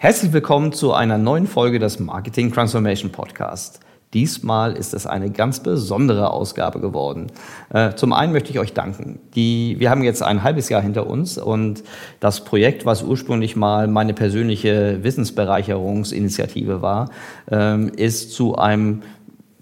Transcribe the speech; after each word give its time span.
Herzlich 0.00 0.32
willkommen 0.32 0.72
zu 0.72 0.92
einer 0.92 1.18
neuen 1.18 1.48
Folge 1.48 1.80
des 1.80 1.98
Marketing 1.98 2.52
Transformation 2.52 3.10
Podcast. 3.10 3.80
Diesmal 4.14 4.76
ist 4.76 4.94
es 4.94 5.08
eine 5.08 5.28
ganz 5.28 5.60
besondere 5.60 6.30
Ausgabe 6.30 6.78
geworden. 6.78 7.32
Äh, 7.70 7.94
zum 7.94 8.12
einen 8.12 8.32
möchte 8.32 8.50
ich 8.50 8.60
euch 8.60 8.74
danken. 8.74 9.18
Die, 9.34 9.74
wir 9.80 9.90
haben 9.90 10.04
jetzt 10.04 10.22
ein 10.22 10.44
halbes 10.44 10.68
Jahr 10.68 10.82
hinter 10.82 11.08
uns 11.08 11.36
und 11.36 11.82
das 12.20 12.44
Projekt, 12.44 12.86
was 12.86 13.02
ursprünglich 13.02 13.56
mal 13.56 13.88
meine 13.88 14.14
persönliche 14.14 15.02
Wissensbereicherungsinitiative 15.02 16.80
war, 16.80 17.10
ähm, 17.50 17.88
ist 17.88 18.30
zu 18.30 18.54
einem, 18.54 19.02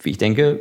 wie 0.01 0.11
ich 0.11 0.19
denke, 0.19 0.61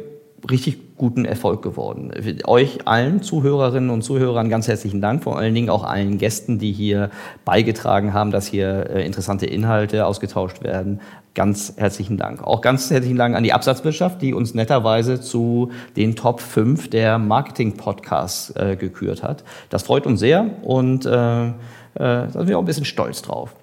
richtig 0.49 0.84
guten 0.97 1.25
Erfolg 1.25 1.61
geworden. 1.61 2.11
Euch 2.45 2.87
allen 2.87 3.21
Zuhörerinnen 3.21 3.89
und 3.89 4.01
Zuhörern 4.01 4.49
ganz 4.49 4.67
herzlichen 4.67 5.01
Dank, 5.01 5.23
vor 5.23 5.37
allen 5.37 5.53
Dingen 5.53 5.69
auch 5.69 5.83
allen 5.83 6.17
Gästen, 6.17 6.57
die 6.57 6.71
hier 6.71 7.09
beigetragen 7.43 8.13
haben, 8.13 8.31
dass 8.31 8.47
hier 8.47 8.89
äh, 8.89 9.05
interessante 9.05 9.45
Inhalte 9.45 10.05
ausgetauscht 10.05 10.63
werden. 10.63 11.01
Ganz 11.33 11.73
herzlichen 11.75 12.17
Dank. 12.17 12.41
Auch 12.41 12.61
ganz 12.61 12.89
herzlichen 12.91 13.17
Dank 13.17 13.35
an 13.35 13.43
die 13.43 13.51
Absatzwirtschaft, 13.51 14.21
die 14.21 14.33
uns 14.33 14.53
netterweise 14.53 15.19
zu 15.19 15.71
den 15.97 16.15
Top 16.15 16.39
5 16.39 16.89
der 16.89 17.17
Marketing-Podcasts 17.17 18.51
äh, 18.51 18.77
gekürt 18.77 19.21
hat. 19.21 19.43
Das 19.69 19.83
freut 19.83 20.05
uns 20.05 20.21
sehr 20.21 20.49
und 20.63 21.05
äh, 21.05 21.47
äh, 21.47 21.51
da 21.95 22.29
sind 22.29 22.47
wir 22.47 22.57
auch 22.57 22.61
ein 22.61 22.67
bisschen 22.67 22.85
stolz 22.85 23.21
drauf. 23.21 23.53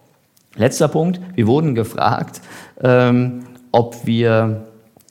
Letzter 0.56 0.88
Punkt. 0.88 1.18
Wir 1.34 1.46
wurden 1.46 1.74
gefragt, 1.74 2.42
ähm, 2.82 3.46
ob 3.70 4.06
wir 4.06 4.66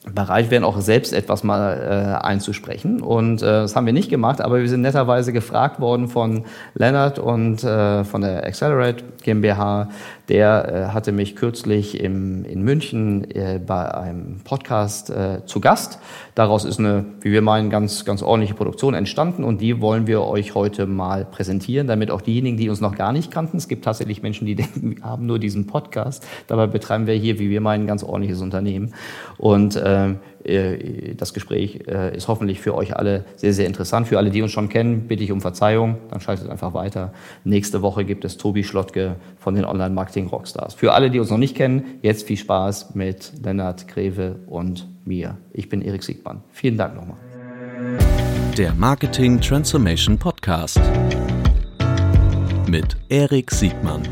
bereit 0.09 0.49
wären, 0.49 0.63
auch 0.63 0.79
selbst 0.81 1.13
etwas 1.13 1.43
mal 1.43 2.17
äh, 2.21 2.25
einzusprechen. 2.25 3.01
Und 3.01 3.41
äh, 3.41 3.45
das 3.45 3.75
haben 3.75 3.85
wir 3.85 3.93
nicht 3.93 4.09
gemacht, 4.09 4.41
aber 4.41 4.59
wir 4.59 4.67
sind 4.67 4.81
netterweise 4.81 5.31
gefragt 5.31 5.79
worden 5.79 6.07
von 6.07 6.45
Leonard 6.73 7.19
und 7.19 7.63
äh, 7.63 8.03
von 8.03 8.21
der 8.21 8.45
Accelerate 8.45 9.03
GmbH, 9.23 9.89
der 10.31 10.89
äh, 10.89 10.93
hatte 10.93 11.11
mich 11.11 11.35
kürzlich 11.35 11.99
im, 11.99 12.43
in 12.45 12.63
München 12.63 13.29
äh, 13.29 13.59
bei 13.63 13.93
einem 13.93 14.39
Podcast 14.43 15.09
äh, 15.09 15.45
zu 15.45 15.59
Gast. 15.59 15.99
Daraus 16.33 16.65
ist 16.65 16.79
eine, 16.79 17.05
wie 17.19 17.31
wir 17.31 17.41
meinen, 17.41 17.69
ganz, 17.69 18.05
ganz 18.05 18.23
ordentliche 18.23 18.55
Produktion 18.55 18.93
entstanden 18.93 19.43
und 19.43 19.61
die 19.61 19.81
wollen 19.81 20.07
wir 20.07 20.21
euch 20.21 20.55
heute 20.55 20.87
mal 20.87 21.25
präsentieren, 21.25 21.85
damit 21.85 22.09
auch 22.09 22.21
diejenigen, 22.21 22.57
die 22.57 22.69
uns 22.69 22.81
noch 22.81 22.95
gar 22.95 23.11
nicht 23.11 23.29
kannten, 23.29 23.57
es 23.57 23.67
gibt 23.67 23.85
tatsächlich 23.85 24.23
Menschen, 24.23 24.47
die 24.47 24.55
denken, 24.61 24.95
wir 24.95 25.03
haben 25.03 25.25
nur 25.25 25.37
diesen 25.37 25.67
Podcast, 25.67 26.25
dabei 26.47 26.65
betreiben 26.65 27.07
wir 27.07 27.15
hier, 27.15 27.37
wie 27.37 27.49
wir 27.49 27.61
meinen, 27.61 27.83
ein 27.83 27.87
ganz 27.87 28.03
ordentliches 28.03 28.41
Unternehmen. 28.41 28.93
Und 29.37 29.75
äh, 29.75 29.91
äh, 29.91 30.15
das 31.17 31.33
Gespräch 31.33 31.81
äh, 31.87 32.15
ist 32.15 32.27
hoffentlich 32.27 32.59
für 32.59 32.75
euch 32.75 32.95
alle 32.95 33.25
sehr, 33.35 33.53
sehr 33.53 33.67
interessant. 33.67 34.07
Für 34.07 34.17
alle, 34.17 34.29
die 34.29 34.41
uns 34.41 34.51
schon 34.51 34.69
kennen, 34.69 35.07
bitte 35.07 35.23
ich 35.23 35.31
um 35.31 35.41
Verzeihung, 35.41 35.97
dann 36.09 36.19
schaltet 36.19 36.49
einfach 36.49 36.73
weiter. 36.73 37.13
Nächste 37.43 37.81
Woche 37.81 38.05
gibt 38.05 38.25
es 38.25 38.37
Tobi 38.37 38.63
Schlottke 38.63 39.15
von 39.37 39.55
den 39.55 39.65
Online-Marketing-Rockstars. 39.65 40.73
Für 40.73 40.93
alle, 40.93 41.09
die 41.09 41.19
uns 41.19 41.29
noch 41.29 41.37
nicht 41.37 41.55
kennen, 41.55 41.99
jetzt 42.01 42.27
viel 42.27 42.37
Spaß 42.37 42.95
mit 42.95 43.33
Lennart 43.43 43.87
Greve 43.87 44.39
und 44.47 44.87
mir. 45.05 45.37
Ich 45.53 45.69
bin 45.69 45.81
Erik 45.81 46.03
Siegmann. 46.03 46.41
Vielen 46.51 46.77
Dank 46.77 46.95
nochmal. 46.95 47.17
Der 48.57 48.73
Marketing 48.73 49.39
Transformation 49.39 50.17
Podcast 50.17 50.79
mit 52.67 52.95
Erik 53.09 53.51
Siegmann. 53.51 54.03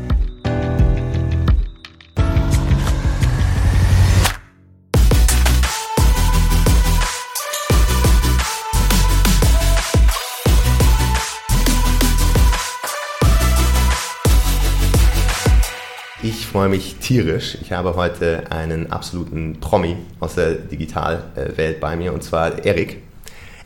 Freue 16.46 16.68
mich 16.68 16.96
tierisch. 16.96 17.56
Ich 17.62 17.72
habe 17.72 17.96
heute 17.96 18.50
einen 18.50 18.92
absoluten 18.92 19.58
Promi 19.60 19.96
aus 20.20 20.34
der 20.34 20.54
Digitalwelt 20.54 21.80
bei 21.80 21.96
mir 21.96 22.12
und 22.12 22.22
zwar 22.22 22.64
Erik. 22.64 23.02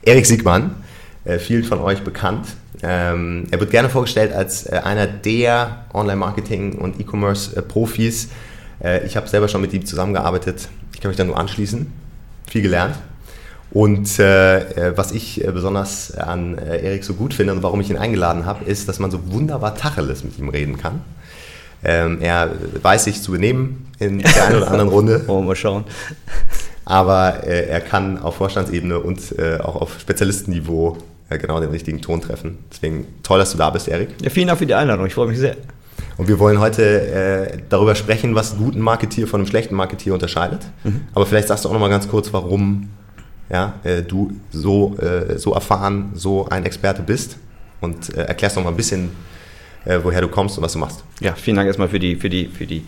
Erik 0.02 0.26
Siegmann, 0.26 0.74
äh, 1.24 1.38
vielen 1.38 1.64
von 1.64 1.80
euch 1.80 2.02
bekannt. 2.02 2.46
Ähm, 2.82 3.46
er 3.50 3.60
wird 3.60 3.70
gerne 3.70 3.88
vorgestellt 3.88 4.32
als 4.32 4.66
äh, 4.66 4.80
einer 4.84 5.06
der 5.06 5.86
Online-Marketing- 5.92 6.78
und 6.78 7.00
E-Commerce-Profis. 7.00 8.28
Äh, 8.82 9.06
ich 9.06 9.16
habe 9.16 9.28
selber 9.28 9.48
schon 9.48 9.60
mit 9.60 9.72
ihm 9.72 9.86
zusammengearbeitet. 9.86 10.68
Ich 10.92 11.00
kann 11.00 11.08
mich 11.08 11.16
da 11.16 11.24
nur 11.24 11.38
anschließen. 11.38 11.90
Viel 12.46 12.62
gelernt. 12.62 12.96
Und 13.70 14.18
äh, 14.18 14.96
was 14.96 15.12
ich 15.12 15.44
besonders 15.52 16.16
an 16.16 16.58
äh, 16.58 16.84
Erik 16.84 17.02
so 17.02 17.14
gut 17.14 17.34
finde 17.34 17.54
und 17.54 17.62
warum 17.62 17.80
ich 17.80 17.90
ihn 17.90 17.96
eingeladen 17.96 18.46
habe, 18.46 18.64
ist, 18.64 18.88
dass 18.88 19.00
man 19.00 19.10
so 19.10 19.32
wunderbar 19.32 19.74
Tacheles 19.74 20.22
mit 20.22 20.38
ihm 20.38 20.48
reden 20.48 20.76
kann. 20.78 21.00
Ähm, 21.84 22.18
er 22.20 22.50
weiß 22.82 23.04
sich 23.04 23.22
zu 23.22 23.32
benehmen 23.32 23.86
in 23.98 24.18
der 24.18 24.46
einen 24.46 24.56
oder 24.56 24.70
anderen 24.70 24.90
Runde. 24.90 25.28
Wollen 25.28 25.40
wir 25.44 25.48
mal 25.48 25.56
schauen. 25.56 25.84
Aber 26.84 27.44
äh, 27.46 27.66
er 27.68 27.80
kann 27.80 28.18
auf 28.18 28.36
Vorstandsebene 28.36 28.98
und 28.98 29.38
äh, 29.38 29.58
auch 29.58 29.76
auf 29.76 29.98
Spezialistenniveau 30.00 30.98
äh, 31.30 31.38
genau 31.38 31.60
den 31.60 31.70
richtigen 31.70 32.00
Ton 32.00 32.20
treffen. 32.20 32.58
Deswegen 32.70 33.06
toll, 33.22 33.38
dass 33.38 33.52
du 33.52 33.58
da 33.58 33.70
bist, 33.70 33.88
Erik. 33.88 34.10
Ja, 34.22 34.30
vielen 34.30 34.48
Dank 34.48 34.58
für 34.58 34.66
die 34.66 34.74
Einladung. 34.74 35.06
Ich 35.06 35.14
freue 35.14 35.28
mich 35.28 35.38
sehr. 35.38 35.56
Und 36.16 36.28
wir 36.28 36.38
wollen 36.38 36.60
heute 36.60 36.82
äh, 36.82 37.58
darüber 37.68 37.94
sprechen, 37.94 38.34
was 38.34 38.52
einen 38.52 38.64
guten 38.64 38.80
Marketier 38.80 39.26
von 39.26 39.40
einem 39.40 39.48
schlechten 39.48 39.74
Marketier 39.74 40.14
unterscheidet. 40.14 40.60
Mhm. 40.84 41.02
Aber 41.14 41.26
vielleicht 41.26 41.48
sagst 41.48 41.64
du 41.64 41.68
auch 41.68 41.72
noch 41.72 41.80
mal 41.80 41.88
ganz 41.88 42.08
kurz, 42.08 42.32
warum 42.32 42.90
ja, 43.50 43.74
äh, 43.82 44.02
du 44.02 44.32
so, 44.52 44.96
äh, 44.98 45.38
so 45.38 45.54
erfahren, 45.54 46.12
so 46.14 46.46
ein 46.48 46.64
Experte 46.64 47.02
bist 47.02 47.38
und 47.80 48.14
erklärst 48.14 48.56
noch 48.56 48.64
mal 48.64 48.70
ein 48.70 48.76
bisschen, 48.76 49.10
äh, 49.84 50.00
woher 50.02 50.20
du 50.20 50.28
kommst 50.28 50.58
und 50.58 50.64
was 50.64 50.72
du 50.72 50.78
machst. 50.78 51.04
Ja, 51.20 51.34
vielen 51.34 51.56
Dank 51.56 51.66
erstmal 51.66 51.88
für 51.88 51.98
die, 51.98 52.16
für 52.16 52.30
die, 52.30 52.46
für 52.46 52.66
die 52.66 52.84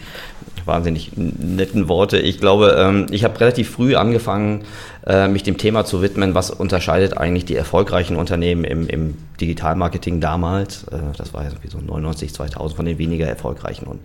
wahnsinnig 0.65 1.12
netten 1.17 1.89
Worte. 1.89 2.19
Ich 2.19 2.39
glaube, 2.39 2.77
ähm, 2.79 3.07
ich 3.11 3.25
habe 3.25 3.39
relativ 3.41 3.71
früh 3.71 3.95
angefangen, 3.95 4.65
äh, 5.06 5.28
mich 5.28 5.44
dem 5.44 5.56
Thema 5.56 5.84
zu 5.84 6.03
widmen, 6.03 6.34
was 6.34 6.50
unterscheidet 6.50 7.17
eigentlich 7.17 7.44
die 7.44 7.55
erfolgreichen 7.55 8.17
Unternehmen 8.17 8.65
im, 8.65 8.89
im 8.89 9.15
Digitalmarketing 9.41 10.21
damals, 10.21 10.84
äh, 10.84 10.99
das 11.17 11.33
war 11.33 11.44
ja 11.44 11.50
so 11.69 11.78
99, 11.78 12.34
2000, 12.34 12.77
von 12.77 12.87
den 12.87 12.99
weniger 12.99 13.27
erfolgreichen 13.27 13.87
un 13.87 14.00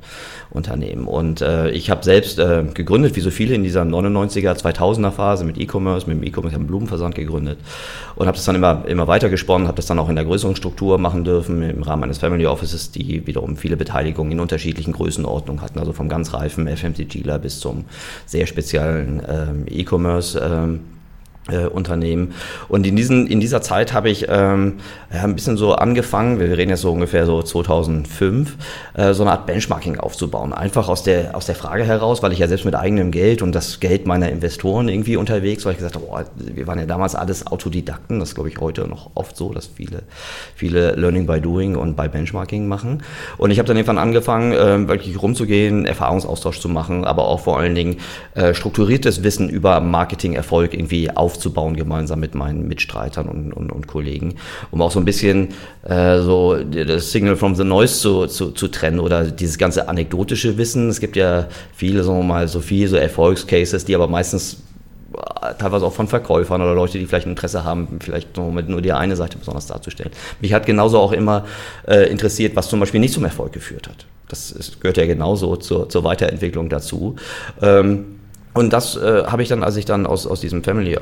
Unternehmen. 0.51 1.07
Und 1.07 1.41
äh, 1.41 1.71
ich 1.71 1.89
habe 1.89 2.03
selbst 2.03 2.37
äh, 2.37 2.65
gegründet, 2.73 3.15
wie 3.15 3.21
so 3.21 3.31
viele 3.31 3.55
in 3.55 3.63
dieser 3.63 3.83
99er, 3.83 4.53
2000er 4.53 5.11
Phase 5.11 5.45
mit 5.45 5.57
E-Commerce, 5.57 6.07
mit 6.07 6.17
dem 6.17 6.23
E-Commerce, 6.23 6.55
im 6.55 6.67
Blumenversand 6.67 7.15
gegründet 7.15 7.57
und 8.15 8.27
habe 8.27 8.35
das 8.35 8.45
dann 8.45 8.55
immer, 8.55 8.83
immer 8.85 9.07
weiter 9.07 9.29
gesponnen, 9.29 9.67
habe 9.67 9.77
das 9.77 9.87
dann 9.87 9.97
auch 9.97 10.09
in 10.09 10.15
der 10.15 10.25
größeren 10.25 10.55
Struktur 10.55 10.97
machen 10.97 11.23
dürfen, 11.23 11.63
im 11.63 11.83
Rahmen 11.83 12.03
eines 12.03 12.19
Family 12.19 12.45
Offices, 12.45 12.91
die 12.91 13.25
wiederum 13.25 13.57
viele 13.57 13.77
Beteiligungen 13.77 14.33
in 14.33 14.39
unterschiedlichen 14.39 14.93
Größenordnungen 14.93 15.63
hatten, 15.63 15.79
also 15.79 15.93
vom 15.93 16.09
ganz 16.09 16.33
reifen 16.33 16.67
FMCGler 16.67 17.39
bis 17.39 17.59
zum 17.59 17.85
sehr 18.25 18.45
speziellen 18.45 19.21
ähm, 19.27 19.65
E-Commerce. 19.67 20.39
Ähm, 20.39 20.81
äh, 21.49 21.65
Unternehmen. 21.65 22.33
Und 22.67 22.85
in, 22.85 22.95
diesen, 22.95 23.27
in 23.27 23.39
dieser 23.39 23.61
Zeit 23.61 23.93
habe 23.93 24.09
ich 24.09 24.27
ähm, 24.29 24.75
ja, 25.11 25.23
ein 25.23 25.35
bisschen 25.35 25.57
so 25.57 25.73
angefangen, 25.73 26.39
wir 26.39 26.57
reden 26.57 26.69
jetzt 26.69 26.81
so 26.81 26.91
ungefähr 26.91 27.25
so 27.25 27.41
2005, 27.41 28.57
äh, 28.93 29.13
so 29.13 29.23
eine 29.23 29.31
Art 29.31 29.47
Benchmarking 29.47 29.99
aufzubauen. 29.99 30.53
Einfach 30.53 30.87
aus 30.87 31.03
der, 31.03 31.35
aus 31.35 31.47
der 31.47 31.55
Frage 31.55 31.83
heraus, 31.83 32.21
weil 32.21 32.31
ich 32.31 32.39
ja 32.39 32.47
selbst 32.47 32.65
mit 32.65 32.75
eigenem 32.75 33.11
Geld 33.11 33.41
und 33.41 33.53
das 33.53 33.79
Geld 33.79 34.05
meiner 34.05 34.29
Investoren 34.29 34.87
irgendwie 34.87 35.15
unterwegs 35.15 35.65
war, 35.65 35.71
ich 35.71 35.79
gesagt 35.79 35.95
habe, 35.95 36.05
boah, 36.05 36.25
wir 36.35 36.67
waren 36.67 36.79
ja 36.79 36.85
damals 36.85 37.15
alles 37.15 37.47
Autodidakten, 37.47 38.19
das 38.19 38.35
glaube 38.35 38.49
ich 38.49 38.59
heute 38.59 38.87
noch 38.87 39.11
oft 39.15 39.35
so, 39.35 39.51
dass 39.51 39.65
viele, 39.65 40.03
viele 40.55 40.91
Learning 40.91 41.25
by 41.25 41.41
Doing 41.41 41.75
und 41.75 41.95
by 41.95 42.07
Benchmarking 42.07 42.67
machen. 42.67 43.03
Und 43.37 43.51
ich 43.51 43.57
habe 43.57 43.67
dann 43.67 43.77
irgendwann 43.77 43.97
angefangen, 43.97 44.53
äh, 44.53 44.87
wirklich 44.87 45.21
rumzugehen, 45.21 45.85
Erfahrungsaustausch 45.85 46.59
zu 46.59 46.69
machen, 46.69 47.03
aber 47.03 47.27
auch 47.27 47.39
vor 47.39 47.57
allen 47.57 47.73
Dingen 47.73 47.97
äh, 48.35 48.53
strukturiertes 48.53 49.23
Wissen 49.23 49.49
über 49.49 49.79
Marketing-Erfolg 49.79 50.73
irgendwie 50.73 51.09
auf 51.09 51.30
aufzubauen, 51.31 51.75
gemeinsam 51.75 52.19
mit 52.19 52.35
meinen 52.35 52.67
Mitstreitern 52.67 53.27
und, 53.27 53.53
und, 53.53 53.71
und 53.71 53.87
Kollegen, 53.87 54.35
um 54.69 54.81
auch 54.81 54.91
so 54.91 54.99
ein 54.99 55.05
bisschen 55.05 55.49
äh, 55.83 56.19
so 56.19 56.57
das 56.57 57.11
Signal 57.11 57.37
from 57.37 57.55
the 57.55 57.63
Noise 57.63 57.99
zu, 57.99 58.27
zu, 58.27 58.51
zu 58.51 58.67
trennen 58.67 58.99
oder 58.99 59.23
dieses 59.23 59.57
ganze 59.57 59.87
anekdotische 59.87 60.57
Wissen. 60.57 60.89
Es 60.89 60.99
gibt 60.99 61.15
ja 61.15 61.47
viele, 61.73 62.03
sagen 62.03 62.19
wir 62.19 62.23
mal, 62.23 62.47
so 62.47 62.59
viele 62.59 62.89
so 62.89 62.97
Erfolgscases, 62.97 63.85
die 63.85 63.95
aber 63.95 64.07
meistens 64.07 64.57
äh, 65.13 65.53
teilweise 65.57 65.85
auch 65.85 65.93
von 65.93 66.07
Verkäufern 66.07 66.61
oder 66.61 66.75
Leute, 66.75 66.99
die 66.99 67.05
vielleicht 67.05 67.27
Interesse 67.27 67.63
haben, 67.63 67.99
vielleicht 68.01 68.37
nur 68.37 68.81
die 68.81 68.91
eine 68.91 69.15
Seite 69.15 69.37
besonders 69.37 69.67
darzustellen. 69.67 70.11
Mich 70.41 70.53
hat 70.53 70.65
genauso 70.65 70.99
auch 70.99 71.13
immer 71.13 71.45
äh, 71.87 72.09
interessiert, 72.11 72.55
was 72.55 72.67
zum 72.67 72.81
Beispiel 72.81 72.99
nicht 72.99 73.13
zum 73.13 73.23
Erfolg 73.23 73.53
geführt 73.53 73.87
hat. 73.87 74.05
Das 74.27 74.51
ist, 74.51 74.81
gehört 74.81 74.97
ja 74.97 75.05
genauso 75.05 75.55
zur, 75.55 75.89
zur 75.89 76.03
Weiterentwicklung 76.03 76.69
dazu. 76.69 77.15
Ähm, 77.61 78.20
Und 78.53 78.73
das 78.73 78.97
äh, 78.97 79.23
habe 79.25 79.43
ich 79.43 79.49
dann, 79.49 79.63
als 79.63 79.77
ich 79.77 79.85
dann 79.85 80.05
aus, 80.05 80.27
aus 80.27 80.41
diesem 80.41 80.63
Family 80.63 80.97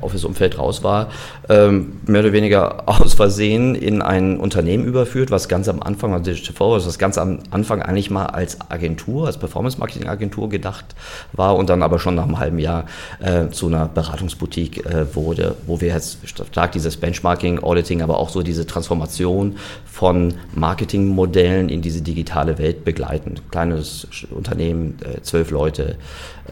Office-Umfeld 0.00 0.58
raus 0.58 0.82
war, 0.84 1.08
ähm, 1.48 2.00
mehr 2.06 2.20
oder 2.20 2.32
weniger 2.32 2.88
aus 2.88 3.14
Versehen 3.14 3.74
in 3.74 4.02
ein 4.02 4.38
Unternehmen 4.38 4.84
überführt, 4.84 5.30
was 5.30 5.48
ganz 5.48 5.68
am 5.68 5.82
Anfang, 5.82 6.12
also 6.12 6.30
Digital 6.30 6.54
Forward, 6.54 6.86
was 6.86 6.98
ganz 6.98 7.18
am 7.18 7.40
Anfang 7.50 7.82
eigentlich 7.82 8.10
mal 8.10 8.26
als 8.26 8.58
Agentur, 8.70 9.26
als 9.26 9.38
Performance-Marketing-Agentur 9.38 10.48
gedacht 10.48 10.94
war 11.32 11.56
und 11.56 11.68
dann 11.68 11.82
aber 11.82 11.98
schon 11.98 12.14
nach 12.14 12.24
einem 12.24 12.38
halben 12.38 12.58
Jahr 12.58 12.84
äh, 13.20 13.48
zu 13.48 13.66
einer 13.66 13.86
Beratungsboutique 13.86 14.86
äh, 14.86 15.14
wurde, 15.14 15.56
wo 15.66 15.80
wir 15.80 15.88
jetzt 15.88 16.18
stark 16.28 16.72
dieses 16.72 16.96
Benchmarking, 16.96 17.60
Auditing, 17.60 18.02
aber 18.02 18.18
auch 18.18 18.28
so 18.28 18.42
diese 18.42 18.66
Transformation 18.66 19.56
von 19.84 20.34
Marketingmodellen 20.54 21.68
in 21.68 21.82
diese 21.82 22.02
digitale 22.02 22.58
Welt 22.58 22.84
begleiten. 22.84 23.36
Kleines 23.50 24.06
Unternehmen, 24.30 24.98
äh, 25.02 25.22
zwölf 25.22 25.50
Leute, 25.50 25.96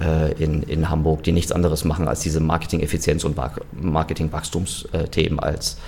äh, 0.00 0.31
in, 0.38 0.62
in 0.62 0.90
Hamburg, 0.90 1.23
die 1.23 1.32
nichts 1.32 1.52
anderes 1.52 1.84
machen 1.84 2.08
als 2.08 2.20
diese 2.20 2.40
Marketing-Effizienz 2.40 3.25
und 3.25 3.37
Marketing-Wachstumsthemen 3.81 5.38
als 5.38 5.79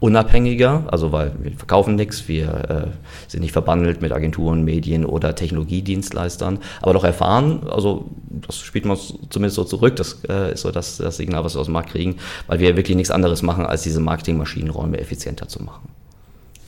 unabhängiger, 0.00 0.84
also 0.86 1.10
weil 1.10 1.32
wir 1.40 1.52
verkaufen 1.52 1.96
nichts, 1.96 2.28
wir 2.28 2.46
äh, 2.46 3.30
sind 3.30 3.40
nicht 3.40 3.52
verbandelt 3.52 4.00
mit 4.00 4.12
Agenturen, 4.12 4.64
Medien 4.64 5.04
oder 5.04 5.34
Technologiedienstleistern, 5.34 6.60
aber 6.80 6.92
doch 6.92 7.04
erfahren, 7.04 7.62
also 7.68 8.06
das 8.46 8.58
spielt 8.58 8.84
man 8.84 8.96
zumindest 9.30 9.56
so 9.56 9.64
zurück, 9.64 9.96
das 9.96 10.20
äh, 10.28 10.52
ist 10.52 10.60
so 10.60 10.70
das, 10.70 10.98
das 10.98 11.16
Signal, 11.16 11.42
was 11.42 11.56
wir 11.56 11.60
aus 11.60 11.66
dem 11.66 11.72
Markt 11.72 11.90
kriegen, 11.90 12.16
weil 12.46 12.60
wir 12.60 12.76
wirklich 12.76 12.96
nichts 12.96 13.10
anderes 13.10 13.42
machen, 13.42 13.66
als 13.66 13.82
diese 13.82 14.00
Marketingmaschinenräume 14.00 14.98
effizienter 14.98 15.48
zu 15.48 15.62
machen. 15.64 15.88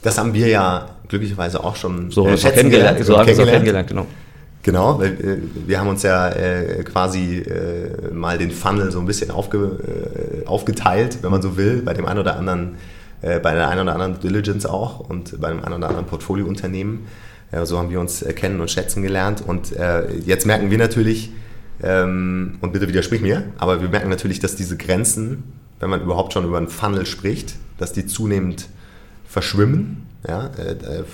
Das 0.03 0.19
haben 0.19 0.35
wir 0.35 0.49
ja 0.49 0.87
glücklicherweise 1.06 1.63
auch 1.63 1.77
schon 1.77 2.11
so, 2.11 2.27
äh, 2.27 2.37
so 2.37 2.49
kennengelernt, 2.49 3.05
so 3.05 3.17
haben 3.17 3.27
wir 3.27 3.35
es 3.35 3.39
auch 3.39 3.45
kennengelernt, 3.45 3.89
genau. 3.89 4.06
Genau, 4.62 4.99
weil 4.99 5.12
äh, 5.12 5.39
wir 5.67 5.81
haben 5.81 5.89
uns 5.89 6.03
ja 6.03 6.29
äh, 6.29 6.85
quasi 6.85 7.39
äh, 7.39 8.12
mal 8.12 8.37
den 8.37 8.51
Funnel 8.51 8.93
so 8.93 9.01
ein 9.01 9.07
bisschen 9.07 9.31
aufge, 9.31 10.43
aufgeteilt, 10.45 11.19
wenn 11.23 11.31
man 11.31 11.41
so 11.41 11.57
will, 11.57 11.83
bei 11.83 11.95
dem 11.95 12.07
einen 12.07 12.19
oder 12.19 12.37
anderen, 12.37 12.77
bei 13.23 13.55
der 13.55 13.69
einen 13.69 13.83
oder 13.83 13.93
anderen 13.93 14.19
Diligence 14.19 14.65
auch 14.65 15.01
und 15.01 15.41
bei 15.43 15.51
dem 15.51 15.62
einen 15.62 15.75
oder 15.75 15.89
anderen 15.89 16.07
Portfoliounternehmen. 16.07 17.01
So 17.65 17.79
haben 17.79 17.91
wir 17.91 18.01
uns 18.01 18.25
kennen 18.35 18.61
und 18.61 18.71
schätzen 18.71 19.03
gelernt 19.03 19.43
und 19.47 19.75
jetzt 20.25 20.47
merken 20.47 20.71
wir 20.71 20.79
natürlich, 20.79 21.31
ähm, 21.83 22.59
und 22.61 22.73
bitte 22.73 22.89
widersprich 22.89 23.21
mir, 23.21 23.45
aber 23.59 23.83
wir 23.83 23.89
merken 23.89 24.09
natürlich, 24.09 24.39
dass 24.39 24.56
diese 24.56 24.77
Grenzen, 24.77 25.45
wenn 25.81 25.91
man 25.91 26.01
überhaupt 26.03 26.33
schon 26.33 26.45
über 26.45 26.59
einen 26.59 26.69
Funnel 26.69 27.06
spricht, 27.06 27.56
dass 27.79 27.93
die 27.93 28.06
zunehmend 28.06 28.69
verschwimmen 29.27 30.06
ja, 30.26 30.50
äh, 30.58 30.72
äh, 30.72 31.05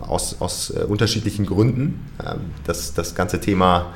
aus, 0.00 0.36
aus 0.40 0.70
äh, 0.70 0.80
unterschiedlichen 0.84 1.46
Gründen. 1.46 2.06
Ähm, 2.24 2.40
das, 2.64 2.94
das 2.94 3.14
ganze 3.14 3.40
Thema, 3.40 3.92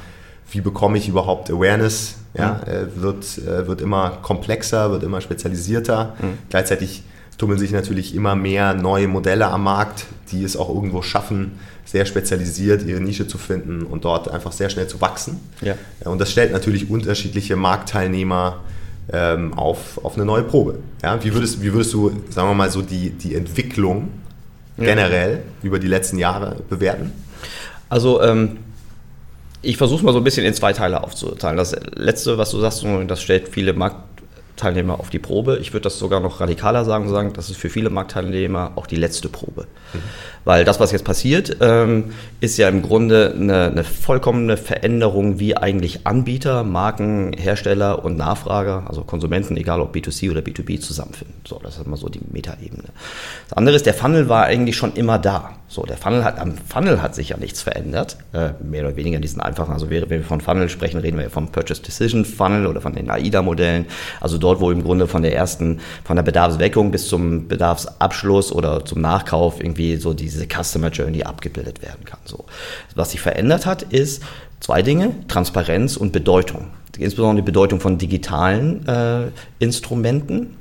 wie 0.50 0.60
bekomme 0.60 0.98
ich 0.98 1.08
überhaupt 1.08 1.50
Awareness, 1.50 2.16
ja, 2.34 2.60
mhm. 2.64 3.02
wird, 3.02 3.44
wird 3.44 3.80
immer 3.80 4.18
komplexer, 4.22 4.92
wird 4.92 5.02
immer 5.02 5.20
spezialisierter. 5.20 6.14
Mhm. 6.20 6.38
Gleichzeitig 6.48 7.02
tummeln 7.38 7.58
sich 7.58 7.72
natürlich 7.72 8.14
immer 8.14 8.36
mehr 8.36 8.74
neue 8.74 9.08
Modelle 9.08 9.48
am 9.48 9.64
Markt, 9.64 10.06
die 10.30 10.44
es 10.44 10.56
auch 10.56 10.68
irgendwo 10.68 11.02
schaffen, 11.02 11.58
sehr 11.84 12.06
spezialisiert 12.06 12.84
ihre 12.84 13.00
Nische 13.00 13.26
zu 13.26 13.38
finden 13.38 13.82
und 13.82 14.04
dort 14.04 14.30
einfach 14.30 14.52
sehr 14.52 14.70
schnell 14.70 14.86
zu 14.86 15.00
wachsen. 15.00 15.40
Ja. 15.60 15.74
Und 16.04 16.20
das 16.20 16.30
stellt 16.30 16.52
natürlich 16.52 16.88
unterschiedliche 16.88 17.56
Marktteilnehmer 17.56 18.60
ähm, 19.12 19.54
auf, 19.54 19.98
auf 20.04 20.14
eine 20.14 20.24
neue 20.24 20.44
Probe. 20.44 20.78
Ja, 21.02 21.22
wie, 21.24 21.34
würdest, 21.34 21.62
wie 21.62 21.72
würdest 21.72 21.92
du, 21.92 22.12
sagen 22.28 22.48
wir 22.48 22.54
mal, 22.54 22.70
so 22.70 22.82
die, 22.82 23.10
die 23.10 23.34
Entwicklung 23.34 24.08
generell 24.86 25.42
über 25.62 25.78
die 25.78 25.86
letzten 25.86 26.18
Jahre 26.18 26.56
bewerten? 26.68 27.12
Also 27.88 28.22
ähm, 28.22 28.58
ich 29.62 29.76
versuche 29.76 29.98
es 29.98 30.04
mal 30.04 30.12
so 30.12 30.18
ein 30.18 30.24
bisschen 30.24 30.46
in 30.46 30.54
zwei 30.54 30.72
Teile 30.72 31.02
aufzuteilen. 31.02 31.56
Das 31.56 31.76
letzte, 31.94 32.38
was 32.38 32.50
du 32.50 32.60
sagst, 32.60 32.84
das 33.06 33.20
stellt 33.20 33.48
viele 33.48 33.72
Marktteilnehmer 34.60 35.00
auf 35.00 35.08
die 35.08 35.18
Probe. 35.18 35.58
Ich 35.60 35.72
würde 35.72 35.84
das 35.84 35.98
sogar 35.98 36.20
noch 36.20 36.40
radikaler 36.40 36.84
sagen, 36.84 37.08
sagen, 37.08 37.32
das 37.32 37.48
ist 37.48 37.56
für 37.56 37.70
viele 37.70 37.88
Marktteilnehmer 37.88 38.72
auch 38.76 38.86
die 38.86 38.96
letzte 38.96 39.28
Probe. 39.28 39.66
Mhm. 39.94 39.98
Weil 40.44 40.64
das, 40.64 40.80
was 40.80 40.92
jetzt 40.92 41.04
passiert, 41.04 41.58
ähm, 41.60 42.12
ist 42.40 42.56
ja 42.56 42.68
im 42.68 42.82
Grunde 42.82 43.34
eine, 43.34 43.66
eine, 43.66 43.84
vollkommene 43.84 44.56
Veränderung, 44.56 45.38
wie 45.38 45.56
eigentlich 45.56 46.06
Anbieter, 46.06 46.64
Marken, 46.64 47.32
Hersteller 47.34 48.04
und 48.04 48.16
Nachfrager, 48.16 48.84
also 48.88 49.02
Konsumenten, 49.02 49.56
egal 49.56 49.80
ob 49.80 49.94
B2C 49.94 50.30
oder 50.30 50.40
B2B, 50.40 50.80
zusammenfinden. 50.80 51.34
So, 51.46 51.60
das 51.62 51.76
ist 51.76 51.86
mal 51.86 51.96
so 51.96 52.08
die 52.08 52.20
Metaebene. 52.30 52.84
Das 53.48 53.58
andere 53.58 53.76
ist, 53.76 53.86
der 53.86 53.94
Funnel 53.94 54.28
war 54.28 54.44
eigentlich 54.44 54.76
schon 54.76 54.94
immer 54.94 55.18
da. 55.18 55.56
So, 55.68 55.82
der 55.82 55.96
Funnel 55.96 56.24
hat, 56.24 56.40
am 56.40 56.56
Funnel 56.56 57.00
hat 57.00 57.14
sich 57.14 57.28
ja 57.28 57.36
nichts 57.36 57.62
verändert, 57.62 58.16
äh, 58.32 58.50
mehr 58.60 58.84
oder 58.84 58.96
weniger 58.96 59.16
in 59.16 59.22
diesen 59.22 59.40
einfachen, 59.40 59.72
also 59.72 59.88
wenn 59.88 60.10
wir 60.10 60.24
von 60.24 60.40
Funnel 60.40 60.68
sprechen, 60.68 60.98
reden 60.98 61.16
wir 61.16 61.30
vom 61.30 61.52
Purchase 61.52 61.80
Decision 61.80 62.24
Funnel 62.24 62.66
oder 62.66 62.80
von 62.80 62.92
den 62.92 63.08
AIDA-Modellen, 63.08 63.86
also 64.20 64.36
dort, 64.36 64.49
wo 64.58 64.70
im 64.70 64.82
Grunde 64.82 65.06
von 65.06 65.22
der 65.22 65.36
ersten, 65.36 65.80
von 66.02 66.16
der 66.16 66.22
Bedarfsweckung 66.22 66.90
bis 66.90 67.06
zum 67.06 67.46
Bedarfsabschluss 67.46 68.50
oder 68.50 68.84
zum 68.84 69.00
Nachkauf 69.02 69.60
irgendwie 69.60 69.96
so 69.96 70.14
die 70.14 70.30
diese 70.30 70.46
Customer 70.46 70.88
Journey 70.88 71.22
abgebildet 71.22 71.82
werden 71.82 72.04
kann. 72.04 72.20
So. 72.24 72.44
Was 72.94 73.10
sich 73.10 73.20
verändert 73.20 73.66
hat, 73.66 73.82
ist 73.82 74.22
zwei 74.60 74.82
Dinge, 74.82 75.12
Transparenz 75.28 75.96
und 75.96 76.12
Bedeutung. 76.12 76.68
Insbesondere 76.98 77.42
die 77.42 77.46
Bedeutung 77.46 77.80
von 77.80 77.98
digitalen 77.98 78.86
äh, 78.86 79.28
Instrumenten, 79.58 80.56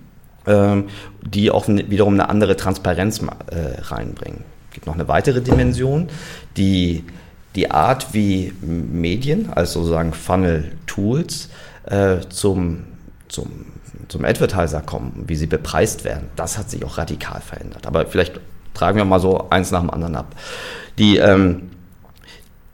äh, 0.46 0.84
die 1.22 1.52
auch 1.52 1.68
wiederum 1.68 2.14
eine 2.14 2.30
andere 2.30 2.56
Transparenz 2.56 3.20
äh, 3.20 3.82
reinbringen. 3.82 4.44
Es 4.70 4.76
gibt 4.76 4.88
noch 4.88 4.94
eine 4.94 5.08
weitere 5.08 5.42
Dimension, 5.42 6.08
die 6.56 7.04
die 7.56 7.72
Art, 7.72 8.14
wie 8.14 8.54
Medien, 8.62 9.50
also 9.54 9.82
sozusagen 9.82 10.14
Funnel-Tools, 10.14 11.50
äh, 11.86 12.18
zum, 12.30 12.84
zum, 13.30 13.66
zum 14.08 14.26
Advertiser 14.26 14.82
kommen, 14.82 15.24
wie 15.28 15.36
sie 15.36 15.48
bepreist 15.48 16.04
werden, 16.04 16.30
das 16.36 16.58
hat 16.58 16.70
sich 16.70 16.84
auch 16.84 16.98
radikal 16.98 17.42
verändert. 17.42 17.88
Aber 17.88 18.06
vielleicht 18.06 18.40
tragen 18.74 18.98
wir 18.98 19.06
mal 19.06 19.20
so 19.20 19.50
eins 19.50 19.72
nach 19.72 19.82
dem 19.82 19.90
anderen 19.90 20.16
ab. 20.16 20.36
Die, 20.98 21.18
ähm, 21.18 21.69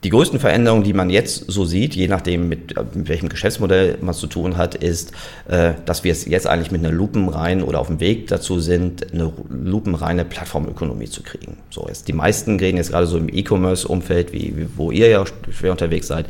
die 0.05 0.11
größten 0.11 0.39
Veränderungen, 0.39 0.83
die 0.83 0.93
man 0.93 1.09
jetzt 1.09 1.51
so 1.51 1.65
sieht, 1.65 1.95
je 1.95 2.07
nachdem 2.07 2.47
mit, 2.47 2.75
mit 2.93 3.09
welchem 3.09 3.27
Geschäftsmodell 3.27 3.97
man 4.01 4.11
es 4.11 4.19
zu 4.19 4.27
tun 4.27 4.55
hat, 4.55 4.75
ist, 4.75 5.11
äh, 5.47 5.73
dass 5.87 6.03
wir 6.03 6.11
es 6.11 6.25
jetzt 6.25 6.45
eigentlich 6.45 6.69
mit 6.69 6.85
einer 6.85 6.93
lupenreinen 6.93 7.63
oder 7.63 7.79
auf 7.79 7.87
dem 7.87 7.99
Weg 7.99 8.27
dazu 8.27 8.59
sind, 8.59 9.11
eine 9.11 9.33
lupenreine 9.49 10.23
Plattformökonomie 10.23 11.09
zu 11.09 11.23
kriegen. 11.23 11.57
So 11.71 11.87
jetzt 11.87 12.07
die 12.07 12.13
meisten 12.13 12.59
reden 12.59 12.77
jetzt 12.77 12.91
gerade 12.91 13.07
so 13.07 13.17
im 13.17 13.29
E-Commerce-Umfeld, 13.29 14.31
wie, 14.31 14.55
wie, 14.55 14.67
wo 14.75 14.91
ihr 14.91 15.09
ja 15.09 15.23
schwer 15.49 15.71
unterwegs 15.71 16.05
seid, 16.05 16.27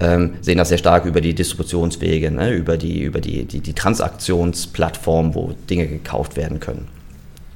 ähm, 0.00 0.32
sehen 0.40 0.58
das 0.58 0.70
sehr 0.70 0.78
stark 0.78 1.04
über 1.04 1.20
die 1.20 1.32
Distributionswege, 1.32 2.32
ne, 2.32 2.50
über 2.50 2.76
die 2.76 3.02
über 3.02 3.20
die, 3.20 3.44
die, 3.44 3.60
die 3.60 3.72
Transaktionsplattform, 3.72 5.36
wo 5.36 5.54
Dinge 5.70 5.86
gekauft 5.86 6.36
werden 6.36 6.58
können. 6.58 6.88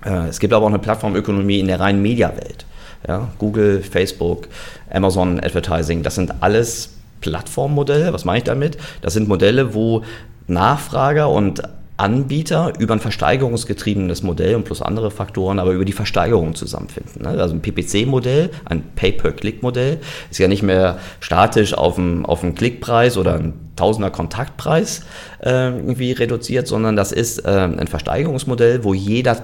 Äh, 0.05 0.29
es 0.29 0.39
gibt 0.39 0.53
aber 0.53 0.65
auch 0.65 0.71
eine 0.71 0.79
Plattformökonomie 0.79 1.59
in 1.59 1.67
der 1.67 1.81
reinen 1.81 2.03
Mediawelt. 2.03 2.67
Ja, 3.07 3.29
Google, 3.39 3.83
Facebook, 3.83 4.49
Amazon 4.91 5.39
Advertising, 5.41 6.03
das 6.03 6.17
sind 6.17 6.43
alles 6.43 6.91
Plattformmodelle. 7.21 8.13
Was 8.13 8.25
meine 8.25 8.39
ich 8.39 8.45
damit? 8.45 8.79
Das 9.01 9.15
sind 9.15 9.29
Modelle, 9.29 9.75
wo 9.75 10.03
Nachfrager 10.49 11.31
und 11.31 11.63
Anbieter 11.99 12.75
über 12.79 12.93
ein 12.93 13.01
versteigerungsgetriebenes 13.01 14.23
Modell 14.23 14.55
und 14.55 14.65
plus 14.65 14.83
andere 14.83 15.11
Faktoren, 15.11 15.59
aber 15.59 15.73
über 15.73 15.87
die 15.87 15.93
Versteigerung 15.93 16.55
zusammenfinden. 16.55 17.23
Ne? 17.23 17.29
Also 17.41 17.55
ein 17.55 17.63
PPC-Modell, 17.63 18.51
ein 18.67 18.83
Pay-per-Click-Modell, 18.95 19.99
ist 20.31 20.39
ja 20.39 20.47
nicht 20.47 20.63
mehr 20.63 20.99
statisch 21.21 21.73
auf 21.73 21.99
einen, 21.99 22.27
auf 22.27 22.43
einen 22.43 22.55
Klickpreis 22.55 23.17
oder 23.17 23.35
einen 23.35 23.55
Tausender 23.77 24.11
Kontaktpreis 24.11 25.03
äh, 25.43 25.69
irgendwie 25.69 26.13
reduziert, 26.13 26.67
sondern 26.67 26.97
das 26.97 27.13
ist 27.13 27.45
äh, 27.45 27.51
ein 27.51 27.89
Versteigerungsmodell, 27.89 28.85
wo 28.85 28.95
jeder 28.95 29.43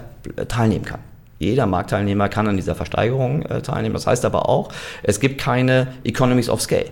teilnehmen 0.48 0.84
kann. 0.84 1.00
Jeder 1.42 1.66
Marktteilnehmer 1.66 2.28
kann 2.28 2.46
an 2.46 2.56
dieser 2.56 2.74
Versteigerung 2.74 3.42
äh, 3.42 3.62
teilnehmen. 3.62 3.94
Das 3.94 4.06
heißt 4.06 4.24
aber 4.24 4.48
auch, 4.48 4.70
es 5.02 5.20
gibt 5.20 5.40
keine 5.40 5.88
Economies 6.04 6.48
of 6.48 6.60
Scale. 6.60 6.86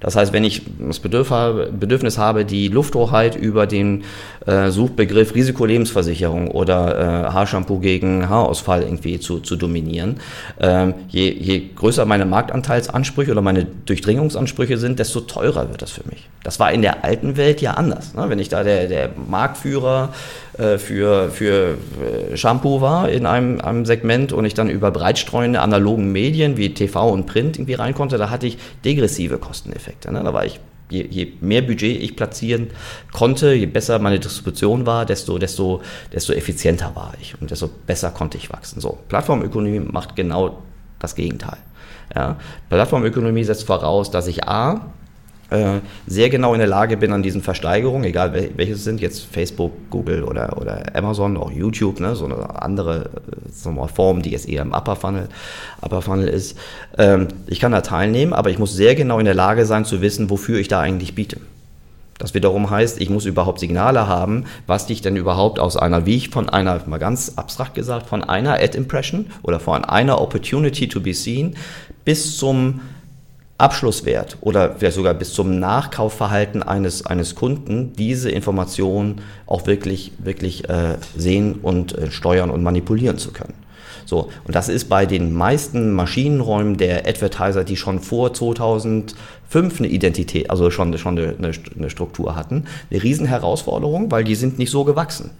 Das 0.00 0.16
heißt, 0.16 0.32
wenn 0.32 0.44
ich 0.44 0.62
das 0.78 0.98
Bedürfnis 0.98 2.16
habe, 2.16 2.44
die 2.46 2.68
Lufthoheit 2.68 3.36
über 3.36 3.66
den 3.66 4.04
äh, 4.46 4.70
Suchbegriff 4.70 5.34
Risikolebensversicherung 5.34 6.50
oder 6.50 6.98
äh, 6.98 7.32
Haarshampoo 7.32 7.78
gegen 7.78 8.28
Haarausfall 8.28 8.82
irgendwie 8.82 9.20
zu, 9.20 9.40
zu 9.40 9.56
dominieren, 9.56 10.16
ähm, 10.58 10.94
je, 11.08 11.30
je 11.30 11.62
größer 11.76 12.06
meine 12.06 12.24
Marktanteilsansprüche 12.24 13.30
oder 13.30 13.42
meine 13.42 13.66
Durchdringungsansprüche 13.84 14.78
sind, 14.78 14.98
desto 14.98 15.20
teurer 15.20 15.68
wird 15.68 15.82
das 15.82 15.90
für 15.90 16.08
mich. 16.08 16.26
Das 16.42 16.58
war 16.58 16.72
in 16.72 16.80
der 16.80 17.04
alten 17.04 17.36
Welt 17.36 17.60
ja 17.60 17.74
anders. 17.74 18.14
Ne? 18.14 18.24
Wenn 18.28 18.38
ich 18.38 18.48
da 18.48 18.64
der, 18.64 18.88
der 18.88 19.10
Marktführer 19.28 20.14
äh, 20.60 20.78
für, 20.78 21.30
für 21.30 21.78
äh, 22.30 22.36
Shampoo 22.36 22.82
war 22.82 23.08
in 23.08 23.24
einem, 23.24 23.60
einem 23.62 23.86
Segment 23.86 24.32
und 24.32 24.44
ich 24.44 24.52
dann 24.52 24.68
über 24.68 24.90
breitstreuende 24.90 25.60
analogen 25.60 26.12
Medien 26.12 26.58
wie 26.58 26.74
TV 26.74 27.10
und 27.10 27.24
Print 27.24 27.56
irgendwie 27.56 27.74
rein 27.74 27.94
konnte, 27.94 28.18
da 28.18 28.28
hatte 28.28 28.46
ich 28.46 28.58
degressive 28.84 29.38
Kosteneffekte. 29.38 30.12
Ne? 30.12 30.22
Da 30.22 30.34
war 30.34 30.44
ich 30.44 30.60
Je, 30.92 31.06
je, 31.08 31.34
mehr 31.40 31.62
Budget 31.62 32.02
ich 32.02 32.16
platzieren 32.16 32.70
konnte, 33.12 33.52
je 33.52 33.66
besser 33.66 34.00
meine 34.00 34.18
Distribution 34.18 34.86
war, 34.86 35.06
desto, 35.06 35.38
desto, 35.38 35.82
desto 36.12 36.32
effizienter 36.32 36.96
war 36.96 37.12
ich 37.20 37.40
und 37.40 37.52
desto 37.52 37.68
besser 37.68 38.10
konnte 38.10 38.36
ich 38.38 38.52
wachsen. 38.52 38.80
So, 38.80 38.98
Plattformökonomie 39.08 39.78
macht 39.78 40.16
genau 40.16 40.64
das 40.98 41.14
Gegenteil. 41.14 41.58
Ja. 42.12 42.38
Plattformökonomie 42.70 43.44
setzt 43.44 43.68
voraus, 43.68 44.10
dass 44.10 44.26
ich 44.26 44.48
A, 44.48 44.90
äh, 45.50 45.80
sehr 46.06 46.30
genau 46.30 46.54
in 46.54 46.60
der 46.60 46.68
Lage 46.68 46.96
bin 46.96 47.12
an 47.12 47.22
diesen 47.22 47.42
Versteigerungen, 47.42 48.04
egal 48.04 48.32
welche 48.56 48.72
es 48.72 48.84
sind, 48.84 49.00
jetzt 49.00 49.24
Facebook, 49.24 49.72
Google 49.90 50.24
oder, 50.24 50.56
oder 50.60 50.94
Amazon, 50.94 51.36
auch 51.36 51.50
YouTube, 51.50 52.00
ne, 52.00 52.14
so 52.14 52.24
eine 52.24 52.62
andere 52.62 53.10
wir 53.64 53.72
mal, 53.72 53.88
Form, 53.88 54.22
die 54.22 54.30
jetzt 54.30 54.48
eher 54.48 54.62
im 54.62 54.72
Upper 54.72 54.96
Funnel, 54.96 55.28
Upper 55.82 56.02
Funnel 56.02 56.28
ist. 56.28 56.56
Ähm, 56.98 57.28
ich 57.46 57.60
kann 57.60 57.72
da 57.72 57.80
teilnehmen, 57.80 58.32
aber 58.32 58.50
ich 58.50 58.58
muss 58.58 58.74
sehr 58.74 58.94
genau 58.94 59.18
in 59.18 59.24
der 59.24 59.34
Lage 59.34 59.66
sein 59.66 59.84
zu 59.84 60.00
wissen, 60.00 60.30
wofür 60.30 60.58
ich 60.58 60.68
da 60.68 60.80
eigentlich 60.80 61.14
biete. 61.14 61.38
Das 62.18 62.34
wiederum 62.34 62.68
heißt, 62.68 63.00
ich 63.00 63.08
muss 63.08 63.24
überhaupt 63.24 63.60
Signale 63.60 64.06
haben, 64.06 64.44
was 64.66 64.86
dich 64.86 65.00
denn 65.00 65.16
überhaupt 65.16 65.58
aus 65.58 65.78
einer, 65.78 66.04
wie 66.04 66.16
ich 66.16 66.28
von 66.28 66.50
einer, 66.50 66.80
mal 66.86 66.98
ganz 66.98 67.32
abstrakt 67.36 67.74
gesagt, 67.74 68.06
von 68.06 68.22
einer 68.22 68.54
Ad-Impression 68.54 69.26
oder 69.42 69.58
von 69.58 69.86
einer 69.86 70.20
Opportunity 70.20 70.86
to 70.86 71.00
be 71.00 71.14
seen 71.14 71.56
bis 72.04 72.36
zum 72.36 72.80
Abschlusswert 73.60 74.38
oder 74.40 74.76
vielleicht 74.76 74.96
sogar 74.96 75.14
bis 75.14 75.32
zum 75.32 75.58
Nachkaufverhalten 75.58 76.62
eines, 76.62 77.06
eines 77.06 77.34
Kunden 77.34 77.92
diese 77.92 78.30
Informationen 78.30 79.20
auch 79.46 79.66
wirklich, 79.66 80.12
wirklich 80.18 80.68
äh, 80.68 80.96
sehen 81.16 81.56
und 81.62 81.96
äh, 81.96 82.10
steuern 82.10 82.50
und 82.50 82.62
manipulieren 82.62 83.18
zu 83.18 83.32
können. 83.32 83.54
So, 84.06 84.28
und 84.44 84.56
das 84.56 84.68
ist 84.68 84.88
bei 84.88 85.06
den 85.06 85.32
meisten 85.32 85.92
Maschinenräumen 85.92 86.76
der 86.76 87.06
Advertiser, 87.06 87.62
die 87.62 87.76
schon 87.76 88.00
vor 88.00 88.34
2005 88.34 89.14
eine 89.78 89.88
Identität, 89.88 90.50
also 90.50 90.70
schon, 90.70 90.96
schon 90.98 91.16
eine, 91.16 91.52
eine 91.76 91.90
Struktur 91.90 92.34
hatten, 92.34 92.64
eine 92.90 93.02
Riesenherausforderung, 93.02 94.10
weil 94.10 94.24
die 94.24 94.34
sind 94.34 94.58
nicht 94.58 94.70
so 94.70 94.84
gewachsen. 94.84 95.30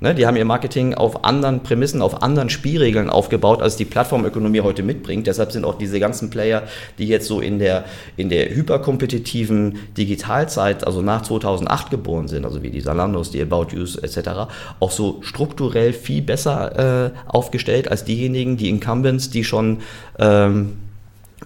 Ne, 0.00 0.12
die 0.12 0.26
haben 0.26 0.36
ihr 0.36 0.44
Marketing 0.44 0.92
auf 0.94 1.24
anderen 1.24 1.62
Prämissen, 1.62 2.02
auf 2.02 2.22
anderen 2.22 2.50
Spielregeln 2.50 3.08
aufgebaut, 3.08 3.62
als 3.62 3.76
die 3.76 3.84
Plattformökonomie 3.84 4.60
heute 4.60 4.82
mitbringt. 4.82 5.28
Deshalb 5.28 5.52
sind 5.52 5.64
auch 5.64 5.78
diese 5.78 6.00
ganzen 6.00 6.30
Player, 6.30 6.64
die 6.98 7.06
jetzt 7.06 7.28
so 7.28 7.40
in 7.40 7.60
der, 7.60 7.84
in 8.16 8.28
der 8.28 8.54
hyperkompetitiven 8.54 9.78
Digitalzeit, 9.96 10.84
also 10.84 11.00
nach 11.00 11.22
2008 11.22 11.90
geboren 11.90 12.26
sind, 12.26 12.44
also 12.44 12.62
wie 12.62 12.70
die 12.70 12.80
Salandos, 12.80 13.30
die 13.30 13.40
About 13.40 13.68
Yous 13.70 13.96
etc., 13.96 14.52
auch 14.80 14.90
so 14.90 15.18
strukturell 15.22 15.92
viel 15.92 16.22
besser 16.22 17.06
äh, 17.06 17.10
aufgestellt 17.28 17.88
als 17.88 18.04
diejenigen, 18.04 18.56
die 18.56 18.70
Incumbents, 18.70 19.30
die 19.30 19.44
schon 19.44 19.78
ähm, 20.18 20.76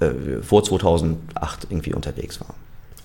äh, 0.00 0.40
vor 0.42 0.64
2008 0.64 1.66
irgendwie 1.68 1.92
unterwegs 1.92 2.40
waren. 2.40 2.54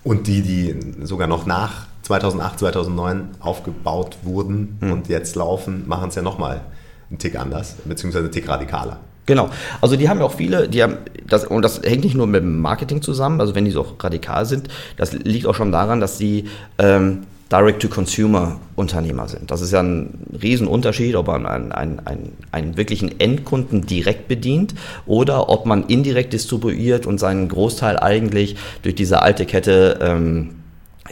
Und 0.05 0.27
die, 0.27 0.41
die 0.41 1.05
sogar 1.05 1.27
noch 1.27 1.45
nach 1.45 1.87
2008, 2.03 2.59
2009 2.59 3.29
aufgebaut 3.39 4.17
wurden 4.23 4.77
hm. 4.79 4.91
und 4.91 5.09
jetzt 5.09 5.35
laufen, 5.35 5.87
machen 5.87 6.09
es 6.09 6.15
ja 6.15 6.21
nochmal 6.21 6.61
einen 7.09 7.19
Tick 7.19 7.37
anders, 7.37 7.75
beziehungsweise 7.85 8.25
einen 8.25 8.33
Tick 8.33 8.47
radikaler. 8.47 8.99
Genau. 9.25 9.49
Also 9.81 9.95
die 9.95 10.09
haben 10.09 10.19
ja 10.19 10.25
auch 10.25 10.33
viele, 10.33 10.67
die 10.67 10.83
haben 10.83 10.97
das, 11.27 11.45
und 11.45 11.61
das 11.61 11.81
hängt 11.81 12.03
nicht 12.03 12.15
nur 12.15 12.27
mit 12.27 12.43
dem 12.43 12.59
Marketing 12.59 13.01
zusammen, 13.01 13.39
also 13.39 13.55
wenn 13.55 13.65
die 13.65 13.71
so 13.71 13.85
radikal 13.99 14.45
sind, 14.45 14.67
das 14.97 15.13
liegt 15.13 15.47
auch 15.47 15.55
schon 15.55 15.71
daran, 15.71 16.01
dass 16.01 16.17
sie 16.17 16.49
ähm, 16.77 17.19
Direct-to-Consumer-Unternehmer 17.49 19.27
sind. 19.27 19.51
Das 19.51 19.61
ist 19.61 19.71
ja 19.71 19.81
ein 19.81 20.25
Riesenunterschied, 20.41 21.15
ob 21.15 21.27
man 21.27 21.45
einen, 21.45 21.71
einen, 21.71 21.99
einen, 21.99 22.33
einen 22.51 22.77
wirklichen 22.77 23.19
Endkunden 23.19 23.85
direkt 23.85 24.27
bedient 24.27 24.73
oder 25.05 25.49
ob 25.49 25.65
man 25.65 25.85
indirekt 25.85 26.33
distribuiert 26.33 27.05
und 27.05 27.19
seinen 27.19 27.47
Großteil 27.47 27.99
eigentlich 27.99 28.55
durch 28.81 28.95
diese 28.95 29.21
alte 29.21 29.45
Kette 29.45 29.99
ähm, 30.01 30.62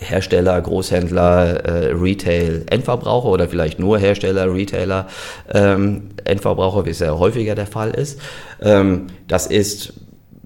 Hersteller, 0.02 0.60
Großhändler, 0.60 1.66
äh, 1.66 1.92
Retail, 1.94 2.66
Endverbraucher 2.70 3.30
oder 3.30 3.48
vielleicht 3.48 3.80
nur 3.80 4.00
Hersteller, 4.00 4.54
Retailer, 4.54 5.08
ähm, 5.54 6.10
Endverbraucher, 6.24 6.86
wie 6.86 6.90
es 6.90 7.00
ja 7.00 7.18
häufiger 7.18 7.56
der 7.56 7.68
Fall 7.68 7.92
ist. 7.92 8.20
Ähm, 8.62 9.08
das 9.28 9.48
ist 9.48 9.94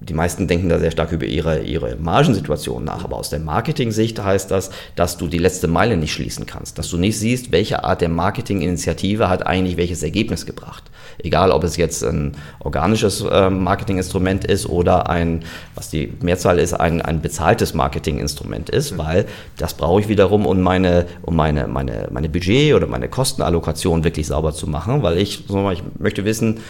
die 0.08 0.14
meisten 0.14 0.46
denken 0.46 0.68
da 0.68 0.78
sehr 0.78 0.90
stark 0.90 1.12
über 1.12 1.26
ihre, 1.26 1.60
ihre 1.60 1.96
Margensituation 1.96 2.84
nach, 2.84 3.04
aber 3.04 3.16
aus 3.16 3.30
der 3.30 3.40
Marketing-Sicht 3.40 4.22
heißt 4.22 4.50
das, 4.50 4.70
dass 4.94 5.16
du 5.16 5.26
die 5.26 5.38
letzte 5.38 5.68
Meile 5.68 5.96
nicht 5.96 6.12
schließen 6.12 6.46
kannst, 6.46 6.78
dass 6.78 6.88
du 6.90 6.96
nicht 6.96 7.18
siehst, 7.18 7.50
welche 7.50 7.84
Art 7.84 8.00
der 8.00 8.08
Marketinginitiative 8.08 9.28
hat 9.28 9.46
eigentlich 9.46 9.76
welches 9.76 10.02
Ergebnis 10.02 10.46
gebracht. 10.46 10.84
Egal, 11.18 11.50
ob 11.50 11.64
es 11.64 11.76
jetzt 11.76 12.04
ein 12.04 12.36
organisches 12.58 13.22
äh, 13.22 13.50
Marketinginstrument 13.50 14.44
ist 14.44 14.68
oder 14.68 15.08
ein, 15.08 15.44
was 15.74 15.90
die 15.90 16.12
Mehrzahl 16.20 16.58
ist, 16.58 16.74
ein, 16.74 17.02
ein 17.02 17.20
bezahltes 17.22 17.74
Marketinginstrument 17.74 18.70
ist, 18.70 18.92
mhm. 18.92 18.98
weil 18.98 19.26
das 19.56 19.74
brauche 19.74 20.00
ich 20.00 20.08
wiederum, 20.08 20.46
um 20.46 20.60
meine, 20.60 21.06
um 21.22 21.36
meine, 21.36 21.66
meine, 21.66 22.08
meine 22.10 22.28
Budget 22.28 22.74
oder 22.74 22.86
meine 22.86 23.08
Kostenallokation 23.08 24.04
wirklich 24.04 24.26
sauber 24.26 24.52
zu 24.52 24.66
machen, 24.66 25.02
weil 25.02 25.18
ich, 25.18 25.44
ich 25.48 25.82
möchte 25.98 26.24
wissen, 26.24 26.60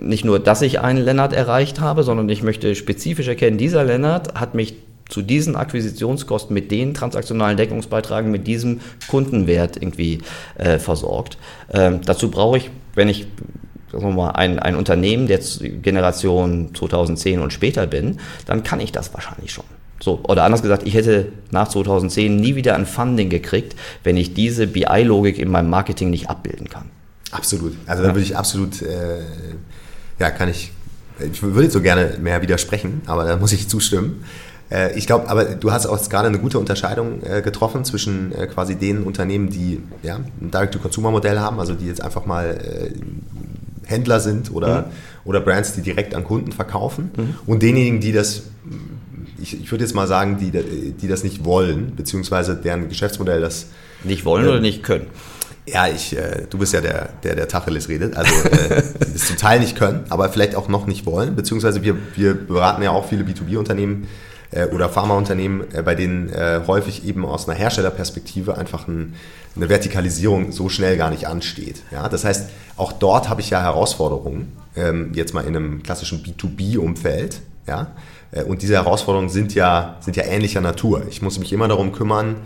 nicht 0.00 0.24
nur, 0.24 0.38
dass 0.38 0.62
ich 0.62 0.80
einen 0.80 1.04
Lennart 1.04 1.32
erreicht 1.32 1.80
habe, 1.80 2.02
sondern 2.02 2.28
ich 2.28 2.42
möchte 2.42 2.74
spezifisch 2.74 3.28
erkennen, 3.28 3.58
dieser 3.58 3.84
Lennart 3.84 4.34
hat 4.34 4.54
mich 4.54 4.74
zu 5.08 5.22
diesen 5.22 5.56
Akquisitionskosten 5.56 6.52
mit 6.52 6.70
den 6.70 6.94
transaktionalen 6.94 7.56
Deckungsbeitragen, 7.56 8.30
mit 8.30 8.46
diesem 8.46 8.80
Kundenwert 9.08 9.76
irgendwie 9.76 10.20
äh, 10.56 10.78
versorgt. 10.78 11.38
Ähm, 11.72 12.00
dazu 12.04 12.30
brauche 12.30 12.58
ich, 12.58 12.70
wenn 12.94 13.08
ich 13.08 13.26
sagen 13.92 14.04
wir 14.04 14.12
mal, 14.12 14.30
ein, 14.30 14.58
ein 14.58 14.76
Unternehmen 14.76 15.26
der 15.26 15.40
Generation 15.82 16.74
2010 16.74 17.40
und 17.40 17.52
später 17.52 17.86
bin, 17.86 18.18
dann 18.46 18.62
kann 18.62 18.80
ich 18.80 18.92
das 18.92 19.14
wahrscheinlich 19.14 19.52
schon. 19.52 19.64
So, 20.00 20.20
oder 20.24 20.44
anders 20.44 20.62
gesagt, 20.62 20.86
ich 20.86 20.94
hätte 20.94 21.32
nach 21.50 21.68
2010 21.68 22.36
nie 22.36 22.54
wieder 22.54 22.74
ein 22.74 22.86
Funding 22.86 23.30
gekriegt, 23.30 23.76
wenn 24.04 24.16
ich 24.16 24.34
diese 24.34 24.66
BI-Logik 24.66 25.38
in 25.38 25.50
meinem 25.50 25.70
Marketing 25.70 26.10
nicht 26.10 26.28
abbilden 26.28 26.68
kann. 26.68 26.90
Absolut. 27.30 27.74
Also 27.86 28.02
da 28.02 28.10
würde 28.10 28.20
ich 28.20 28.36
absolut, 28.36 28.82
äh, 28.82 29.20
ja, 30.18 30.30
kann 30.30 30.48
ich, 30.48 30.72
ich 31.32 31.42
würde 31.42 31.70
so 31.70 31.80
gerne 31.80 32.18
mehr 32.20 32.42
widersprechen, 32.42 33.02
aber 33.06 33.24
da 33.24 33.36
muss 33.36 33.52
ich 33.52 33.68
zustimmen. 33.68 34.24
Äh, 34.70 34.98
ich 34.98 35.06
glaube, 35.06 35.28
aber 35.28 35.44
du 35.44 35.72
hast 35.72 35.86
auch 35.86 36.08
gerade 36.08 36.28
eine 36.28 36.38
gute 36.38 36.58
Unterscheidung 36.58 37.22
äh, 37.22 37.42
getroffen 37.42 37.84
zwischen 37.84 38.32
äh, 38.32 38.46
quasi 38.46 38.76
den 38.76 39.04
Unternehmen, 39.04 39.50
die 39.50 39.80
ja, 40.02 40.16
ein 40.16 40.50
Direct-to-Consumer-Modell 40.50 41.38
haben, 41.38 41.60
also 41.60 41.74
die 41.74 41.86
jetzt 41.86 42.02
einfach 42.02 42.26
mal 42.26 42.58
äh, 42.58 42.90
Händler 43.86 44.20
sind 44.20 44.52
oder, 44.52 44.82
mhm. 44.82 44.84
oder 45.24 45.40
Brands, 45.40 45.74
die 45.74 45.82
direkt 45.82 46.14
an 46.14 46.24
Kunden 46.24 46.52
verkaufen 46.52 47.10
mhm. 47.16 47.34
und 47.46 47.62
denjenigen, 47.62 48.00
die 48.00 48.12
das 48.12 48.42
ich, 49.38 49.60
ich 49.60 49.70
würde 49.70 49.84
jetzt 49.84 49.94
mal 49.94 50.06
sagen, 50.06 50.38
die, 50.38 50.50
die 50.50 51.08
das 51.08 51.22
nicht 51.22 51.44
wollen, 51.44 51.94
beziehungsweise 51.94 52.56
deren 52.56 52.88
Geschäftsmodell 52.88 53.40
das 53.40 53.66
nicht 54.02 54.24
wollen 54.24 54.48
oder 54.48 54.60
nicht 54.60 54.82
können. 54.82 55.06
Ja, 55.66 55.88
ich, 55.88 56.16
äh, 56.16 56.46
du 56.48 56.58
bist 56.58 56.72
ja 56.72 56.80
der, 56.80 57.10
der, 57.24 57.34
der 57.34 57.48
Tacheles 57.48 57.88
redet, 57.88 58.16
also 58.16 58.32
äh, 58.48 58.82
die 59.06 59.12
das 59.12 59.26
zum 59.26 59.36
Teil 59.36 59.58
nicht 59.58 59.76
können, 59.76 60.04
aber 60.10 60.28
vielleicht 60.28 60.54
auch 60.54 60.68
noch 60.68 60.86
nicht 60.86 61.06
wollen, 61.06 61.34
beziehungsweise 61.34 61.82
wir, 61.82 61.96
wir 62.14 62.34
beraten 62.34 62.82
ja 62.82 62.90
auch 62.90 63.08
viele 63.08 63.24
B2B-Unternehmen 63.24 64.06
äh, 64.50 64.66
oder 64.66 64.88
Pharmaunternehmen, 64.88 65.74
äh, 65.74 65.82
bei 65.82 65.94
denen 65.94 66.28
äh, 66.28 66.60
häufig 66.66 67.06
eben 67.06 67.24
aus 67.24 67.48
einer 67.48 67.58
Herstellerperspektive 67.58 68.56
einfach 68.56 68.86
ein, 68.88 69.14
eine 69.54 69.68
Vertikalisierung 69.68 70.52
so 70.52 70.68
schnell 70.68 70.96
gar 70.96 71.10
nicht 71.10 71.26
ansteht. 71.26 71.82
Ja? 71.90 72.08
Das 72.08 72.24
heißt, 72.24 72.50
auch 72.76 72.92
dort 72.92 73.28
habe 73.28 73.40
ich 73.40 73.50
ja 73.50 73.62
Herausforderungen, 73.62 74.52
ähm, 74.76 75.12
jetzt 75.14 75.34
mal 75.34 75.42
in 75.42 75.56
einem 75.56 75.82
klassischen 75.82 76.22
B2B-Umfeld, 76.22 77.40
ja, 77.66 77.88
und 78.46 78.62
diese 78.62 78.74
Herausforderungen 78.74 79.28
sind 79.28 79.52
ja, 79.54 79.96
sind 79.98 80.16
ja 80.16 80.22
ähnlicher 80.22 80.60
Natur. 80.60 81.02
Ich 81.10 81.20
muss 81.20 81.40
mich 81.40 81.52
immer 81.52 81.66
darum 81.66 81.90
kümmern, 81.90 82.36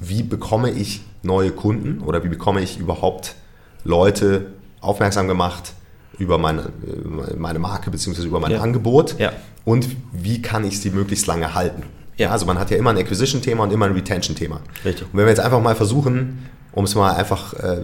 wie 0.00 0.24
bekomme 0.24 0.70
ich 0.70 1.02
neue 1.22 1.52
Kunden 1.52 2.00
oder 2.00 2.24
wie 2.24 2.28
bekomme 2.28 2.60
ich 2.60 2.78
überhaupt 2.78 3.36
Leute 3.84 4.46
aufmerksam 4.80 5.28
gemacht 5.28 5.74
über 6.22 6.38
meine, 6.38 6.62
äh, 6.62 7.36
meine 7.36 7.58
Marke 7.58 7.90
bzw. 7.90 8.22
über 8.26 8.40
mein 8.40 8.52
ja. 8.52 8.60
Angebot 8.60 9.18
ja. 9.18 9.32
und 9.64 9.88
wie 10.12 10.40
kann 10.40 10.64
ich 10.64 10.80
sie 10.80 10.90
möglichst 10.90 11.26
lange 11.26 11.54
halten. 11.54 11.82
Ja. 12.16 12.30
Also 12.30 12.46
man 12.46 12.58
hat 12.58 12.70
ja 12.70 12.76
immer 12.76 12.90
ein 12.90 12.98
Acquisition-Thema 12.98 13.64
und 13.64 13.72
immer 13.72 13.86
ein 13.86 13.92
Retention-Thema. 13.92 14.60
Und 14.84 15.18
wenn 15.18 15.24
wir 15.24 15.28
jetzt 15.28 15.40
einfach 15.40 15.60
mal 15.60 15.74
versuchen, 15.74 16.46
um 16.72 16.84
es 16.84 16.94
mal 16.94 17.14
einfach 17.14 17.52
äh, 17.54 17.82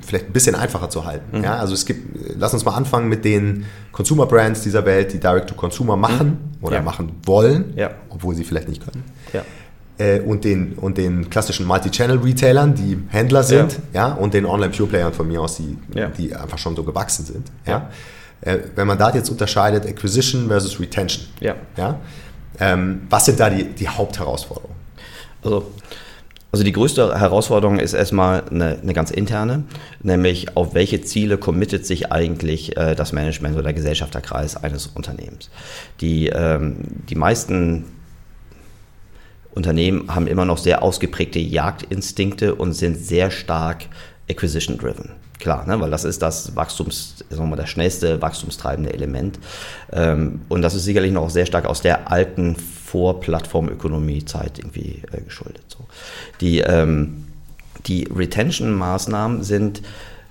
vielleicht 0.00 0.26
ein 0.26 0.32
bisschen 0.32 0.54
einfacher 0.54 0.88
zu 0.88 1.04
halten. 1.04 1.38
Mhm. 1.38 1.44
Ja, 1.44 1.56
also 1.56 1.74
es 1.74 1.84
gibt, 1.84 2.36
lass 2.38 2.54
uns 2.54 2.64
mal 2.64 2.74
anfangen 2.74 3.08
mit 3.08 3.24
den 3.24 3.66
Consumer 3.92 4.26
Brands 4.26 4.62
dieser 4.62 4.86
Welt, 4.86 5.12
die 5.12 5.20
Direct 5.20 5.48
to 5.48 5.54
Consumer 5.54 5.96
machen 5.96 6.38
mhm. 6.60 6.64
oder 6.64 6.76
ja. 6.76 6.82
machen 6.82 7.12
wollen, 7.24 7.74
ja. 7.76 7.90
obwohl 8.08 8.34
sie 8.34 8.44
vielleicht 8.44 8.68
nicht 8.68 8.82
können. 8.84 9.04
Ja 9.32 9.42
äh, 10.00 10.20
und 10.20 10.44
den, 10.44 10.72
und 10.72 10.96
den 10.96 11.28
klassischen 11.28 11.66
Multi-Channel-Retailern, 11.66 12.74
die 12.74 12.98
Händler 13.08 13.42
sind, 13.42 13.78
ja. 13.92 14.08
ja 14.08 14.14
und 14.14 14.34
den 14.34 14.46
Online-Pure-Playern 14.46 15.12
von 15.12 15.28
mir 15.28 15.40
aus, 15.40 15.56
die, 15.56 15.76
ja. 15.94 16.08
die 16.08 16.34
einfach 16.34 16.58
schon 16.58 16.74
so 16.74 16.82
gewachsen 16.82 17.26
sind. 17.26 17.52
Ja. 17.66 17.90
Äh, 18.40 18.58
wenn 18.74 18.86
man 18.86 18.96
da 18.96 19.12
jetzt 19.12 19.28
unterscheidet, 19.28 19.86
Acquisition 19.86 20.48
versus 20.48 20.80
Retention, 20.80 21.26
ja. 21.40 21.54
Ja, 21.76 22.00
ähm, 22.58 23.02
was 23.10 23.26
sind 23.26 23.38
da 23.38 23.50
die, 23.50 23.64
die 23.64 23.88
Hauptherausforderungen? 23.88 24.76
Also, 25.44 25.70
also 26.52 26.64
die 26.64 26.72
größte 26.72 27.20
Herausforderung 27.20 27.78
ist 27.78 27.92
erstmal 27.92 28.42
eine, 28.50 28.78
eine 28.82 28.92
ganz 28.92 29.10
interne, 29.10 29.64
nämlich 30.02 30.56
auf 30.56 30.74
welche 30.74 31.00
Ziele 31.02 31.38
committet 31.38 31.86
sich 31.86 32.10
eigentlich 32.10 32.76
äh, 32.76 32.94
das 32.94 33.12
Management 33.12 33.54
oder 33.54 33.64
der 33.64 33.74
Gesellschafterkreis 33.74 34.56
eines 34.56 34.88
Unternehmens. 34.88 35.50
Die, 36.00 36.28
ähm, 36.28 36.78
die 37.08 37.14
meisten 37.14 37.84
Unternehmen 39.54 40.14
haben 40.14 40.26
immer 40.26 40.44
noch 40.44 40.58
sehr 40.58 40.82
ausgeprägte 40.82 41.38
Jagdinstinkte 41.38 42.54
und 42.54 42.72
sind 42.72 42.96
sehr 42.96 43.30
stark 43.30 43.86
acquisition-driven. 44.28 45.10
Klar, 45.40 45.66
ne, 45.66 45.80
weil 45.80 45.90
das 45.90 46.04
ist 46.04 46.20
das 46.20 46.54
Wachstums, 46.54 47.24
sagen 47.30 47.42
wir 47.42 47.46
mal, 47.48 47.56
das 47.56 47.70
schnellste 47.70 48.20
wachstumstreibende 48.20 48.92
Element. 48.92 49.38
Ähm, 49.90 50.42
und 50.48 50.62
das 50.62 50.74
ist 50.74 50.84
sicherlich 50.84 51.12
noch 51.12 51.30
sehr 51.30 51.46
stark 51.46 51.64
aus 51.64 51.80
der 51.80 52.10
alten 52.10 52.56
vor 52.56 53.20
Plattformökonomie-Zeit 53.20 54.58
irgendwie 54.58 55.02
äh, 55.12 55.22
geschuldet. 55.22 55.64
Die, 56.40 56.58
ähm, 56.58 57.24
die 57.86 58.04
Retention-Maßnahmen 58.04 59.42
sind 59.42 59.82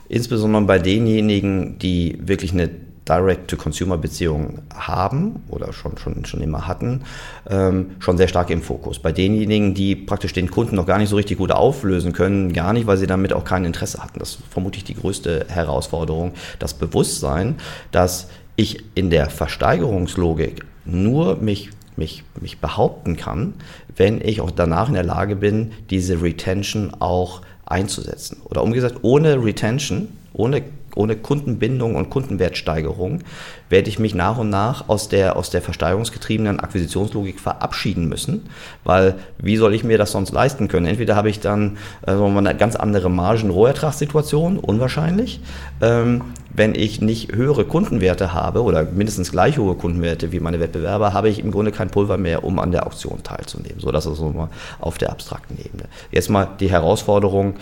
insbesondere 0.09 0.63
bei 0.63 0.79
denjenigen, 0.79 1.79
die 1.79 2.19
wirklich 2.21 2.51
eine 2.51 2.69
Direct-to-Consumer-Beziehungen 3.09 4.61
haben 4.73 5.43
oder 5.49 5.73
schon, 5.73 5.97
schon, 5.97 6.23
schon 6.25 6.41
immer 6.41 6.67
hatten, 6.67 7.01
ähm, 7.49 7.91
schon 7.99 8.17
sehr 8.17 8.27
stark 8.27 8.49
im 8.51 8.61
Fokus. 8.61 8.99
Bei 8.99 9.11
denjenigen, 9.11 9.73
die 9.73 9.95
praktisch 9.95 10.33
den 10.33 10.51
Kunden 10.51 10.75
noch 10.75 10.85
gar 10.85 10.99
nicht 10.99 11.09
so 11.09 11.15
richtig 11.15 11.37
gut 11.37 11.51
auflösen 11.51 12.13
können, 12.13 12.53
gar 12.53 12.73
nicht, 12.73 12.87
weil 12.87 12.97
sie 12.97 13.07
damit 13.07 13.33
auch 13.33 13.43
kein 13.43 13.65
Interesse 13.65 14.03
hatten. 14.03 14.19
Das 14.19 14.31
ist 14.31 14.41
vermutlich 14.49 14.83
die 14.83 14.95
größte 14.95 15.47
Herausforderung, 15.49 16.33
das 16.59 16.75
Bewusstsein, 16.75 17.55
dass 17.91 18.29
ich 18.55 18.83
in 18.93 19.09
der 19.09 19.29
Versteigerungslogik 19.29 20.65
nur 20.85 21.37
mich 21.37 21.71
mich, 21.99 22.23
mich 22.39 22.59
behaupten 22.59 23.17
kann, 23.17 23.53
wenn 23.95 24.21
ich 24.21 24.41
auch 24.41 24.51
danach 24.51 24.87
in 24.87 24.95
der 24.95 25.03
Lage 25.03 25.35
bin, 25.35 25.73
diese 25.89 26.21
Retention 26.21 26.93
auch 26.99 27.41
einzusetzen. 27.65 28.41
Oder 28.45 28.63
umgesagt, 28.63 28.99
ohne 29.03 29.43
Retention, 29.43 30.07
ohne 30.33 30.63
ohne 30.95 31.15
Kundenbindung 31.15 31.95
und 31.95 32.09
Kundenwertsteigerung 32.09 33.21
werde 33.69 33.89
ich 33.89 33.99
mich 33.99 34.15
nach 34.15 34.37
und 34.37 34.49
nach 34.49 34.89
aus 34.89 35.09
der, 35.09 35.35
aus 35.35 35.49
der 35.49 35.61
versteigerungsgetriebenen 35.61 36.59
Akquisitionslogik 36.59 37.39
verabschieden 37.39 38.09
müssen, 38.09 38.49
weil 38.83 39.15
wie 39.37 39.57
soll 39.57 39.73
ich 39.73 39.83
mir 39.83 39.97
das 39.97 40.11
sonst 40.11 40.31
leisten 40.31 40.67
können? 40.67 40.87
Entweder 40.87 41.15
habe 41.15 41.29
ich 41.29 41.39
dann 41.39 41.77
äh, 42.05 42.11
eine 42.11 42.55
ganz 42.55 42.75
andere 42.75 43.09
Margen-Rohertragssituation, 43.09 44.57
unwahrscheinlich, 44.57 45.39
ähm, 45.81 46.21
wenn 46.51 46.73
ich 46.73 46.99
nicht 46.99 47.35
höhere 47.35 47.63
Kundenwerte 47.65 48.33
habe 48.33 48.63
oder 48.63 48.83
mindestens 48.83 49.31
gleich 49.31 49.57
hohe 49.57 49.75
Kundenwerte 49.75 50.31
wie 50.31 50.39
meine 50.39 50.59
Wettbewerber, 50.59 51.13
habe 51.13 51.29
ich 51.29 51.39
im 51.39 51.51
Grunde 51.51 51.71
kein 51.71 51.89
Pulver 51.89 52.17
mehr, 52.17 52.43
um 52.43 52.59
an 52.59 52.71
der 52.71 52.85
Auktion 52.85 53.23
teilzunehmen. 53.23 53.79
So, 53.79 53.91
das 53.91 54.05
ist 54.05 54.17
so 54.17 54.29
mal 54.29 54.49
auf 54.79 54.97
der 54.97 55.11
abstrakten 55.11 55.57
Ebene. 55.57 55.83
Jetzt 56.11 56.29
mal 56.29 56.47
die 56.59 56.69
Herausforderung 56.69 57.55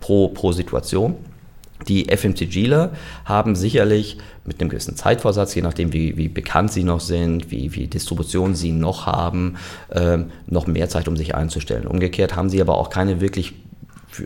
pro, 0.00 0.28
pro 0.28 0.52
Situation. 0.52 1.16
Die 1.88 2.06
FMCGler 2.14 2.92
haben 3.24 3.54
sicherlich 3.54 4.18
mit 4.44 4.60
einem 4.60 4.70
gewissen 4.70 4.96
Zeitvorsatz, 4.96 5.54
je 5.54 5.62
nachdem 5.62 5.92
wie, 5.92 6.16
wie 6.16 6.28
bekannt 6.28 6.72
sie 6.72 6.84
noch 6.84 7.00
sind, 7.00 7.50
wie, 7.50 7.74
wie 7.74 7.86
Distribution 7.86 8.54
sie 8.54 8.72
noch 8.72 9.06
haben, 9.06 9.56
äh, 9.90 10.18
noch 10.46 10.66
mehr 10.66 10.88
Zeit, 10.88 11.08
um 11.08 11.16
sich 11.16 11.34
einzustellen. 11.34 11.86
Umgekehrt 11.86 12.36
haben 12.36 12.48
sie 12.48 12.60
aber 12.60 12.78
auch 12.78 12.90
keine 12.90 13.20
wirklich 13.20 13.54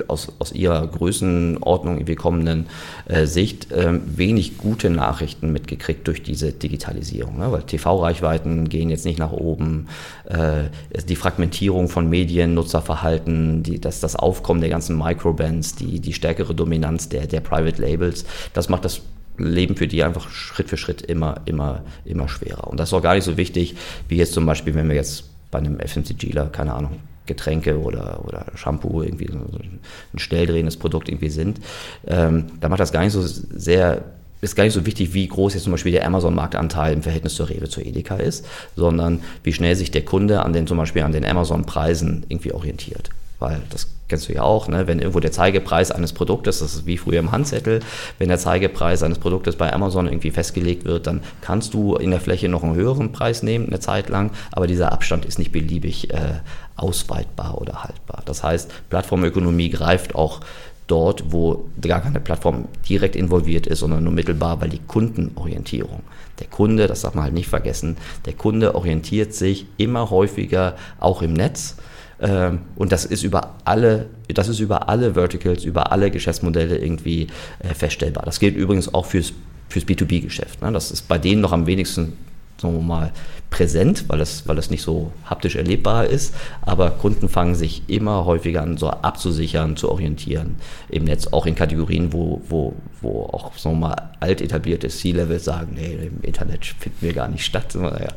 aus, 0.08 0.32
aus 0.38 0.52
ihrer 0.52 0.86
Größenordnung 0.86 1.96
irgendwie 1.96 2.14
kommenden 2.14 2.66
äh, 3.06 3.26
Sicht 3.26 3.72
äh, 3.72 3.98
wenig 4.04 4.58
gute 4.58 4.90
Nachrichten 4.90 5.52
mitgekriegt 5.52 6.06
durch 6.06 6.22
diese 6.22 6.52
Digitalisierung. 6.52 7.38
Ne? 7.38 7.50
Weil 7.52 7.62
TV-Reichweiten 7.62 8.68
gehen 8.68 8.90
jetzt 8.90 9.04
nicht 9.04 9.18
nach 9.18 9.32
oben, 9.32 9.86
äh, 10.26 10.64
die 11.08 11.16
Fragmentierung 11.16 11.88
von 11.88 12.08
Medien, 12.08 12.54
Nutzerverhalten, 12.54 13.62
die, 13.62 13.80
das, 13.80 14.00
das 14.00 14.16
Aufkommen 14.16 14.60
der 14.60 14.70
ganzen 14.70 14.96
Microbands, 14.96 15.74
die, 15.74 16.00
die 16.00 16.12
stärkere 16.12 16.54
Dominanz 16.54 17.08
der, 17.08 17.26
der 17.26 17.40
Private 17.40 17.80
Labels, 17.80 18.24
das 18.52 18.68
macht 18.68 18.84
das 18.84 19.02
Leben 19.38 19.76
für 19.76 19.88
die 19.88 20.02
einfach 20.04 20.28
Schritt 20.28 20.68
für 20.68 20.76
Schritt 20.76 21.02
immer, 21.02 21.40
immer, 21.46 21.82
immer 22.04 22.28
schwerer. 22.28 22.68
Und 22.68 22.78
das 22.78 22.90
ist 22.90 22.92
auch 22.92 23.02
gar 23.02 23.14
nicht 23.14 23.24
so 23.24 23.36
wichtig, 23.36 23.74
wie 24.08 24.16
jetzt 24.16 24.32
zum 24.32 24.46
Beispiel, 24.46 24.74
wenn 24.74 24.88
wir 24.88 24.96
jetzt 24.96 25.24
bei 25.50 25.58
einem 25.58 25.80
FMCGler, 25.80 26.46
keine 26.46 26.74
Ahnung, 26.74 26.92
Getränke 27.30 27.80
oder, 27.80 28.24
oder 28.26 28.46
Shampoo 28.56 29.02
irgendwie 29.02 29.28
so 29.30 29.38
ein 29.38 30.18
schnelldrehendes 30.18 30.76
Produkt 30.76 31.08
irgendwie 31.08 31.30
sind, 31.30 31.60
ähm, 32.06 32.46
da 32.60 32.68
macht 32.68 32.80
das 32.80 32.92
gar 32.92 33.02
nicht 33.02 33.12
so 33.12 33.22
sehr 33.22 34.04
ist 34.42 34.56
gar 34.56 34.64
nicht 34.64 34.72
so 34.72 34.86
wichtig, 34.86 35.12
wie 35.12 35.28
groß 35.28 35.54
jetzt 35.54 35.64
zum 35.64 35.72
Beispiel 35.72 35.92
der 35.92 36.06
Amazon-Marktanteil 36.06 36.94
im 36.94 37.02
Verhältnis 37.02 37.34
zur 37.34 37.50
Rewe, 37.50 37.68
zur 37.68 37.84
Edeka 37.84 38.16
ist, 38.16 38.46
sondern 38.74 39.20
wie 39.42 39.52
schnell 39.52 39.76
sich 39.76 39.90
der 39.90 40.04
Kunde 40.04 40.42
an 40.42 40.54
den, 40.54 40.66
zum 40.66 40.78
Beispiel 40.78 41.02
an 41.02 41.12
den 41.12 41.26
Amazon-Preisen 41.26 42.24
irgendwie 42.28 42.52
orientiert. 42.52 43.10
Weil 43.40 43.62
das 43.70 43.88
kennst 44.10 44.28
du 44.28 44.34
ja 44.34 44.42
auch, 44.42 44.68
ne? 44.68 44.86
wenn 44.86 44.98
irgendwo 44.98 45.20
der 45.20 45.32
Zeigepreis 45.32 45.90
eines 45.90 46.12
Produktes, 46.12 46.58
das 46.58 46.74
ist 46.74 46.86
wie 46.86 46.98
früher 46.98 47.20
im 47.20 47.32
Handzettel, 47.32 47.80
wenn 48.18 48.28
der 48.28 48.38
Zeigepreis 48.38 49.02
eines 49.02 49.18
Produktes 49.18 49.56
bei 49.56 49.72
Amazon 49.72 50.06
irgendwie 50.06 50.30
festgelegt 50.30 50.84
wird, 50.84 51.06
dann 51.06 51.22
kannst 51.40 51.72
du 51.72 51.96
in 51.96 52.10
der 52.10 52.20
Fläche 52.20 52.48
noch 52.48 52.62
einen 52.62 52.74
höheren 52.74 53.12
Preis 53.12 53.42
nehmen, 53.42 53.68
eine 53.68 53.80
Zeit 53.80 54.08
lang, 54.08 54.32
aber 54.52 54.66
dieser 54.66 54.92
Abstand 54.92 55.24
ist 55.24 55.38
nicht 55.38 55.52
beliebig 55.52 56.12
äh, 56.12 56.40
ausweitbar 56.76 57.58
oder 57.58 57.84
haltbar. 57.84 58.22
Das 58.26 58.42
heißt, 58.42 58.70
Plattformökonomie 58.90 59.70
greift 59.70 60.14
auch 60.14 60.40
dort, 60.86 61.32
wo 61.32 61.68
gar 61.80 62.00
keine 62.00 62.20
Plattform 62.20 62.66
direkt 62.88 63.14
involviert 63.14 63.66
ist, 63.68 63.78
sondern 63.78 64.02
nur 64.02 64.12
mittelbar, 64.12 64.60
weil 64.60 64.70
die 64.70 64.80
Kundenorientierung. 64.80 66.02
Der 66.40 66.48
Kunde, 66.48 66.88
das 66.88 67.02
darf 67.02 67.14
man 67.14 67.24
halt 67.24 67.34
nicht 67.34 67.48
vergessen, 67.48 67.96
der 68.26 68.32
Kunde 68.32 68.74
orientiert 68.74 69.34
sich 69.34 69.66
immer 69.76 70.10
häufiger 70.10 70.74
auch 70.98 71.22
im 71.22 71.32
Netz 71.32 71.76
ähm, 72.20 72.60
und 72.76 72.92
das 72.92 73.04
ist 73.04 73.22
über 73.22 73.54
alle, 73.64 74.06
das 74.28 74.48
ist 74.48 74.60
über 74.60 74.88
alle 74.88 75.14
Verticals, 75.14 75.64
über 75.64 75.92
alle 75.92 76.10
Geschäftsmodelle 76.10 76.78
irgendwie 76.78 77.28
äh, 77.60 77.74
feststellbar. 77.74 78.24
Das 78.24 78.40
gilt 78.40 78.56
übrigens 78.56 78.92
auch 78.92 79.06
fürs, 79.06 79.32
fürs 79.68 79.84
B2B-Geschäft. 79.84 80.62
Ne? 80.62 80.72
Das 80.72 80.90
ist 80.90 81.08
bei 81.08 81.18
denen 81.18 81.40
noch 81.40 81.52
am 81.52 81.66
wenigsten 81.66 82.12
sagen 82.60 82.74
wir 82.74 82.82
mal, 82.82 83.12
präsent, 83.48 84.04
weil 84.08 84.20
es, 84.20 84.46
weil 84.46 84.58
es 84.58 84.70
nicht 84.70 84.82
so 84.82 85.12
haptisch 85.24 85.56
erlebbar 85.56 86.06
ist. 86.06 86.34
Aber 86.62 86.90
Kunden 86.90 87.28
fangen 87.28 87.54
sich 87.54 87.82
immer 87.88 88.24
häufiger 88.24 88.62
an, 88.62 88.76
so 88.76 88.88
abzusichern, 88.88 89.76
zu 89.76 89.90
orientieren 89.90 90.56
im 90.88 91.04
Netz, 91.04 91.28
auch 91.28 91.46
in 91.46 91.54
Kategorien, 91.54 92.12
wo, 92.12 92.42
wo, 92.48 92.74
wo 93.00 93.24
auch 93.32 93.56
sagen 93.56 93.76
wir 93.76 93.88
mal, 93.88 94.10
alt 94.20 94.40
etablierte 94.40 94.88
C-Levels 94.88 95.44
sagen, 95.44 95.72
nee, 95.74 95.94
im 96.06 96.22
Internet 96.22 96.66
finden 96.66 96.98
wir 97.00 97.12
gar 97.12 97.28
nicht 97.28 97.44
statt. 97.44 97.74
Naja, 97.80 98.12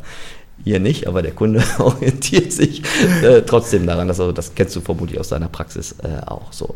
hier 0.63 0.80
nicht, 0.80 1.08
aber 1.08 1.22
der 1.22 1.32
Kunde 1.32 1.63
orientiert 1.80 2.52
sich 2.52 2.84
äh, 3.24 3.42
trotzdem 3.42 3.88
daran. 3.88 4.08
Dass, 4.08 4.20
also, 4.20 4.32
das 4.32 4.56
kennst 4.56 4.76
du 4.76 4.82
vermutlich 4.82 5.20
aus 5.20 5.30
deiner 5.30 5.50
Praxis 5.50 5.96
äh, 6.04 6.26
auch 6.26 6.54
so. 6.54 6.76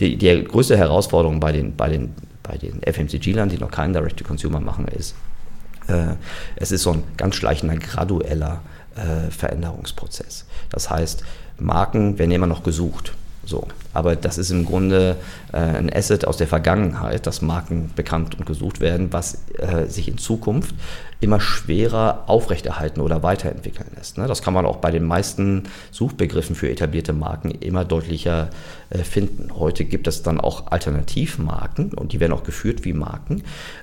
Die, 0.00 0.16
die 0.16 0.44
größte 0.44 0.76
Herausforderung 0.76 1.40
bei 1.40 1.52
den, 1.52 1.76
bei 1.76 1.88
den, 1.88 2.14
bei 2.42 2.56
den 2.56 2.80
FMCG-Lern, 2.82 3.50
die 3.50 3.58
noch 3.58 3.70
keinen 3.70 3.92
Direct-to-Consumer 3.92 4.60
machen, 4.60 4.88
ist, 4.88 5.14
äh, 5.88 6.14
es 6.56 6.72
ist 6.72 6.82
so 6.82 6.92
ein 6.92 7.02
ganz 7.16 7.36
schleichender, 7.36 7.76
gradueller 7.76 8.62
äh, 8.96 9.30
Veränderungsprozess. 9.30 10.46
Das 10.70 10.88
heißt, 10.88 11.22
Marken 11.58 12.18
werden 12.18 12.30
immer 12.30 12.46
noch 12.46 12.62
gesucht. 12.62 13.12
So. 13.44 13.66
Aber 13.92 14.16
das 14.16 14.38
ist 14.38 14.50
im 14.50 14.64
Grunde 14.64 15.16
äh, 15.52 15.56
ein 15.56 15.92
Asset 15.92 16.24
aus 16.24 16.36
der 16.36 16.46
Vergangenheit, 16.46 17.26
dass 17.26 17.42
Marken 17.42 17.90
bekannt 17.96 18.38
und 18.38 18.46
gesucht 18.46 18.80
werden, 18.80 19.12
was 19.12 19.42
äh, 19.58 19.86
sich 19.86 20.08
in 20.08 20.18
Zukunft 20.18 20.74
immer 21.20 21.40
schwerer 21.40 22.24
aufrechterhalten 22.26 23.00
oder 23.00 23.22
weiterentwickeln 23.22 23.90
lässt. 23.94 24.16
Ne? 24.18 24.26
Das 24.26 24.42
kann 24.42 24.54
man 24.54 24.64
auch 24.64 24.76
bei 24.76 24.90
den 24.90 25.04
meisten 25.04 25.64
Suchbegriffen 25.90 26.56
für 26.56 26.70
etablierte 26.70 27.12
Marken 27.12 27.50
immer 27.50 27.84
deutlicher 27.84 28.50
äh, 28.88 28.98
finden. 28.98 29.50
Heute 29.54 29.84
gibt 29.84 30.06
es 30.06 30.22
dann 30.22 30.40
auch 30.40 30.68
Alternativmarken 30.68 31.92
und 31.92 32.12
die 32.12 32.20
werden 32.20 32.32
auch 32.32 32.42
geführt 32.42 32.84
wie 32.84 32.94
Marken. 32.94 33.42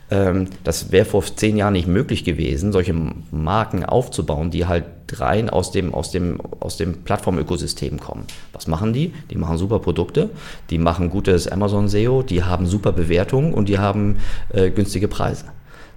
Ähm, 0.09 0.47
das 0.63 0.91
wäre 0.91 1.05
vor 1.05 1.23
zehn 1.23 1.57
Jahren 1.57 1.73
nicht 1.73 1.87
möglich 1.87 2.23
gewesen, 2.23 2.71
solche 2.71 2.95
Marken 3.31 3.85
aufzubauen, 3.85 4.49
die 4.49 4.65
halt 4.65 4.85
rein 5.13 5.49
aus 5.49 5.71
dem, 5.71 5.93
aus 5.93 6.11
dem, 6.11 6.41
aus 6.59 6.77
dem 6.77 7.03
Plattformökosystem 7.03 7.99
kommen. 7.99 8.25
Was 8.51 8.67
machen 8.67 8.93
die? 8.93 9.13
Die 9.29 9.37
machen 9.37 9.57
super 9.57 9.79
Produkte, 9.79 10.29
die 10.69 10.79
machen 10.79 11.09
gutes 11.09 11.47
Amazon 11.47 11.87
SEO, 11.87 12.23
die 12.23 12.43
haben 12.43 12.65
super 12.65 12.91
Bewertungen 12.91 13.53
und 13.53 13.69
die 13.69 13.79
haben 13.79 14.17
äh, 14.49 14.69
günstige 14.71 15.07
Preise. 15.07 15.45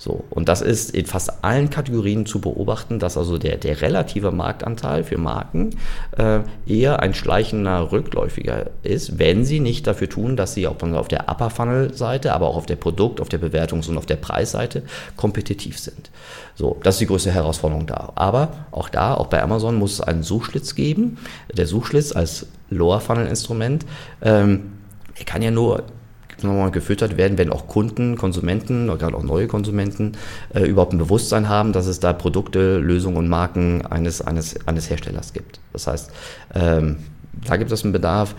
So, 0.00 0.24
und 0.30 0.48
das 0.48 0.62
ist 0.62 0.94
in 0.94 1.04
fast 1.04 1.44
allen 1.44 1.68
Kategorien 1.68 2.24
zu 2.24 2.40
beobachten, 2.40 2.98
dass 2.98 3.18
also 3.18 3.36
der, 3.36 3.58
der 3.58 3.82
relative 3.82 4.30
Marktanteil 4.30 5.04
für 5.04 5.18
Marken 5.18 5.76
äh, 6.16 6.40
eher 6.66 7.00
ein 7.00 7.12
schleichender 7.12 7.92
Rückläufiger 7.92 8.70
ist, 8.82 9.18
wenn 9.18 9.44
sie 9.44 9.60
nicht 9.60 9.86
dafür 9.86 10.08
tun, 10.08 10.38
dass 10.38 10.54
sie 10.54 10.66
auch 10.66 10.82
auf 10.82 11.08
der 11.08 11.28
Upper 11.28 11.50
Funnel 11.50 11.92
Seite, 11.92 12.32
aber 12.32 12.46
auch 12.46 12.56
auf 12.56 12.64
der 12.64 12.76
Produkt-, 12.76 13.20
auf 13.20 13.28
der 13.28 13.42
Bewertungs- 13.42 13.90
und 13.90 13.98
auf 13.98 14.06
der 14.06 14.16
Preisseite 14.16 14.84
kompetitiv 15.18 15.78
sind. 15.78 16.10
So, 16.54 16.78
das 16.82 16.94
ist 16.94 17.00
die 17.02 17.06
größte 17.06 17.30
Herausforderung 17.30 17.86
da. 17.86 18.12
Aber 18.14 18.54
auch 18.70 18.88
da, 18.88 19.12
auch 19.12 19.26
bei 19.26 19.42
Amazon 19.42 19.74
muss 19.74 19.92
es 19.92 20.00
einen 20.00 20.22
Suchschlitz 20.22 20.74
geben. 20.74 21.18
Der 21.52 21.66
Suchschlitz 21.66 22.16
als 22.16 22.46
Lower 22.70 23.00
Funnel 23.00 23.26
Instrument, 23.26 23.84
ähm, 24.22 24.72
kann 25.26 25.42
ja 25.42 25.50
nur 25.50 25.84
nochmal 26.44 26.70
gefüttert 26.70 27.16
werden, 27.16 27.38
wenn 27.38 27.50
auch 27.50 27.66
Kunden, 27.66 28.16
Konsumenten 28.16 28.88
oder 28.88 28.98
gerade 28.98 29.16
auch 29.16 29.22
neue 29.22 29.46
Konsumenten 29.46 30.12
äh, 30.54 30.64
überhaupt 30.64 30.92
ein 30.92 30.98
Bewusstsein 30.98 31.48
haben, 31.48 31.72
dass 31.72 31.86
es 31.86 32.00
da 32.00 32.12
Produkte, 32.12 32.78
Lösungen 32.78 33.16
und 33.16 33.28
Marken 33.28 33.86
eines, 33.86 34.20
eines, 34.20 34.66
eines 34.66 34.90
Herstellers 34.90 35.32
gibt. 35.32 35.60
Das 35.72 35.86
heißt, 35.86 36.10
ähm, 36.54 36.96
da 37.46 37.56
gibt 37.56 37.72
es 37.72 37.84
einen 37.84 37.92
Bedarf. 37.92 38.34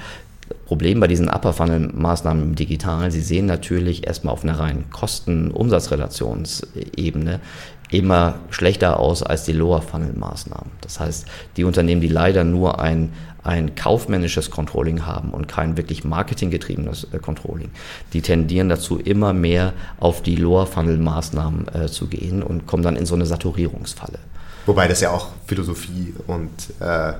Problem 0.66 1.00
bei 1.00 1.08
diesen 1.08 1.30
Upper 1.30 1.54
Funnel 1.54 1.92
Maßnahmen 1.94 2.44
im 2.44 2.56
Digitalen, 2.56 3.10
Sie 3.10 3.22
sehen 3.22 3.46
natürlich 3.46 4.06
erstmal 4.06 4.34
auf 4.34 4.44
einer 4.44 4.60
reinen 4.60 4.90
Kosten-Umsatzrelationsebene 4.90 7.40
immer 7.92 8.36
schlechter 8.50 9.00
aus 9.00 9.22
als 9.22 9.44
die 9.44 9.52
Lower-Funnel-Maßnahmen. 9.52 10.72
Das 10.82 11.00
heißt, 11.00 11.28
die 11.58 11.66
Unternehmen, 11.66 12.02
die 12.02 12.08
leider 12.08 12.44
nur 12.44 12.80
ein, 12.80 13.12
ein 13.44 13.76
kaufmännisches 13.76 14.52
Controlling 14.52 15.06
haben 15.06 15.32
und 15.32 15.48
kein 15.48 15.78
wirklich 15.78 16.04
marketinggetriebenes 16.04 17.08
äh, 17.12 17.20
Controlling, 17.20 17.70
die 18.14 18.22
tendieren 18.22 18.70
dazu, 18.70 18.98
immer 18.98 19.34
mehr 19.34 19.74
auf 20.00 20.22
die 20.22 20.36
Lower-Funnel-Maßnahmen 20.36 21.68
äh, 21.74 21.88
zu 21.88 22.08
gehen 22.08 22.44
und 22.44 22.68
kommen 22.68 22.84
dann 22.84 22.96
in 22.96 23.06
so 23.06 23.16
eine 23.16 23.26
Saturierungsfalle. 23.26 24.20
Wobei 24.66 24.88
das 24.88 25.02
ja 25.02 25.12
auch 25.12 25.30
Philosophie 25.48 26.14
und 26.28 26.52
äh, 26.80 27.14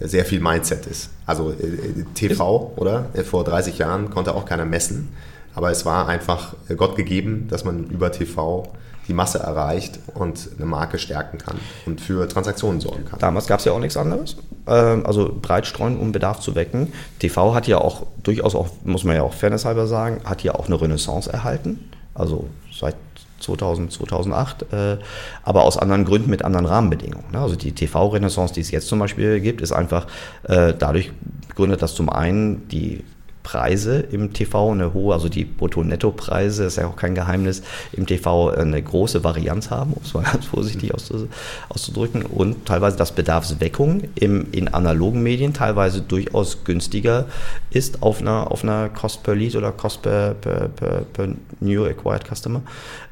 sehr 0.00 0.24
viel 0.24 0.40
Mindset 0.40 0.86
ist. 0.86 1.10
Also 1.26 1.50
äh, 1.52 2.04
TV, 2.14 2.72
oder? 2.76 3.06
Vor 3.24 3.44
30 3.44 3.78
Jahren 3.78 4.10
konnte 4.10 4.34
auch 4.34 4.46
keiner 4.46 4.64
messen, 4.64 5.10
aber 5.54 5.70
es 5.70 5.84
war 5.84 6.08
einfach 6.08 6.54
Gott 6.76 6.96
gegeben, 6.96 7.46
dass 7.50 7.64
man 7.64 7.84
über 7.84 8.10
TV 8.10 8.72
die 9.08 9.14
Masse 9.14 9.38
erreicht 9.38 9.98
und 10.14 10.50
eine 10.56 10.66
Marke 10.66 10.98
stärken 10.98 11.38
kann 11.38 11.58
und 11.86 12.00
für 12.00 12.28
Transaktionen 12.28 12.80
sorgen 12.80 13.04
kann. 13.04 13.18
Damals 13.18 13.46
gab 13.46 13.58
es 13.58 13.64
ja 13.64 13.72
auch 13.72 13.80
nichts 13.80 13.96
anderes. 13.96 14.36
Ähm, 14.66 15.04
also 15.06 15.34
breit 15.40 15.66
streuen, 15.66 15.98
um 15.98 16.12
Bedarf 16.12 16.40
zu 16.40 16.54
wecken. 16.54 16.92
TV 17.18 17.54
hat 17.54 17.66
ja 17.66 17.78
auch 17.78 18.06
durchaus 18.22 18.54
auch, 18.54 18.68
muss 18.84 19.04
man 19.04 19.16
ja 19.16 19.22
auch 19.22 19.34
fairnesshalber 19.34 19.86
sagen, 19.86 20.20
hat 20.24 20.42
ja 20.42 20.54
auch 20.54 20.66
eine 20.66 20.80
Renaissance 20.80 21.32
erhalten. 21.32 21.90
Also 22.14 22.48
seit 22.72 22.96
2000, 23.40 23.92
2008, 23.92 24.72
äh, 24.72 24.98
aber 25.42 25.64
aus 25.64 25.76
anderen 25.76 26.04
Gründen 26.04 26.30
mit 26.30 26.44
anderen 26.44 26.66
Rahmenbedingungen. 26.66 27.32
Ne? 27.32 27.40
Also 27.40 27.56
die 27.56 27.72
TV-Renaissance, 27.72 28.54
die 28.54 28.60
es 28.60 28.70
jetzt 28.70 28.88
zum 28.88 28.98
Beispiel 28.98 29.40
gibt, 29.40 29.60
ist 29.60 29.72
einfach 29.72 30.06
äh, 30.44 30.74
dadurch 30.78 31.12
begründet, 31.48 31.82
dass 31.82 31.94
zum 31.94 32.08
einen 32.08 32.68
die 32.68 33.04
Preise 33.42 34.00
im 34.00 34.32
TV, 34.32 34.72
eine 34.72 34.94
hohe, 34.94 35.14
also 35.14 35.28
die 35.28 35.44
Brutto-Netto-Preise, 35.44 36.64
ist 36.64 36.76
ja 36.76 36.86
auch 36.86 36.96
kein 36.96 37.14
Geheimnis, 37.14 37.62
im 37.92 38.06
TV 38.06 38.50
eine 38.50 38.82
große 38.82 39.24
Varianz 39.24 39.70
haben, 39.70 39.92
um 39.94 40.02
es 40.04 40.14
mal 40.14 40.22
ganz 40.22 40.46
vorsichtig 40.46 40.92
auszudrücken, 40.94 42.22
und 42.22 42.66
teilweise 42.66 42.96
das 42.96 43.12
Bedarfsweckung 43.12 44.04
im, 44.14 44.52
in 44.52 44.68
analogen 44.68 45.22
Medien 45.22 45.54
teilweise 45.54 46.00
durchaus 46.00 46.64
günstiger 46.64 47.26
ist 47.70 48.02
auf 48.02 48.20
einer, 48.20 48.50
auf 48.50 48.62
einer 48.62 48.88
Cost 48.88 49.22
per 49.22 49.34
Lead 49.34 49.56
oder 49.56 49.72
Cost 49.72 50.02
per, 50.02 50.34
per, 50.34 50.68
per, 50.68 51.02
per 51.12 51.28
New 51.60 51.84
Acquired 51.84 52.24
Customer, 52.24 52.62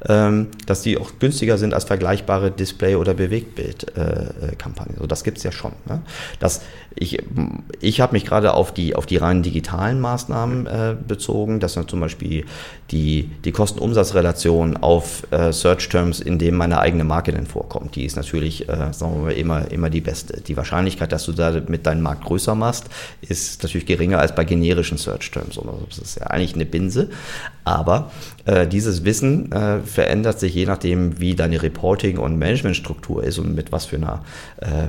ähm, 0.07 0.47
dass 0.65 0.81
die 0.81 0.97
auch 0.97 1.11
günstiger 1.19 1.57
sind 1.57 1.73
als 1.73 1.85
vergleichbare 1.85 2.51
Display- 2.51 2.95
oder 2.95 3.13
Bewegtbild-Kampagnen. 3.13 4.95
Äh, 4.95 4.97
also 4.97 5.07
das 5.07 5.23
gibt 5.23 5.37
es 5.37 5.43
ja 5.43 5.51
schon. 5.51 5.73
Ne? 5.87 6.01
Das, 6.39 6.61
ich 6.95 7.19
ich 7.79 8.01
habe 8.01 8.13
mich 8.13 8.25
gerade 8.25 8.53
auf 8.53 8.73
die, 8.73 8.95
auf 8.95 9.05
die 9.05 9.17
rein 9.17 9.43
digitalen 9.43 9.99
Maßnahmen 9.99 10.20
Maßnahmen 10.21 10.67
äh, 10.67 10.95
bezogen. 11.07 11.59
Das 11.59 11.73
sind 11.73 11.89
zum 11.89 11.99
Beispiel 11.99 12.45
die, 12.91 13.29
die 13.43 13.51
Kosten-Umsatz-Relation 13.51 14.77
auf 14.77 15.23
äh, 15.31 15.51
Search-Terms, 15.51 16.19
in 16.19 16.39
dem 16.39 16.55
meine 16.55 16.79
eigene 16.79 17.03
Marke 17.03 17.31
denn 17.31 17.45
vorkommt. 17.45 17.95
Die 17.95 18.05
ist 18.05 18.15
natürlich, 18.15 18.67
äh, 18.69 18.93
sagen 18.93 19.15
wir 19.15 19.21
mal, 19.23 19.31
immer, 19.33 19.71
immer 19.71 19.89
die 19.89 20.01
beste. 20.01 20.41
Die 20.41 20.57
Wahrscheinlichkeit, 20.57 21.11
dass 21.11 21.25
du 21.25 21.31
da 21.31 21.61
mit 21.67 21.85
deinem 21.85 22.01
Markt 22.01 22.25
größer 22.25 22.55
machst, 22.55 22.85
ist 23.21 23.63
natürlich 23.63 23.85
geringer 23.85 24.19
als 24.19 24.35
bei 24.35 24.43
generischen 24.43 24.97
Search-Terms. 24.97 25.59
Das 25.89 25.97
ist 25.97 26.19
ja 26.19 26.27
eigentlich 26.27 26.55
eine 26.55 26.65
Binse. 26.65 27.09
Aber 27.63 28.11
äh, 28.45 28.67
dieses 28.67 29.05
Wissen 29.05 29.51
äh, 29.51 29.79
verändert 29.79 30.39
sich 30.39 30.53
je 30.55 30.65
nachdem, 30.65 31.19
wie 31.19 31.35
deine 31.35 31.61
Reporting- 31.61 32.17
und 32.17 32.37
Managementstruktur 32.37 33.23
ist 33.23 33.37
und 33.37 33.55
mit 33.55 33.71
was 33.71 33.85
für 33.85 33.97
einer 33.97 34.23
äh, 34.57 34.87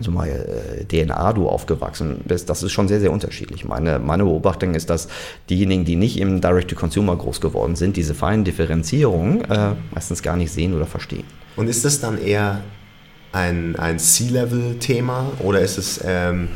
so 0.00 0.10
mal 0.10 0.28
äh, 0.28 0.84
DNA 0.84 1.32
du 1.32 1.48
aufgewachsen 1.48 2.20
bist, 2.24 2.50
das 2.50 2.62
ist 2.62 2.72
schon 2.72 2.88
sehr, 2.88 3.00
sehr 3.00 3.12
unterschiedlich. 3.12 3.64
Meine, 3.64 3.98
meine 3.98 4.24
Beobachtung 4.24 4.74
ist, 4.74 4.90
dass 4.90 5.08
diejenigen, 5.48 5.84
die 5.84 5.96
nicht 5.96 6.18
im 6.18 6.40
Direct-to-Consumer 6.40 7.16
groß 7.16 7.40
geworden 7.40 7.76
sind, 7.76 7.96
diese 7.96 8.14
feinen 8.14 8.44
Differenzierungen 8.44 9.44
äh, 9.44 9.74
meistens 9.92 10.22
gar 10.22 10.36
nicht 10.36 10.52
sehen 10.52 10.74
oder 10.74 10.86
verstehen. 10.86 11.24
Und 11.56 11.68
ist 11.68 11.84
das 11.84 12.00
dann 12.00 12.20
eher 12.20 12.62
ein, 13.32 13.76
ein 13.76 13.98
C-Level-Thema 13.98 15.32
oder 15.40 15.60
ist 15.60 15.78
es 15.78 16.00
ähm, 16.04 16.48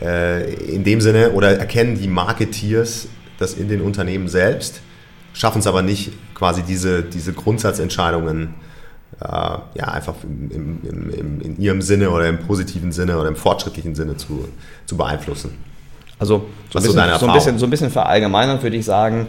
äh, 0.00 0.54
in 0.54 0.84
dem 0.84 1.00
Sinne, 1.00 1.32
oder 1.32 1.58
erkennen 1.58 1.98
die 1.98 2.08
Marketeers 2.08 3.08
das 3.38 3.54
in 3.54 3.68
den 3.68 3.80
Unternehmen 3.80 4.28
selbst, 4.28 4.80
schaffen 5.32 5.60
es 5.60 5.66
aber 5.66 5.82
nicht, 5.82 6.12
quasi 6.34 6.62
diese, 6.62 7.02
diese 7.02 7.32
Grundsatzentscheidungen 7.32 8.42
äh, 8.42 8.67
ja, 9.20 9.88
einfach 9.88 10.14
im, 10.22 10.80
im, 10.84 11.10
im, 11.10 11.40
in 11.40 11.60
ihrem 11.60 11.82
Sinne 11.82 12.10
oder 12.10 12.28
im 12.28 12.38
positiven 12.38 12.92
Sinne 12.92 13.18
oder 13.18 13.28
im 13.28 13.36
fortschrittlichen 13.36 13.94
Sinne 13.94 14.16
zu, 14.16 14.48
zu 14.86 14.96
beeinflussen. 14.96 15.56
Also 16.18 16.46
so 16.70 16.78
ein, 16.78 16.84
bisschen, 16.84 17.18
so, 17.18 17.26
ein 17.26 17.32
bisschen, 17.32 17.58
so 17.58 17.66
ein 17.66 17.70
bisschen 17.70 17.90
verallgemeinern 17.90 18.62
würde 18.62 18.76
ich 18.76 18.84
sagen, 18.84 19.26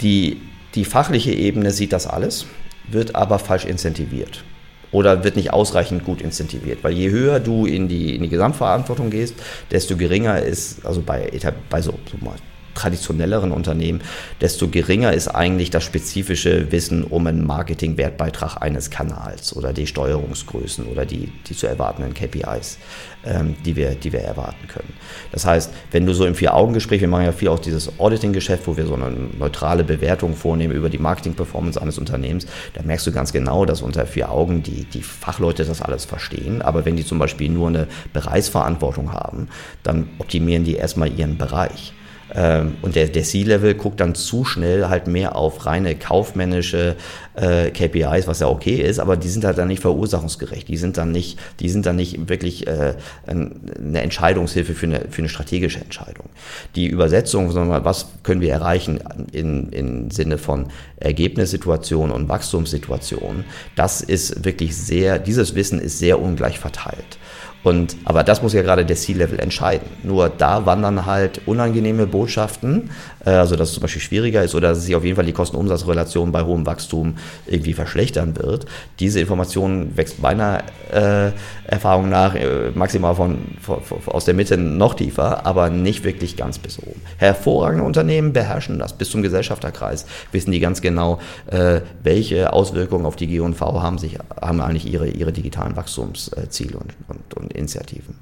die, 0.00 0.40
die 0.74 0.84
fachliche 0.84 1.32
Ebene 1.32 1.70
sieht 1.70 1.92
das 1.92 2.06
alles, 2.06 2.46
wird 2.88 3.14
aber 3.14 3.38
falsch 3.38 3.64
incentiviert 3.64 4.44
oder 4.92 5.24
wird 5.24 5.36
nicht 5.36 5.52
ausreichend 5.52 6.04
gut 6.04 6.20
incentiviert. 6.20 6.82
Weil 6.82 6.92
je 6.92 7.10
höher 7.10 7.40
du 7.40 7.66
in 7.66 7.88
die, 7.88 8.14
in 8.14 8.22
die 8.22 8.28
Gesamtverantwortung 8.28 9.10
gehst, 9.10 9.34
desto 9.70 9.96
geringer 9.96 10.40
ist, 10.40 10.84
also 10.86 11.02
bei, 11.02 11.30
bei 11.68 11.82
so, 11.82 11.94
so 12.10 12.24
mal 12.24 12.36
traditionelleren 12.76 13.50
Unternehmen, 13.50 14.00
desto 14.40 14.68
geringer 14.68 15.12
ist 15.12 15.28
eigentlich 15.28 15.70
das 15.70 15.82
spezifische 15.82 16.70
Wissen 16.70 17.02
um 17.02 17.26
einen 17.26 17.44
Marketing-Wertbeitrag 17.44 18.62
eines 18.62 18.90
Kanals 18.90 19.56
oder 19.56 19.72
die 19.72 19.86
Steuerungsgrößen 19.86 20.86
oder 20.86 21.04
die, 21.04 21.32
die 21.48 21.56
zu 21.56 21.66
erwartenden 21.66 22.14
KPIs, 22.14 22.78
ähm, 23.24 23.56
die, 23.64 23.74
wir, 23.74 23.94
die 23.94 24.12
wir 24.12 24.20
erwarten 24.20 24.68
können. 24.68 24.92
Das 25.32 25.44
heißt, 25.44 25.72
wenn 25.90 26.06
du 26.06 26.14
so 26.14 26.26
im 26.26 26.34
Vier-Augen-Gespräch, 26.34 27.00
wir 27.00 27.08
machen 27.08 27.24
ja 27.24 27.32
viel 27.32 27.48
auch 27.48 27.58
dieses 27.58 27.98
Auditing-Geschäft, 27.98 28.66
wo 28.66 28.76
wir 28.76 28.86
so 28.86 28.94
eine 28.94 29.10
neutrale 29.10 29.82
Bewertung 29.82 30.36
vornehmen 30.36 30.74
über 30.74 30.88
die 30.88 30.98
Marketing-Performance 30.98 31.80
eines 31.80 31.98
Unternehmens, 31.98 32.46
da 32.74 32.82
merkst 32.82 33.06
du 33.06 33.12
ganz 33.12 33.32
genau, 33.32 33.64
dass 33.64 33.82
unter 33.82 34.06
vier 34.06 34.30
Augen 34.30 34.62
die, 34.62 34.84
die 34.84 35.02
Fachleute 35.02 35.64
das 35.64 35.82
alles 35.82 36.04
verstehen. 36.04 36.62
Aber 36.62 36.84
wenn 36.84 36.96
die 36.96 37.04
zum 37.04 37.18
Beispiel 37.18 37.50
nur 37.50 37.68
eine 37.68 37.88
Bereichsverantwortung 38.12 39.12
haben, 39.12 39.48
dann 39.82 40.08
optimieren 40.18 40.64
die 40.64 40.74
erstmal 40.74 41.12
ihren 41.18 41.38
Bereich. 41.38 41.92
Ähm, 42.34 42.76
und 42.82 42.96
der, 42.96 43.08
der 43.08 43.22
C-Level 43.22 43.74
guckt 43.74 44.00
dann 44.00 44.14
zu 44.14 44.44
schnell 44.44 44.88
halt 44.88 45.06
mehr 45.06 45.36
auf 45.36 45.64
reine 45.66 45.94
kaufmännische 45.94 46.96
äh, 47.34 47.70
KPIs, 47.70 48.26
was 48.26 48.40
ja 48.40 48.48
okay 48.48 48.76
ist, 48.76 48.98
aber 48.98 49.16
die 49.16 49.28
sind 49.28 49.44
halt 49.44 49.58
dann 49.58 49.68
nicht 49.68 49.80
verursachungsgerecht. 49.80 50.68
Die 50.68 50.76
sind 50.76 50.96
dann 50.96 51.12
nicht, 51.12 51.38
die 51.60 51.68
sind 51.68 51.86
dann 51.86 51.96
nicht 51.96 52.28
wirklich 52.28 52.66
äh, 52.66 52.94
eine 53.26 54.00
Entscheidungshilfe 54.00 54.74
für 54.74 54.86
eine, 54.86 55.06
für 55.10 55.18
eine 55.18 55.28
strategische 55.28 55.80
Entscheidung. 55.80 56.26
Die 56.74 56.86
Übersetzung, 56.86 57.50
sondern 57.50 57.84
was 57.84 58.08
können 58.22 58.40
wir 58.40 58.52
erreichen 58.52 59.00
in, 59.32 59.68
im 59.70 60.10
Sinne 60.10 60.38
von 60.38 60.68
Ergebnissituationen 60.98 62.14
und 62.14 62.28
Wachstumssituationen, 62.28 63.44
das 63.76 64.00
ist 64.00 64.44
wirklich 64.44 64.76
sehr, 64.76 65.18
dieses 65.18 65.54
Wissen 65.54 65.78
ist 65.78 65.98
sehr 65.98 66.20
ungleich 66.20 66.58
verteilt. 66.58 67.18
Und, 67.66 67.96
aber 68.04 68.22
das 68.22 68.42
muss 68.42 68.52
ja 68.52 68.62
gerade 68.62 68.86
der 68.86 68.94
C-Level 68.94 69.40
entscheiden. 69.40 69.88
Nur 70.04 70.28
da 70.28 70.66
wandern 70.66 71.04
halt 71.04 71.40
unangenehme 71.46 72.06
Botschaften, 72.06 72.90
äh, 73.24 73.30
also 73.30 73.56
dass 73.56 73.70
es 73.70 73.74
zum 73.74 73.82
Beispiel 73.82 74.00
schwieriger 74.00 74.44
ist 74.44 74.54
oder 74.54 74.68
dass 74.68 74.84
sich 74.84 74.94
auf 74.94 75.02
jeden 75.02 75.16
Fall 75.16 75.26
die 75.26 75.32
Kosten-Umsatz-Relation 75.32 76.30
bei 76.30 76.44
hohem 76.44 76.64
Wachstum 76.64 77.16
irgendwie 77.44 77.72
verschlechtern 77.72 78.36
wird. 78.36 78.66
Diese 79.00 79.18
Information 79.18 79.96
wächst 79.96 80.22
meiner 80.22 80.62
äh, 80.92 81.32
Erfahrung 81.64 82.08
nach 82.08 82.36
äh, 82.36 82.70
maximal 82.72 83.16
von, 83.16 83.38
von, 83.60 83.82
von, 83.82 83.98
aus 84.14 84.24
der 84.24 84.34
Mitte 84.34 84.56
noch 84.56 84.94
tiefer, 84.94 85.44
aber 85.44 85.68
nicht 85.68 86.04
wirklich 86.04 86.36
ganz 86.36 86.60
bis 86.60 86.78
oben. 86.78 87.00
Hervorragende 87.16 87.84
Unternehmen 87.84 88.32
beherrschen 88.32 88.78
das. 88.78 88.92
Bis 88.92 89.10
zum 89.10 89.22
Gesellschafterkreis 89.22 90.06
wissen 90.30 90.52
die 90.52 90.60
ganz 90.60 90.82
genau, 90.82 91.18
äh, 91.50 91.80
welche 92.04 92.52
Auswirkungen 92.52 93.06
auf 93.06 93.16
die 93.16 93.26
G&V 93.26 93.82
haben, 93.82 93.98
sich, 93.98 94.18
haben 94.40 94.60
eigentlich 94.60 94.86
ihre, 94.86 95.08
ihre 95.08 95.32
digitalen 95.32 95.74
Wachstumsziele 95.74 96.78
und, 96.78 96.94
und, 97.08 97.34
und 97.34 97.55
Initiativen. 97.56 98.16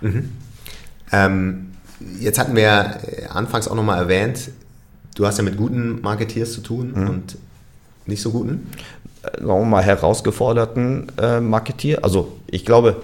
Mhm. 0.00 0.30
Ähm, 1.12 1.72
jetzt 2.18 2.38
hatten 2.38 2.56
wir 2.56 2.98
anfangs 3.32 3.68
auch 3.68 3.74
nochmal 3.74 3.98
erwähnt, 3.98 4.50
du 5.14 5.26
hast 5.26 5.38
ja 5.38 5.44
mit 5.44 5.56
guten 5.56 6.00
Marketeers 6.00 6.52
zu 6.52 6.60
tun 6.60 6.92
mhm. 6.94 7.08
und 7.08 7.38
nicht 8.06 8.22
so 8.22 8.30
guten? 8.30 8.70
Äh, 9.22 9.38
sagen 9.38 9.46
wir 9.46 9.64
mal, 9.64 9.82
herausgeforderten 9.82 11.12
äh, 11.20 11.40
Marketier. 11.40 12.04
Also 12.04 12.38
ich 12.46 12.64
glaube, 12.64 13.02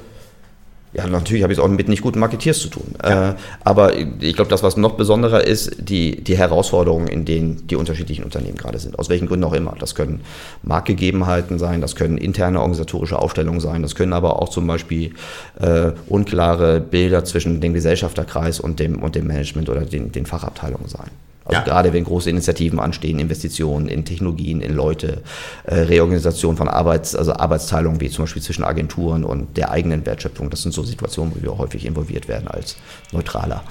ja, 0.96 1.06
natürlich 1.06 1.42
habe 1.42 1.52
ich 1.52 1.58
es 1.58 1.64
auch 1.64 1.68
mit 1.68 1.88
nicht 1.88 2.00
guten 2.00 2.18
Marketeers 2.18 2.58
zu 2.58 2.68
tun. 2.68 2.94
Ja. 3.02 3.30
Äh, 3.30 3.34
aber 3.64 3.94
ich 3.96 4.34
glaube, 4.34 4.48
das, 4.48 4.62
was 4.62 4.78
noch 4.78 4.92
besonderer 4.92 5.46
ist, 5.46 5.76
die, 5.78 6.22
die 6.22 6.38
Herausforderungen, 6.38 7.06
in 7.06 7.26
denen 7.26 7.66
die 7.66 7.76
unterschiedlichen 7.76 8.24
Unternehmen 8.24 8.56
gerade 8.56 8.78
sind. 8.78 8.98
Aus 8.98 9.10
welchen 9.10 9.26
Gründen 9.26 9.44
auch 9.44 9.52
immer. 9.52 9.74
Das 9.78 9.94
können 9.94 10.22
Marktgegebenheiten 10.62 11.58
sein, 11.58 11.82
das 11.82 11.96
können 11.96 12.16
interne 12.16 12.60
organisatorische 12.60 13.18
Aufstellungen 13.18 13.60
sein, 13.60 13.82
das 13.82 13.94
können 13.94 14.14
aber 14.14 14.40
auch 14.40 14.48
zum 14.48 14.66
Beispiel 14.66 15.12
äh, 15.60 15.92
unklare 16.08 16.80
Bilder 16.80 17.24
zwischen 17.24 17.60
dem 17.60 17.74
Gesellschafterkreis 17.74 18.58
und 18.58 18.80
dem, 18.80 19.02
und 19.02 19.14
dem 19.14 19.26
Management 19.26 19.68
oder 19.68 19.82
den, 19.82 20.12
den 20.12 20.24
Fachabteilungen 20.24 20.88
sein. 20.88 21.10
Also 21.46 21.60
ja. 21.60 21.64
gerade 21.64 21.92
wenn 21.92 22.04
große 22.04 22.28
Initiativen 22.28 22.80
anstehen, 22.80 23.18
Investitionen 23.18 23.88
in 23.88 24.04
Technologien, 24.04 24.60
in 24.60 24.74
Leute, 24.74 25.22
äh, 25.64 25.76
Reorganisation 25.76 26.56
von 26.56 26.68
Arbeits, 26.68 27.14
also 27.14 27.32
Arbeitsteilungen 27.32 28.00
wie 28.00 28.10
zum 28.10 28.24
Beispiel 28.24 28.42
zwischen 28.42 28.64
Agenturen 28.64 29.24
und 29.24 29.56
der 29.56 29.70
eigenen 29.70 30.04
Wertschöpfung, 30.04 30.50
das 30.50 30.62
sind 30.62 30.72
so 30.72 30.82
Situationen, 30.82 31.34
wo 31.34 31.42
wir 31.42 31.56
häufig 31.56 31.86
involviert 31.86 32.26
werden 32.26 32.48
als 32.48 32.76
Neutraler. 33.12 33.62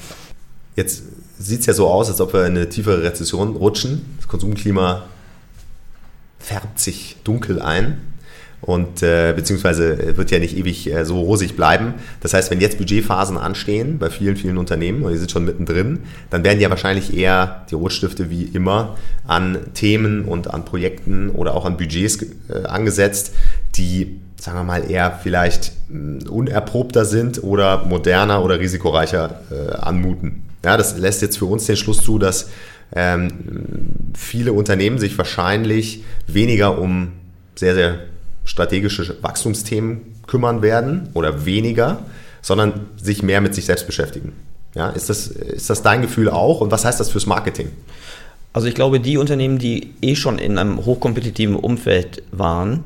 Jetzt 0.76 1.04
sieht 1.38 1.62
es 1.62 1.66
ja 1.66 1.74
so 1.74 1.88
aus, 1.88 2.10
als 2.10 2.22
ob 2.22 2.34
wir 2.34 2.46
in 2.46 2.56
eine 2.56 2.70
tiefere 2.70 3.04
Rezession 3.04 3.56
rutschen. 3.56 4.16
Das 4.18 4.28
Konsumklima 4.28 5.04
färbt 6.40 6.80
sich 6.80 7.18
dunkel 7.24 7.62
ein. 7.62 7.98
Und 8.66 9.04
äh, 9.04 9.34
beziehungsweise 9.36 10.18
wird 10.18 10.32
ja 10.32 10.40
nicht 10.40 10.58
ewig 10.58 10.92
äh, 10.92 11.06
so 11.06 11.22
rosig 11.22 11.56
bleiben. 11.56 11.94
Das 12.22 12.34
heißt, 12.34 12.50
wenn 12.50 12.60
jetzt 12.60 12.80
Budgetphasen 12.80 13.38
anstehen 13.38 14.00
bei 14.00 14.10
vielen, 14.10 14.36
vielen 14.36 14.58
Unternehmen 14.58 15.04
und 15.04 15.12
die 15.12 15.18
sind 15.20 15.32
schon 15.32 15.46
mittendrin, 15.46 16.00
dann 16.32 16.44
werden 16.44 16.60
ja 16.60 16.70
wahrscheinlich 16.72 17.16
eher 17.16 17.66
die 17.70 17.76
Rotstifte 17.76 18.32
wie 18.32 18.44
immer 18.44 18.96
an 19.28 19.60
Themen 19.76 20.26
und 20.26 20.52
an 20.52 20.66
Projekten 20.66 21.30
oder 21.30 21.54
auch 21.54 21.66
an 21.66 21.78
Budgets 21.78 22.24
äh, 22.24 22.64
angesetzt, 22.66 23.34
die 23.76 24.20
sagen 24.38 24.58
wir 24.60 24.64
mal, 24.64 24.90
eher 24.90 25.20
vielleicht 25.24 25.72
mm, 25.90 26.28
unerprobter 26.28 27.06
sind 27.06 27.44
oder 27.44 27.86
moderner 27.86 28.44
oder 28.44 28.60
risikoreicher 28.60 29.42
äh, 29.52 29.74
anmuten. 29.74 30.44
Ja, 30.64 30.78
das 30.78 30.98
lässt 30.98 31.22
jetzt 31.22 31.38
für 31.38 31.46
uns 31.46 31.66
den 31.66 31.78
Schluss 31.78 32.04
zu, 32.04 32.18
dass 32.18 32.50
ähm, 32.96 33.32
viele 34.16 34.54
Unternehmen 34.54 34.98
sich 34.98 35.18
wahrscheinlich 35.18 36.04
weniger 36.28 36.80
um 36.80 37.12
sehr, 37.56 37.76
sehr 37.76 38.00
strategische 38.46 39.22
Wachstumsthemen 39.22 40.02
kümmern 40.28 40.62
werden 40.62 41.10
oder 41.14 41.46
weniger, 41.46 42.00
sondern 42.42 42.88
sich 42.96 43.24
mehr 43.24 43.42
mit 43.42 43.54
sich 43.56 43.66
selbst 43.66 43.86
beschäftigen. 43.88 44.34
Ja, 44.76 44.90
ist, 44.90 45.10
das, 45.10 45.28
ist 45.28 45.70
das 45.70 45.82
dein 45.82 46.02
Gefühl 46.02 46.30
auch 46.30 46.62
und 46.62 46.72
was 46.72 46.86
heißt 46.86 47.00
das 47.00 47.10
fürs 47.10 47.26
Marketing? 47.26 47.72
Also 48.54 48.68
ich 48.68 48.76
glaube, 48.76 49.00
die 49.00 49.18
Unternehmen, 49.18 49.58
die 49.58 49.94
eh 50.02 50.16
schon 50.16 50.38
in 50.38 50.58
einem 50.58 50.86
hochkompetitiven 50.86 51.56
Umfeld 51.56 52.24
waren 52.32 52.84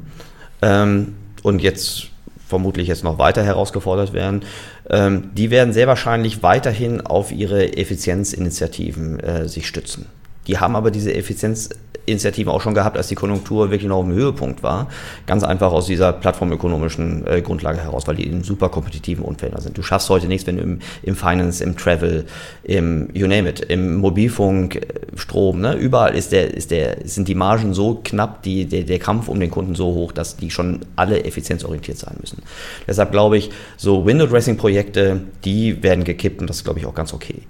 ähm, 0.62 1.16
und 1.44 1.62
jetzt 1.62 2.08
vermutlich 2.48 2.88
jetzt 2.88 3.04
noch 3.04 3.20
weiter 3.20 3.44
herausgefordert 3.44 4.14
werden, 4.14 4.42
ähm, 4.90 5.30
die 5.36 5.52
werden 5.52 5.74
sehr 5.74 5.88
wahrscheinlich 5.88 6.42
weiterhin 6.42 7.02
auf 7.02 7.32
ihre 7.32 7.78
Effizienzinitiativen 7.78 9.20
äh, 9.20 9.48
sich 9.48 9.68
stützen. 9.68 10.08
Die 10.50 10.58
haben 10.58 10.76
aber 10.76 10.90
diese 10.90 11.14
Effizienz 11.14 11.70
Initiativen 12.10 12.52
auch 12.52 12.62
schon 12.62 12.74
gehabt, 12.74 12.98
als 12.98 13.08
die 13.08 13.16
Konjunktur 13.16 13.70
wirklich 13.70 13.88
noch 13.88 14.02
dem 14.02 14.12
Höhepunkt 14.12 14.64
war. 14.64 14.88
Ganz 15.28 15.44
einfach 15.44 15.72
aus 15.72 15.86
dieser 15.86 16.12
plattformökonomischen 16.12 17.26
äh, 17.28 17.42
Grundlage 17.42 17.80
heraus, 17.80 18.08
weil 18.08 18.16
die 18.16 18.24
in 18.24 18.44
super 18.44 18.70
kompetitiven 18.70 19.24
Umfeldern 19.24 19.62
sind. 19.62 19.78
Du 19.78 19.84
schaffst 19.84 20.10
heute 20.10 20.28
nichts, 20.28 20.48
wenn 20.48 20.58
du 20.58 20.64
im, 20.64 20.80
im 21.04 21.16
Finance, 21.16 21.64
im 21.64 21.78
Travel, 21.78 22.26
im 22.64 23.10
you 23.14 23.28
name 23.28 23.48
it, 23.50 23.60
im 23.60 23.98
Mobilfunk, 23.98 24.78
äh, 24.78 24.82
Strom, 25.16 25.62
ne? 25.62 25.76
überall 25.76 26.16
ist 26.16 26.32
der, 26.32 26.52
ist 26.52 26.72
der, 26.72 26.98
sind 27.04 27.28
die 27.28 27.36
Margen 27.36 27.76
so 27.76 28.02
knapp, 28.04 28.42
die, 28.42 28.66
der, 28.66 28.84
der 28.84 28.98
Kampf 28.98 29.28
um 29.28 29.40
den 29.40 29.52
Kunden 29.52 29.76
so 29.76 29.94
hoch, 29.94 30.12
dass 30.12 30.36
die 30.36 30.50
schon 30.50 30.80
alle 30.96 31.24
effizienzorientiert 31.26 32.00
sein 32.00 32.16
müssen. 32.20 32.42
Deshalb 32.88 33.12
glaube 33.12 33.38
ich, 33.38 33.52
so 33.78 34.06
Window-Dressing-Projekte, 34.06 35.22
die 35.46 35.84
werden 35.84 36.04
gekippt 36.04 36.42
und 36.42 36.50
das 36.50 36.58
ist, 36.58 36.64
glaube 36.64 36.80
ich, 36.80 36.88
auch 36.88 36.96
ganz 36.96 37.14
okay. 37.14 37.44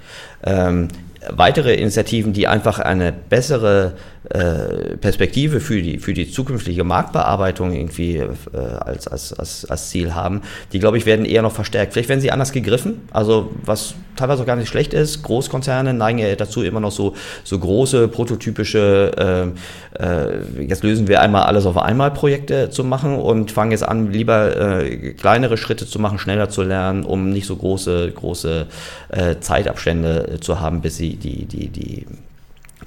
Ähm, 0.44 0.90
weitere 1.36 1.74
Initiativen, 1.76 2.34
die 2.34 2.48
einfach 2.48 2.80
eine 2.80 3.12
bessere 3.12 3.94
äh, 4.30 4.98
Perspektive 4.98 5.60
für 5.60 5.82
die, 5.82 5.98
für 5.98 6.14
die 6.14 6.30
zukünftige 6.30 6.84
Marktbearbeitung 6.84 7.74
irgendwie 7.74 8.18
äh, 8.18 8.28
als, 8.80 9.08
als, 9.08 9.34
als, 9.34 9.66
als 9.66 9.90
Ziel 9.90 10.14
haben, 10.14 10.42
die, 10.74 10.80
glaube 10.80 10.98
ich, 10.98 11.06
werden 11.06 11.26
eher 11.26 11.42
noch 11.42 11.54
verstärkt. 11.54 11.94
Vielleicht 11.94 12.10
werden 12.10 12.20
sie 12.20 12.32
anders 12.32 12.52
gegriffen, 12.52 13.02
also 13.12 13.52
was 13.64 13.96
teilweise 14.18 14.42
auch 14.42 14.46
gar 14.46 14.58
nicht 14.58 14.68
schlecht 14.68 14.94
ist. 14.94 15.24
Großkonzerne 15.24 15.94
neigen 15.94 16.20
ja 16.20 16.36
dazu, 16.36 16.64
immer 16.64 16.82
noch 16.82 16.92
so, 16.92 17.16
so 17.46 17.58
große, 17.58 18.10
prototypische, 18.10 19.54
äh, 19.98 20.04
äh, 20.04 20.64
jetzt 20.68 20.84
lösen 20.84 21.08
wir 21.08 21.22
einmal 21.22 21.44
alles 21.44 21.66
auf 21.66 21.78
einmal 21.78 22.12
Projekte 22.12 22.70
zu 22.70 22.84
machen 22.84 23.16
und 23.16 23.52
fangen 23.52 23.72
jetzt 23.72 23.88
an, 23.88 24.12
lieber 24.12 24.82
äh, 24.82 25.14
kleinere 25.14 25.58
Schritte 25.58 25.88
zu 25.88 25.98
machen, 25.98 26.20
schneller 26.20 26.50
zu 26.50 26.64
lernen, 26.64 27.06
um 27.06 27.30
nicht 27.30 27.48
so 27.48 27.56
große, 27.56 28.12
große 28.12 28.68
äh, 29.10 29.36
Zeitabstände 29.40 30.40
zu 30.42 30.60
haben, 30.60 30.82
bis 30.82 30.98
sie 30.98 31.16
die, 31.16 31.46
die, 31.46 31.70
die 31.70 32.06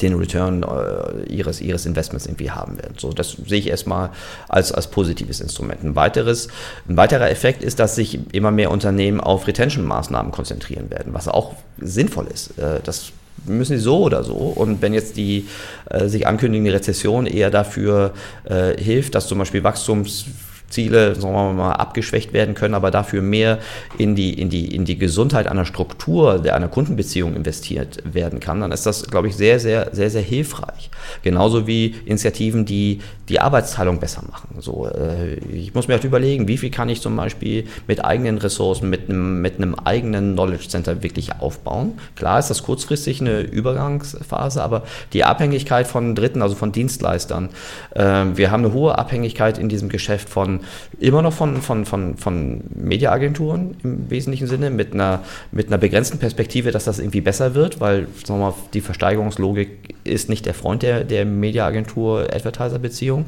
den 0.00 0.14
Return 0.14 0.62
äh, 0.62 1.32
ihres, 1.32 1.60
ihres 1.60 1.86
Investments 1.86 2.26
irgendwie 2.26 2.50
haben 2.50 2.78
werden. 2.78 2.94
So, 2.98 3.12
das 3.12 3.36
sehe 3.46 3.58
ich 3.58 3.68
erstmal 3.68 4.10
als, 4.48 4.72
als 4.72 4.88
positives 4.88 5.40
Instrument. 5.40 5.84
Ein, 5.84 5.94
weiteres, 5.94 6.48
ein 6.88 6.96
weiterer 6.96 7.30
Effekt 7.30 7.62
ist, 7.62 7.78
dass 7.78 7.94
sich 7.94 8.18
immer 8.32 8.50
mehr 8.50 8.70
Unternehmen 8.70 9.20
auf 9.20 9.46
Retention-Maßnahmen 9.46 10.32
konzentrieren 10.32 10.90
werden, 10.90 11.12
was 11.12 11.28
auch 11.28 11.54
sinnvoll 11.78 12.26
ist. 12.32 12.58
Äh, 12.58 12.80
das 12.82 13.12
müssen 13.44 13.76
sie 13.76 13.82
so 13.82 14.00
oder 14.00 14.24
so. 14.24 14.34
Und 14.34 14.82
wenn 14.82 14.94
jetzt 14.94 15.16
die 15.16 15.48
äh, 15.90 16.08
sich 16.08 16.26
ankündigende 16.26 16.72
Rezession 16.72 17.26
eher 17.26 17.50
dafür 17.50 18.12
äh, 18.44 18.80
hilft, 18.80 19.14
dass 19.14 19.26
zum 19.26 19.38
Beispiel 19.38 19.64
Wachstums 19.64 20.26
Ziele, 20.72 21.14
sagen 21.14 21.34
wir 21.34 21.52
mal, 21.52 21.72
abgeschwächt 21.72 22.32
werden 22.32 22.54
können, 22.54 22.74
aber 22.74 22.90
dafür 22.90 23.22
mehr 23.22 23.58
in 23.98 24.14
die, 24.14 24.34
in 24.34 24.50
die, 24.50 24.74
in 24.74 24.84
die 24.84 24.98
Gesundheit 24.98 25.46
einer 25.46 25.64
Struktur, 25.64 26.38
der 26.38 26.56
einer 26.56 26.68
Kundenbeziehung 26.68 27.36
investiert 27.36 28.02
werden 28.04 28.40
kann, 28.40 28.60
dann 28.60 28.72
ist 28.72 28.86
das, 28.86 29.04
glaube 29.04 29.28
ich, 29.28 29.36
sehr, 29.36 29.60
sehr, 29.60 29.90
sehr, 29.92 30.10
sehr 30.10 30.22
hilfreich. 30.22 30.90
Genauso 31.22 31.66
wie 31.66 31.94
Initiativen, 32.04 32.64
die 32.64 33.00
die 33.28 33.40
Arbeitsteilung 33.40 33.98
besser 33.98 34.22
machen. 34.30 34.56
So, 34.60 34.88
äh, 34.88 35.34
ich 35.52 35.74
muss 35.74 35.88
mir 35.88 35.94
halt 35.94 36.04
überlegen, 36.04 36.48
wie 36.48 36.58
viel 36.58 36.70
kann 36.70 36.88
ich 36.88 37.00
zum 37.00 37.16
Beispiel 37.16 37.66
mit 37.86 38.04
eigenen 38.04 38.38
Ressourcen, 38.38 38.90
mit 38.90 39.08
einem, 39.08 39.40
mit 39.40 39.56
einem 39.56 39.74
eigenen 39.74 40.32
Knowledge 40.32 40.68
Center 40.68 41.02
wirklich 41.02 41.40
aufbauen. 41.40 41.98
Klar 42.16 42.38
ist 42.38 42.50
das 42.50 42.62
kurzfristig 42.62 43.20
eine 43.20 43.40
Übergangsphase, 43.40 44.62
aber 44.62 44.82
die 45.12 45.24
Abhängigkeit 45.24 45.86
von 45.86 46.14
Dritten, 46.14 46.42
also 46.42 46.54
von 46.54 46.72
Dienstleistern, 46.72 47.50
äh, 47.94 48.24
wir 48.34 48.50
haben 48.50 48.64
eine 48.64 48.74
hohe 48.74 48.98
Abhängigkeit 48.98 49.56
in 49.56 49.68
diesem 49.68 49.88
Geschäft 49.88 50.28
von 50.28 50.60
immer 50.98 51.22
noch 51.22 51.32
von, 51.32 51.62
von, 51.62 51.84
von, 51.84 52.16
von 52.16 52.62
Mediaagenturen 52.74 53.76
im 53.82 54.10
wesentlichen 54.10 54.46
Sinne, 54.46 54.70
mit 54.70 54.94
einer, 54.94 55.20
mit 55.50 55.68
einer 55.68 55.78
begrenzten 55.78 56.18
Perspektive, 56.18 56.70
dass 56.70 56.84
das 56.84 56.98
irgendwie 56.98 57.20
besser 57.20 57.54
wird, 57.54 57.80
weil 57.80 58.08
sagen 58.24 58.40
wir 58.40 58.50
mal, 58.50 58.54
die 58.74 58.80
Versteigerungslogik 58.80 59.94
ist 60.04 60.28
nicht 60.28 60.46
der 60.46 60.54
Freund 60.54 60.82
der, 60.82 61.04
der 61.04 61.24
Media-Agentur-Advertiser-Beziehung, 61.24 63.24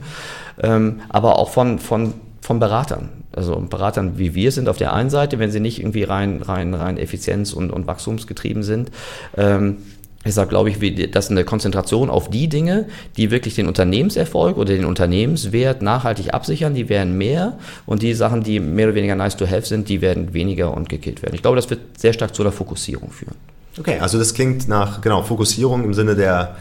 ähm, 0.62 1.00
aber 1.08 1.38
auch 1.38 1.50
von, 1.50 1.78
von, 1.78 2.14
von 2.40 2.58
Beratern. 2.58 3.10
Also 3.32 3.56
Beratern 3.56 4.18
wie 4.18 4.34
wir 4.34 4.52
sind 4.52 4.68
auf 4.68 4.76
der 4.76 4.92
einen 4.92 5.10
Seite, 5.10 5.38
wenn 5.38 5.50
sie 5.50 5.60
nicht 5.60 5.80
irgendwie 5.80 6.04
rein, 6.04 6.42
rein, 6.42 6.74
rein 6.74 6.98
effizienz- 6.98 7.52
und, 7.52 7.70
und 7.70 7.86
wachstumsgetrieben 7.86 8.62
sind. 8.62 8.90
Ähm, 9.36 9.78
Deshalb 10.24 10.48
glaube 10.48 10.70
ich, 10.70 11.10
dass 11.10 11.30
eine 11.30 11.44
Konzentration 11.44 12.10
auf 12.10 12.30
die 12.30 12.48
Dinge, 12.48 12.86
die 13.16 13.30
wirklich 13.30 13.54
den 13.54 13.66
Unternehmenserfolg 13.66 14.56
oder 14.56 14.74
den 14.74 14.84
Unternehmenswert 14.84 15.82
nachhaltig 15.82 16.32
absichern, 16.32 16.74
die 16.74 16.88
werden 16.88 17.16
mehr 17.18 17.58
und 17.86 18.02
die 18.02 18.14
Sachen, 18.14 18.42
die 18.42 18.60
mehr 18.60 18.86
oder 18.86 18.94
weniger 18.94 19.16
nice 19.16 19.36
to 19.36 19.46
have 19.46 19.66
sind, 19.66 19.88
die 19.88 20.00
werden 20.00 20.32
weniger 20.32 20.74
und 20.74 20.88
gekillt 20.88 21.22
werden. 21.22 21.34
Ich 21.34 21.42
glaube, 21.42 21.56
das 21.56 21.68
wird 21.68 21.80
sehr 21.98 22.12
stark 22.12 22.34
zu 22.34 22.42
einer 22.42 22.52
Fokussierung 22.52 23.10
führen. 23.10 23.34
Okay, 23.78 23.98
also 23.98 24.18
das 24.18 24.34
klingt 24.34 24.68
nach 24.68 25.00
genau 25.00 25.22
Fokussierung 25.22 25.84
im 25.84 25.94
Sinne 25.94 26.14
der 26.14 26.56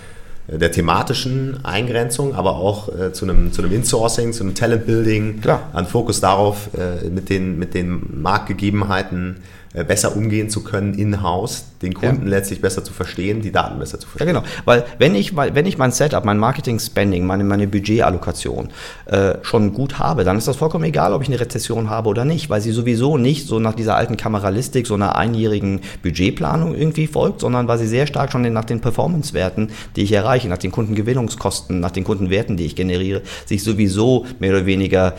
der 0.48 0.72
thematischen 0.72 1.64
Eingrenzung, 1.64 2.36
aber 2.36 2.58
auch 2.58 2.90
äh, 2.90 3.14
zu, 3.14 3.26
einem, 3.26 3.54
zu 3.54 3.62
einem 3.62 3.72
Insourcing, 3.72 4.34
zu 4.34 4.44
einem 4.44 4.56
Talent-Building, 4.56 5.42
an 5.72 5.88
Fokus 5.88 6.20
darauf, 6.20 6.70
äh, 6.74 7.08
mit, 7.10 7.30
den, 7.30 7.58
mit 7.58 7.74
den 7.74 8.22
Marktgegebenheiten 8.22 9.38
äh, 9.74 9.84
besser 9.84 10.16
umgehen 10.16 10.50
zu 10.50 10.64
können 10.64 10.96
in-house, 10.96 11.66
den 11.84 11.94
Kunden 11.94 12.24
ja. 12.24 12.30
letztlich 12.30 12.62
besser 12.62 12.84
zu 12.84 12.94
verstehen, 12.94 13.42
die 13.42 13.52
Daten 13.52 13.78
besser 13.80 14.00
zu 14.00 14.08
verstehen. 14.08 14.34
Ja, 14.34 14.42
genau. 14.42 14.54
Weil 14.66 14.86
wenn 14.98 15.16
ich, 15.16 15.36
wenn 15.36 15.66
ich 15.66 15.78
mein 15.78 15.92
Setup, 15.92 16.26
mein 16.26 16.38
Marketing-Spending, 16.40 17.26
meine, 17.26 17.44
meine 17.44 17.68
Budgetallokation 17.68 18.70
äh, 19.06 19.36
schon 19.42 19.74
gut 19.74 20.00
habe, 20.00 20.24
dann 20.24 20.38
ist 20.38 20.48
das 20.48 20.56
vollkommen 20.56 20.86
egal, 20.86 21.14
ob 21.14 21.22
ich 21.22 21.28
eine 21.28 21.40
Rezession 21.40 21.90
habe 21.90 22.10
oder 22.10 22.26
nicht, 22.26 22.50
weil 22.50 22.62
sie 22.62 22.72
sowieso 22.72 23.18
nicht 23.18 23.48
so 23.48 23.60
nach 23.60 23.76
dieser 23.76 23.96
alten 23.96 24.18
Kameralistik, 24.18 24.88
so 24.88 24.96
einer 24.96 25.16
einjährigen 25.16 25.82
Budgetplanung 26.02 26.76
irgendwie 26.76 27.08
folgt, 27.08 27.42
sondern 27.42 27.68
weil 27.68 27.78
sie 27.78 27.88
sehr 27.88 28.08
stark 28.08 28.32
schon 28.32 28.42
nach 28.54 28.66
den 28.66 28.82
Performance-Werten, 28.82 29.70
die 29.96 30.04
ich 30.04 30.12
erreiche, 30.12 30.48
nach 30.48 30.58
den 30.58 30.72
Kundengewinnungskosten, 30.72 31.80
nach 31.80 31.92
den 31.92 32.04
Kundenwerten, 32.04 32.58
die 32.58 32.66
ich 32.66 32.76
generiere, 32.76 33.22
sich 33.46 33.64
sowieso 33.64 34.26
mehr 34.40 34.52
oder 34.52 34.66
weniger 34.66 35.16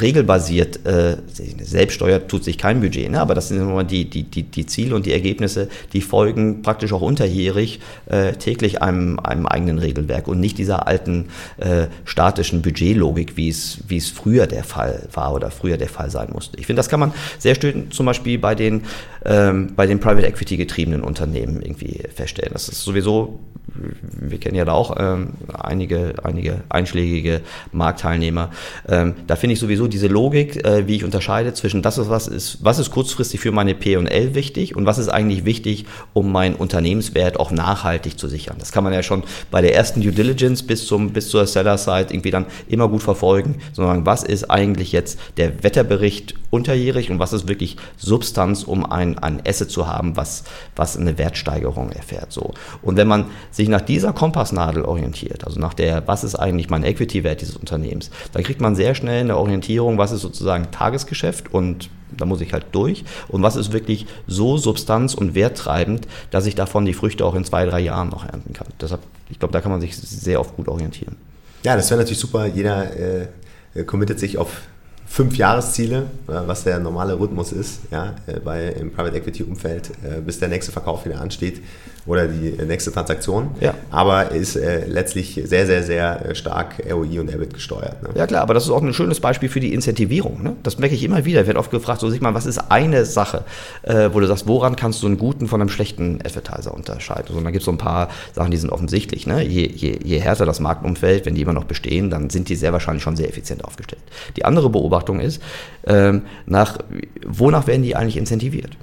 regelbasiert, 0.00 0.84
äh, 0.86 1.16
selbststeuert 1.60 2.28
tut 2.28 2.44
sich 2.44 2.58
kein 2.58 2.80
Budget, 2.80 3.10
ne? 3.10 3.20
aber 3.20 3.34
das 3.34 3.48
sind 3.48 3.58
immer 3.58 3.84
die, 3.84 4.08
die, 4.08 4.24
die, 4.24 4.42
die 4.42 4.66
Ziele 4.66 4.94
und 4.94 5.06
die 5.06 5.12
Ergebnisse, 5.12 5.68
die 5.92 6.01
folgen 6.04 6.62
praktisch 6.62 6.92
auch 6.92 7.00
unterjährig 7.00 7.80
äh, 8.06 8.32
täglich 8.32 8.82
einem, 8.82 9.18
einem 9.20 9.46
eigenen 9.46 9.78
Regelwerk 9.78 10.28
und 10.28 10.40
nicht 10.40 10.58
dieser 10.58 10.86
alten 10.86 11.28
äh, 11.58 11.86
statischen 12.04 12.62
Budgetlogik, 12.62 13.36
wie 13.36 13.48
es, 13.48 13.78
wie 13.88 13.96
es 13.96 14.10
früher 14.10 14.46
der 14.46 14.64
Fall 14.64 15.08
war 15.12 15.34
oder 15.34 15.50
früher 15.50 15.76
der 15.76 15.88
Fall 15.88 16.10
sein 16.10 16.30
musste. 16.32 16.58
Ich 16.58 16.66
finde, 16.66 16.80
das 16.80 16.88
kann 16.88 17.00
man 17.00 17.12
sehr 17.38 17.54
schön 17.54 17.90
zum 17.90 18.06
Beispiel 18.06 18.38
bei 18.38 18.54
den, 18.54 18.82
ähm, 19.24 19.72
bei 19.74 19.86
den 19.86 20.00
Private 20.00 20.26
Equity 20.26 20.56
getriebenen 20.56 21.02
Unternehmen 21.02 21.62
irgendwie 21.62 22.02
feststellen. 22.14 22.52
Das 22.52 22.68
ist 22.68 22.82
sowieso 22.82 23.40
wir 23.74 24.38
kennen 24.38 24.56
ja 24.56 24.64
da 24.64 24.72
auch 24.72 24.96
ähm, 24.98 25.30
einige, 25.52 26.14
einige 26.22 26.62
einschlägige 26.68 27.40
Marktteilnehmer. 27.72 28.50
Ähm, 28.88 29.14
da 29.26 29.36
finde 29.36 29.54
ich 29.54 29.60
sowieso 29.60 29.88
diese 29.88 30.08
Logik, 30.08 30.64
äh, 30.64 30.86
wie 30.86 30.96
ich 30.96 31.04
unterscheide 31.04 31.54
zwischen 31.54 31.82
das, 31.82 31.98
ist, 31.98 32.10
was 32.10 32.28
ist, 32.28 32.58
was 32.62 32.78
ist 32.78 32.90
kurzfristig 32.90 33.40
für 33.40 33.52
meine 33.52 33.74
P&L 33.74 34.34
wichtig 34.34 34.76
und 34.76 34.86
was 34.86 34.98
ist 34.98 35.08
eigentlich 35.08 35.44
wichtig 35.44 35.86
um 36.12 36.32
meinen 36.32 36.54
Unternehmenswert 36.54 37.38
auch 37.38 37.50
nachhaltig 37.50 38.18
zu 38.18 38.28
sichern. 38.28 38.56
Das 38.58 38.72
kann 38.72 38.84
man 38.84 38.92
ja 38.92 39.02
schon 39.02 39.22
bei 39.50 39.60
der 39.60 39.74
ersten 39.74 40.00
Due 40.00 40.12
Diligence 40.12 40.62
bis, 40.62 40.86
zum, 40.86 41.12
bis 41.12 41.28
zur 41.28 41.46
Seller-Side 41.46 42.08
irgendwie 42.10 42.30
dann 42.30 42.46
immer 42.68 42.88
gut 42.88 43.02
verfolgen, 43.02 43.58
sondern 43.72 44.06
was 44.06 44.22
ist 44.22 44.50
eigentlich 44.50 44.92
jetzt 44.92 45.18
der 45.36 45.62
Wetterbericht 45.62 46.34
unterjährig 46.50 47.10
und 47.10 47.18
was 47.18 47.32
ist 47.32 47.48
wirklich 47.48 47.76
Substanz, 47.96 48.62
um 48.62 48.84
ein, 48.84 49.18
ein 49.18 49.42
Asset 49.46 49.70
zu 49.70 49.86
haben, 49.86 50.16
was, 50.16 50.44
was 50.76 50.96
eine 50.96 51.16
Wertsteigerung 51.16 51.90
erfährt. 51.92 52.30
So. 52.30 52.52
Und 52.82 52.96
wenn 52.96 53.08
man 53.08 53.26
sich 53.50 53.68
nach 53.68 53.80
dieser 53.80 54.12
Kompassnadel 54.12 54.84
orientiert, 54.84 55.46
also 55.46 55.58
nach 55.58 55.74
der, 55.74 56.06
was 56.06 56.24
ist 56.24 56.34
eigentlich 56.34 56.68
mein 56.68 56.84
Equity-Wert 56.84 57.40
dieses 57.40 57.56
Unternehmens, 57.56 58.10
dann 58.32 58.42
kriegt 58.42 58.60
man 58.60 58.76
sehr 58.76 58.94
schnell 58.94 59.20
eine 59.20 59.36
Orientierung, 59.36 59.98
was 59.98 60.12
ist 60.12 60.20
sozusagen 60.20 60.70
Tagesgeschäft 60.70 61.52
und 61.52 61.88
da 62.16 62.26
muss 62.26 62.40
ich 62.40 62.52
halt 62.52 62.66
durch. 62.72 63.04
Und 63.28 63.42
was 63.42 63.56
ist 63.56 63.72
wirklich 63.72 64.06
so 64.26 64.56
substanz- 64.56 65.14
und 65.14 65.34
werttreibend, 65.34 66.06
dass 66.30 66.46
ich 66.46 66.54
davon 66.54 66.84
die 66.84 66.94
Früchte 66.94 67.24
auch 67.24 67.34
in 67.34 67.44
zwei, 67.44 67.66
drei 67.66 67.80
Jahren 67.80 68.08
noch 68.08 68.24
ernten 68.24 68.52
kann. 68.52 68.66
Deshalb, 68.80 69.00
ich 69.30 69.38
glaube, 69.38 69.52
da 69.52 69.60
kann 69.60 69.70
man 69.70 69.80
sich 69.80 69.96
sehr 69.96 70.40
oft 70.40 70.56
gut 70.56 70.68
orientieren. 70.68 71.16
Ja, 71.64 71.76
das 71.76 71.90
wäre 71.90 72.00
natürlich 72.00 72.18
super. 72.18 72.46
Jeder 72.46 72.96
äh, 72.96 73.84
committet 73.84 74.18
sich 74.18 74.38
auf 74.38 74.62
fünf 75.06 75.36
Jahresziele, 75.36 76.04
äh, 76.26 76.32
was 76.46 76.64
der 76.64 76.78
normale 76.78 77.18
Rhythmus 77.18 77.52
ist, 77.52 77.80
ja, 77.90 78.14
äh, 78.26 78.40
bei, 78.40 78.68
im 78.68 78.92
Private 78.92 79.18
Equity 79.18 79.42
Umfeld, 79.42 79.90
äh, 80.02 80.20
bis 80.20 80.38
der 80.38 80.48
nächste 80.48 80.72
Verkauf 80.72 81.04
wieder 81.04 81.20
ansteht 81.20 81.60
oder 82.06 82.28
die 82.28 82.50
nächste 82.64 82.92
Transaktion. 82.92 83.50
Ja. 83.60 83.74
Aber 83.90 84.30
ist 84.30 84.56
äh, 84.56 84.86
letztlich 84.86 85.40
sehr, 85.44 85.66
sehr, 85.66 85.82
sehr 85.82 86.34
stark 86.34 86.82
ROI 86.90 87.20
und 87.20 87.32
EBIT 87.32 87.54
gesteuert. 87.54 88.02
Ne? 88.02 88.10
Ja 88.14 88.26
klar, 88.26 88.42
aber 88.42 88.54
das 88.54 88.64
ist 88.64 88.70
auch 88.70 88.82
ein 88.82 88.94
schönes 88.94 89.20
Beispiel 89.20 89.48
für 89.48 89.60
die 89.60 89.74
Incentivierung. 89.74 90.42
Ne? 90.42 90.56
Das 90.62 90.78
merke 90.78 90.94
ich 90.94 91.04
immer 91.04 91.24
wieder. 91.24 91.40
Ich 91.42 91.46
werde 91.46 91.60
oft 91.60 91.70
gefragt, 91.70 92.00
so 92.00 92.10
sich 92.10 92.20
mal, 92.20 92.34
was 92.34 92.46
ist 92.46 92.58
eine 92.70 93.04
Sache, 93.04 93.44
äh, 93.82 94.10
wo 94.12 94.20
du 94.20 94.26
sagst, 94.26 94.46
woran 94.46 94.76
kannst 94.76 95.02
du 95.02 95.06
einen 95.06 95.18
guten 95.18 95.48
von 95.48 95.60
einem 95.60 95.68
schlechten 95.68 96.20
Advertiser 96.24 96.74
unterscheiden? 96.74 97.36
Und 97.36 97.44
dann 97.44 97.52
gibt 97.52 97.62
es 97.62 97.66
so 97.66 97.72
ein 97.72 97.78
paar 97.78 98.08
Sachen, 98.32 98.50
die 98.50 98.56
sind 98.56 98.70
offensichtlich. 98.70 99.26
Ne? 99.26 99.42
Je, 99.42 99.66
je, 99.66 99.98
je 100.02 100.18
härter 100.18 100.46
das 100.46 100.60
Marktumfeld, 100.60 101.26
wenn 101.26 101.34
die 101.34 101.42
immer 101.42 101.52
noch 101.52 101.64
bestehen, 101.64 102.10
dann 102.10 102.30
sind 102.30 102.48
die 102.48 102.56
sehr 102.56 102.72
wahrscheinlich 102.72 103.02
schon 103.02 103.16
sehr 103.16 103.28
effizient 103.28 103.64
aufgestellt. 103.64 104.02
Die 104.36 104.44
andere 104.44 104.70
Beobachtung 104.70 104.92
Beobachtung 104.92 105.20
ist, 105.20 105.42
ähm, 105.86 106.22
nach, 106.46 106.78
wonach 107.26 107.66
werden 107.66 107.82
die 107.82 107.96
eigentlich 107.96 108.16
incentiviert? 108.16 108.76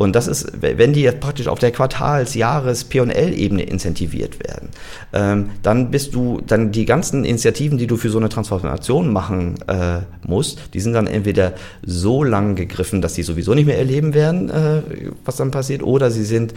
Und 0.00 0.16
das 0.16 0.28
ist, 0.28 0.50
wenn 0.62 0.94
die 0.94 1.02
jetzt 1.02 1.20
praktisch 1.20 1.46
auf 1.46 1.58
der 1.58 1.72
Quartals-, 1.72 2.34
Jahres-, 2.34 2.84
P&L-Ebene 2.84 3.64
incentiviert 3.64 4.42
werden, 4.42 4.70
ähm, 5.12 5.50
dann 5.62 5.90
bist 5.90 6.14
du, 6.14 6.40
dann 6.40 6.72
die 6.72 6.86
ganzen 6.86 7.22
Initiativen, 7.22 7.76
die 7.76 7.86
du 7.86 7.98
für 7.98 8.08
so 8.08 8.16
eine 8.16 8.30
Transformation 8.30 9.12
machen 9.12 9.56
äh, 9.66 9.98
musst, 10.26 10.72
die 10.72 10.80
sind 10.80 10.94
dann 10.94 11.06
entweder 11.06 11.52
so 11.84 12.24
lang 12.24 12.54
gegriffen, 12.54 13.02
dass 13.02 13.14
sie 13.14 13.22
sowieso 13.22 13.52
nicht 13.52 13.66
mehr 13.66 13.76
erleben 13.76 14.14
werden, 14.14 14.48
äh, 14.48 14.80
was 15.26 15.36
dann 15.36 15.50
passiert, 15.50 15.82
oder 15.82 16.10
sie 16.10 16.24
sind 16.24 16.54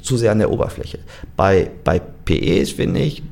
zu 0.00 0.16
sehr 0.16 0.32
an 0.32 0.38
der 0.38 0.50
Oberfläche. 0.50 1.00
Bei, 1.36 1.68
bei 1.84 2.00
PEs 2.00 2.70
finde 2.70 3.00
ich, 3.00 3.22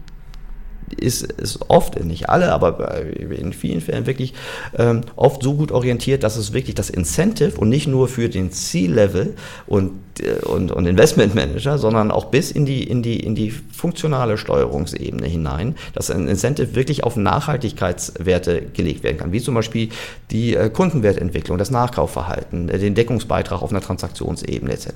ist, 0.95 1.23
ist 1.23 1.61
oft, 1.69 2.03
nicht 2.05 2.29
alle, 2.29 2.53
aber 2.53 3.03
in 3.03 3.53
vielen 3.53 3.81
Fällen 3.81 4.07
wirklich 4.07 4.35
ähm, 4.77 5.03
oft 5.17 5.43
so 5.43 5.55
gut 5.55 5.73
orientiert, 5.73 6.23
dass 6.23 6.37
es 6.37 6.53
wirklich 6.53 6.75
das 6.75 6.91
Incentive 6.91 7.59
und 7.59 7.69
nicht 7.69 7.87
nur 7.87 8.09
für 8.09 8.29
den 8.29 8.51
C-Level 8.53 9.35
und, 9.67 10.04
und, 10.45 10.73
und 10.73 10.87
Investment 10.87 11.35
Manager, 11.35 11.79
sondern 11.79 12.11
auch 12.11 12.27
bis 12.27 12.51
in 12.51 12.67
die, 12.67 12.85
in, 12.85 13.03
die, 13.03 13.21
in 13.21 13.35
die 13.35 13.51
funktionale 13.51 14.39
Steuerungsebene 14.39 15.27
hinein, 15.27 15.75
dass 15.93 16.11
ein 16.11 16.29
Incentive 16.29 16.75
wirklich 16.75 17.05
auf 17.05 17.17
Nachhaltigkeitswerte 17.17 18.63
gelegt 18.73 19.03
werden 19.03 19.19
kann, 19.19 19.33
wie 19.33 19.41
zum 19.41 19.55
Beispiel 19.55 19.89
die 20.31 20.55
äh, 20.55 20.71
Kundenwertentwicklung, 20.71 21.59
das 21.59 21.71
Nachkaufverhalten, 21.71 22.69
äh, 22.69 22.79
den 22.79 22.95
Deckungsbeitrag 22.95 23.63
auf 23.63 23.71
einer 23.71 23.81
Transaktionsebene 23.81 24.73
etc. 24.73 24.89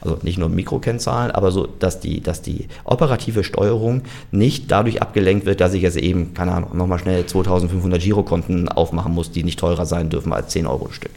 Also 0.00 0.18
nicht 0.22 0.38
nur 0.38 0.48
Mikrokennzahlen, 0.48 1.30
aber 1.30 1.50
so, 1.50 1.66
dass 1.66 2.00
die, 2.00 2.20
dass 2.20 2.42
die 2.42 2.68
operative 2.84 3.44
Steuerung 3.44 4.02
nicht 4.30 4.70
dadurch 4.70 5.02
abgelenkt 5.02 5.46
wird, 5.46 5.60
dass 5.60 5.74
ich 5.74 5.82
jetzt 5.82 5.96
eben, 5.96 6.34
keine 6.34 6.52
Ahnung, 6.52 6.76
nochmal 6.76 6.98
schnell 6.98 7.26
2500 7.26 8.00
Girokonten 8.00 8.68
aufmachen 8.68 9.12
muss, 9.12 9.30
die 9.30 9.44
nicht 9.44 9.58
teurer 9.58 9.86
sein 9.86 10.10
dürfen 10.10 10.32
als 10.32 10.48
10 10.48 10.66
Euro 10.66 10.90
Stück. 10.90 11.12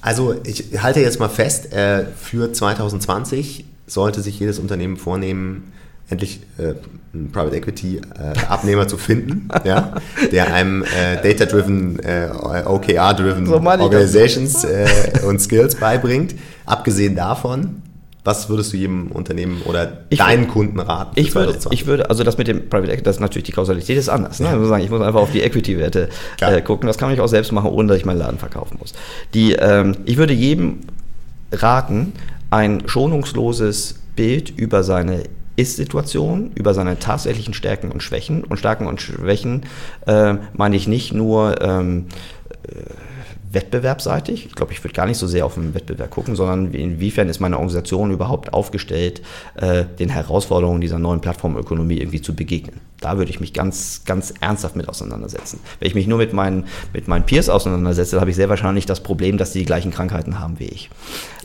Also 0.00 0.34
ich 0.44 0.80
halte 0.80 1.00
jetzt 1.00 1.18
mal 1.18 1.28
fest, 1.28 1.72
äh, 1.72 2.04
für 2.16 2.52
2020 2.52 3.64
sollte 3.86 4.20
sich 4.20 4.38
jedes 4.38 4.58
Unternehmen 4.58 4.96
vornehmen, 4.96 5.72
endlich 6.08 6.40
äh, 6.58 6.74
einen 7.12 7.32
Private 7.32 7.56
Equity 7.56 7.96
äh, 7.96 8.38
Abnehmer 8.46 8.86
zu 8.86 8.96
finden, 8.96 9.48
ja, 9.64 9.94
der 10.30 10.52
einem 10.52 10.84
äh, 10.84 11.20
Data-driven, 11.22 11.98
äh, 12.00 12.28
OKR-driven 12.64 13.46
so 13.46 13.54
Organizations 13.54 14.64
äh, 14.64 14.86
und 15.26 15.40
Skills 15.40 15.74
beibringt. 15.74 16.34
Abgesehen 16.64 17.16
davon 17.16 17.82
was 18.24 18.48
würdest 18.48 18.72
du 18.72 18.76
jedem 18.76 19.10
Unternehmen 19.12 19.62
oder 19.64 20.04
ich 20.10 20.18
deinen 20.18 20.40
würde, 20.40 20.52
Kunden 20.52 20.80
raten? 20.80 21.12
Ich 21.14 21.34
würde, 21.34 21.58
ich 21.70 21.86
würde, 21.86 22.10
also 22.10 22.24
das 22.24 22.36
mit 22.36 22.48
dem 22.48 22.68
Private 22.68 22.92
Equity, 22.92 23.04
das 23.04 23.16
ist 23.16 23.20
natürlich 23.20 23.44
die 23.44 23.52
Kausalität 23.52 23.96
ist 23.96 24.08
anders. 24.08 24.40
Ne? 24.40 24.46
Ja. 24.46 24.52
Also 24.52 24.66
sagen, 24.66 24.84
ich 24.84 24.90
muss 24.90 25.00
einfach 25.00 25.20
auf 25.20 25.32
die 25.32 25.40
Equity-Werte 25.40 26.08
äh, 26.40 26.60
gucken. 26.62 26.86
Das 26.86 26.98
kann 26.98 27.12
ich 27.12 27.20
auch 27.20 27.28
selbst 27.28 27.52
machen, 27.52 27.70
ohne 27.70 27.88
dass 27.88 27.96
ich 27.96 28.04
meinen 28.04 28.18
Laden 28.18 28.38
verkaufen 28.38 28.76
muss. 28.80 28.92
Die, 29.34 29.52
ähm, 29.52 29.96
ich 30.04 30.16
würde 30.16 30.34
jedem 30.34 30.80
raten, 31.52 32.12
ein 32.50 32.82
schonungsloses 32.86 33.96
Bild 34.16 34.50
über 34.50 34.82
seine 34.82 35.22
ist-Situation, 35.56 36.52
über 36.54 36.72
seine 36.72 36.98
tatsächlichen 36.98 37.52
Stärken 37.52 37.90
und 37.90 38.02
Schwächen. 38.02 38.44
Und 38.44 38.58
Stärken 38.58 38.86
und 38.86 39.00
Schwächen 39.00 39.66
äh, 40.06 40.34
meine 40.54 40.76
ich 40.76 40.86
nicht 40.86 41.12
nur 41.12 41.60
ähm, 41.60 42.06
wettbewerbsseitig. 43.52 44.46
Ich 44.46 44.54
glaube, 44.54 44.72
ich 44.72 44.82
würde 44.82 44.94
gar 44.94 45.06
nicht 45.06 45.18
so 45.18 45.26
sehr 45.26 45.46
auf 45.46 45.54
den 45.54 45.74
Wettbewerb 45.74 46.10
gucken, 46.10 46.36
sondern 46.36 46.72
inwiefern 46.72 47.28
ist 47.28 47.40
meine 47.40 47.56
Organisation 47.56 48.10
überhaupt 48.10 48.52
aufgestellt, 48.52 49.22
äh, 49.56 49.84
den 49.98 50.08
Herausforderungen 50.08 50.80
dieser 50.80 50.98
neuen 50.98 51.20
Plattformökonomie 51.20 51.98
irgendwie 51.98 52.22
zu 52.22 52.34
begegnen. 52.34 52.80
Da 53.00 53.18
würde 53.18 53.30
ich 53.30 53.38
mich 53.38 53.52
ganz, 53.52 54.02
ganz 54.04 54.34
ernsthaft 54.40 54.74
mit 54.74 54.88
auseinandersetzen. 54.88 55.60
Wenn 55.78 55.88
ich 55.88 55.94
mich 55.94 56.06
nur 56.06 56.18
mit 56.18 56.32
meinen, 56.32 56.66
mit 56.92 57.06
meinen 57.06 57.24
Peers 57.24 57.48
auseinandersetze, 57.48 58.20
habe 58.20 58.30
ich 58.30 58.36
sehr 58.36 58.48
wahrscheinlich 58.48 58.86
das 58.86 59.02
Problem, 59.02 59.38
dass 59.38 59.52
die 59.52 59.60
die 59.60 59.64
gleichen 59.64 59.90
Krankheiten 59.90 60.40
haben 60.40 60.58
wie 60.58 60.66
ich. 60.66 60.90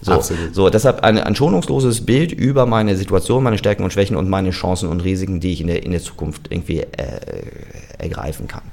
So, 0.02 0.12
Absolut. 0.14 0.54
so 0.54 0.70
deshalb 0.70 1.04
ein, 1.04 1.18
ein 1.18 1.36
schonungsloses 1.36 2.06
Bild 2.06 2.32
über 2.32 2.66
meine 2.66 2.96
Situation, 2.98 3.44
meine 3.44 3.58
Stärken 3.58 3.84
und 3.84 3.94
Schwächen 3.94 4.18
und 4.18 4.30
meine 4.30 4.52
Chancen 4.52 4.90
und 4.90 5.00
Risiken, 5.02 5.40
die 5.40 5.54
ich 5.54 5.62
in 5.62 5.68
der, 5.68 5.84
in 5.84 5.92
der 5.92 6.02
Zukunft 6.02 6.48
irgendwie 6.50 6.80
äh, 6.80 6.88
ergreifen 7.98 8.48
kann 8.48 8.64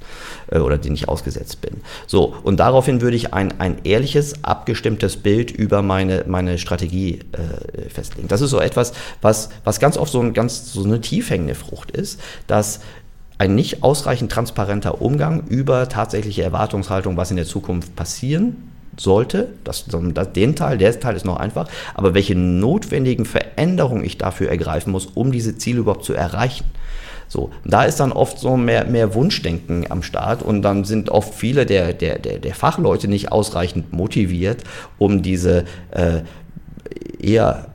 äh, 0.51 0.59
oder 0.59 0.79
denen 0.79 0.95
ich 0.95 1.09
ausgesetzt 1.09 1.61
bin. 1.61 1.81
So, 2.07 2.35
und 2.43 2.59
daraufhin 2.59 3.01
würde 3.01 3.16
ich 3.16 3.33
ein, 3.33 3.61
ein 3.61 3.79
ehrliches, 3.85 4.45
abgestimmtes 4.45 5.16
Bild 5.16 5.51
über 5.51 5.83
meine, 5.83 6.25
meine 6.27 6.59
Strategie 6.59 7.21
äh, 7.33 7.88
festlegen. 7.88 8.29
Das 8.29 8.40
ist 8.40 8.51
so 8.51 8.61
etwas, 8.61 8.93
was, 9.23 9.51
was 9.64 9.81
ganz 9.81 9.97
oft 9.97 10.12
so, 10.12 10.21
ein, 10.21 10.33
ganz, 10.33 10.73
so 10.73 10.85
eine 10.85 11.01
tiefhängende 11.01 11.55
Frucht 11.55 11.90
ist, 11.90 12.21
dass 12.47 12.70
ein 13.39 13.55
nicht 13.55 13.83
ausreichend 13.83 14.31
transparenter 14.31 15.01
Umgang 15.01 15.45
über 15.49 15.89
tatsächliche 15.89 16.43
Erwartungshaltung, 16.43 17.17
was 17.17 17.31
in 17.31 17.37
der 17.37 17.47
Zukunft 17.47 17.97
passieren 17.97 18.71
sollte, 18.99 19.49
das, 19.65 19.87
das, 19.87 20.33
den 20.33 20.57
Teil, 20.57 20.77
der 20.77 20.99
Teil 21.01 21.17
ist 21.17 21.25
noch 21.25 21.39
einfach, 21.39 21.69
aber 21.95 22.13
welche 22.13 22.35
notwendigen 22.35 23.25
Veränderungen 23.25 24.05
ich 24.05 24.19
dafür 24.19 24.51
ergreifen 24.51 24.93
muss, 24.93 25.07
um 25.07 25.33
diese 25.33 25.57
Ziele 25.57 25.81
überhaupt 25.81 26.05
zu 26.05 26.13
erreichen. 26.13 26.67
So, 27.29 27.51
da 27.65 27.85
ist 27.85 28.01
dann 28.01 28.13
oft 28.13 28.39
so 28.39 28.57
mehr, 28.57 28.85
mehr 28.87 29.15
Wunschdenken 29.15 29.91
am 29.91 30.03
Start 30.03 30.43
und 30.43 30.63
dann 30.63 30.85
sind 30.85 31.11
oft 31.11 31.33
viele 31.33 31.65
der, 31.65 31.93
der, 31.93 32.19
der, 32.19 32.41
der 32.41 32.55
Fachleute 32.55 33.07
nicht 33.07 33.31
ausreichend 33.31 33.93
motiviert, 33.93 34.65
um 34.99 35.23
diese 35.23 35.65
äh, 35.93 36.23
eher 37.21 37.69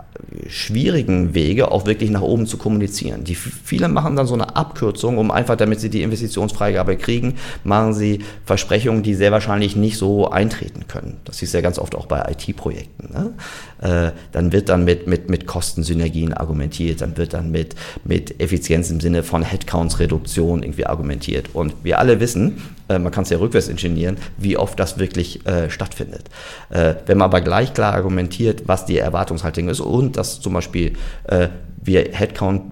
schwierigen 0.48 1.34
Wege 1.34 1.72
auch 1.72 1.86
wirklich 1.86 2.10
nach 2.10 2.22
oben 2.22 2.48
zu 2.48 2.58
kommunizieren. 2.58 3.24
Die 3.24 3.36
viele 3.36 3.88
machen 3.88 4.16
dann 4.16 4.28
so 4.28 4.34
eine 4.34 4.56
Abkürzung, 4.56 5.18
um 5.18 5.32
einfach, 5.32 5.56
damit 5.56 5.80
sie 5.80 5.90
die 5.90 6.02
Investitionsfreigabe 6.02 6.98
kriegen, 6.98 7.36
machen 7.64 7.94
sie 7.94 8.20
Versprechungen, 8.46 9.04
die 9.04 9.14
sehr 9.14 9.32
wahrscheinlich 9.32 9.76
nicht 9.76 9.98
so 9.98 10.30
eintreten 10.30 10.88
können. 10.88 11.18
Das 11.26 11.42
ist 11.42 11.54
ja 11.54 11.62
ganz 11.62 11.80
oft 11.80 11.96
auch 11.96 12.06
bei 12.06 12.32
IT-Projekten. 12.32 13.14
Ne? 13.14 13.34
Äh, 13.82 14.12
dann 14.32 14.52
wird 14.52 14.70
dann 14.70 14.84
mit, 14.84 15.08
mit, 15.08 15.30
mit 15.30 15.46
Kostensynergien 15.46 16.34
argumentiert, 16.34 17.02
dann 17.02 17.18
wird 17.18 17.34
dann 17.34 17.52
mit, 17.52 17.76
mit 18.04 18.40
Effizienz 18.40 18.90
im 18.90 19.00
Sinne 19.00 19.24
von 19.24 19.44
Headcounts-Reduktion 19.44 20.64
irgendwie 20.64 20.86
argumentiert. 20.86 21.50
Und 21.54 21.74
wir 21.84 22.00
alle 22.00 22.20
wissen, 22.20 22.62
äh, 22.88 23.00
man 23.00 23.12
kann 23.12 23.24
es 23.24 23.30
ja 23.30 23.38
rückwärts 23.38 23.68
ingenieren, 23.68 24.18
wie 24.38 24.58
oft 24.58 24.80
das 24.80 25.00
wirklich 25.00 25.46
äh, 25.46 25.70
stattfindet. 25.70 26.24
Äh, 26.70 26.96
wenn 27.06 27.18
man 27.18 27.26
aber 27.26 27.42
gleich 27.42 27.74
klar 27.74 27.94
argumentiert, 27.94 28.64
was 28.68 28.86
die 28.86 28.98
Erwartungshaltung 28.98 29.70
ist 29.70 29.80
und 29.80 30.18
dass 30.26 30.42
zum 30.42 30.54
Beispiel 30.54 30.94
äh, 31.28 31.50
wir 31.84 32.10
Headcount 32.12 32.72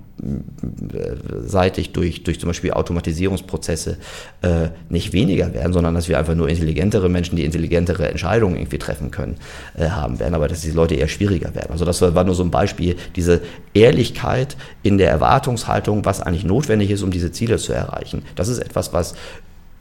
seitig 1.45 1.91
durch, 1.91 2.23
durch 2.23 2.39
zum 2.39 2.47
Beispiel 2.47 2.71
Automatisierungsprozesse 2.71 3.97
äh, 4.41 4.69
nicht 4.89 5.11
weniger 5.11 5.53
werden, 5.53 5.73
sondern 5.73 5.95
dass 5.95 6.07
wir 6.07 6.17
einfach 6.17 6.35
nur 6.35 6.47
intelligentere 6.47 7.09
Menschen, 7.09 7.35
die 7.35 7.43
intelligentere 7.43 8.07
Entscheidungen 8.07 8.55
irgendwie 8.55 8.77
treffen 8.77 9.11
können, 9.11 9.35
äh, 9.75 9.89
haben 9.89 10.19
werden, 10.19 10.35
aber 10.35 10.47
dass 10.47 10.61
die 10.61 10.71
Leute 10.71 10.95
eher 10.95 11.07
schwieriger 11.07 11.55
werden. 11.55 11.71
Also 11.71 11.83
das 11.83 12.01
war 12.01 12.23
nur 12.23 12.35
so 12.35 12.43
ein 12.43 12.51
Beispiel, 12.51 12.95
diese 13.15 13.41
Ehrlichkeit 13.73 14.55
in 14.83 14.97
der 14.97 15.09
Erwartungshaltung, 15.09 16.05
was 16.05 16.21
eigentlich 16.21 16.45
notwendig 16.45 16.91
ist, 16.91 17.01
um 17.01 17.11
diese 17.11 17.31
Ziele 17.31 17.57
zu 17.57 17.73
erreichen. 17.73 18.21
Das 18.35 18.47
ist 18.47 18.59
etwas, 18.59 18.93
was 18.93 19.15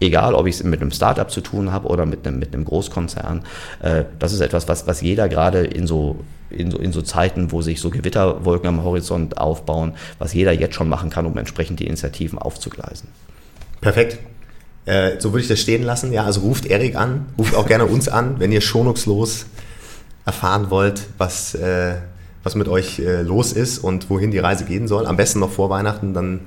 egal 0.00 0.34
ob 0.34 0.46
ich 0.46 0.56
es 0.56 0.64
mit 0.64 0.80
einem 0.80 0.90
Startup 0.90 1.30
zu 1.30 1.40
tun 1.40 1.72
habe 1.72 1.86
oder 1.88 2.06
mit 2.06 2.26
einem, 2.26 2.38
mit 2.38 2.52
einem 2.52 2.64
Großkonzern, 2.64 3.42
äh, 3.82 4.04
das 4.18 4.32
ist 4.32 4.40
etwas, 4.40 4.66
was, 4.66 4.86
was 4.86 5.00
jeder 5.00 5.28
gerade 5.28 5.64
in 5.64 5.86
so 5.86 6.16
in 6.52 6.70
so, 6.70 6.78
in 6.78 6.92
so 6.92 7.02
Zeiten, 7.02 7.52
wo 7.52 7.62
sich 7.62 7.80
so 7.80 7.90
Gewitterwolken 7.90 8.68
am 8.68 8.84
Horizont 8.84 9.38
aufbauen, 9.38 9.94
was 10.18 10.34
jeder 10.34 10.52
jetzt 10.52 10.74
schon 10.74 10.88
machen 10.88 11.10
kann, 11.10 11.26
um 11.26 11.36
entsprechend 11.36 11.80
die 11.80 11.86
Initiativen 11.86 12.38
aufzugleisen. 12.38 13.08
Perfekt. 13.80 14.18
Äh, 14.84 15.20
so 15.20 15.32
würde 15.32 15.42
ich 15.42 15.48
das 15.48 15.60
stehen 15.60 15.82
lassen. 15.82 16.12
Ja, 16.12 16.24
also 16.24 16.40
ruft 16.40 16.66
Erik 16.66 16.96
an, 16.96 17.26
ruft 17.38 17.54
auch 17.54 17.66
gerne 17.66 17.86
uns 17.86 18.08
an, 18.08 18.38
wenn 18.38 18.52
ihr 18.52 18.60
schonungslos 18.60 19.46
erfahren 20.24 20.70
wollt, 20.70 21.02
was, 21.18 21.54
äh, 21.54 21.94
was 22.42 22.54
mit 22.54 22.68
euch 22.68 22.98
äh, 22.98 23.22
los 23.22 23.52
ist 23.52 23.78
und 23.78 24.10
wohin 24.10 24.30
die 24.30 24.38
Reise 24.38 24.64
gehen 24.64 24.88
soll. 24.88 25.06
Am 25.06 25.16
besten 25.16 25.40
noch 25.40 25.50
vor 25.50 25.70
Weihnachten, 25.70 26.14
dann 26.14 26.40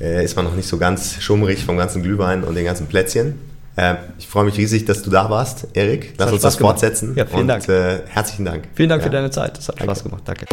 äh, 0.00 0.24
ist 0.24 0.36
man 0.36 0.44
noch 0.44 0.54
nicht 0.54 0.68
so 0.68 0.78
ganz 0.78 1.20
schummrig 1.20 1.64
vom 1.64 1.76
ganzen 1.76 2.02
Glühwein 2.02 2.44
und 2.44 2.54
den 2.54 2.64
ganzen 2.64 2.86
Plätzchen. 2.86 3.51
Äh, 3.76 3.94
ich 4.18 4.28
freue 4.28 4.44
mich 4.44 4.56
riesig, 4.58 4.84
dass 4.84 5.02
du 5.02 5.10
da 5.10 5.30
warst, 5.30 5.68
Erik. 5.74 6.14
Lass 6.18 6.32
uns 6.32 6.42
das 6.42 6.54
Spaß 6.54 6.58
gemacht. 6.58 6.80
fortsetzen. 6.80 7.14
Ja, 7.16 7.26
vielen 7.26 7.42
und, 7.42 7.48
Dank. 7.48 7.68
Äh, 7.68 8.00
herzlichen 8.06 8.44
Dank. 8.44 8.68
Vielen 8.74 8.88
Dank 8.88 9.02
ja. 9.02 9.06
für 9.06 9.12
deine 9.12 9.30
Zeit. 9.30 9.56
Das 9.56 9.68
hat 9.68 9.80
Danke. 9.80 9.94
Spaß 9.94 10.04
gemacht. 10.04 10.22
Danke. 10.26 10.46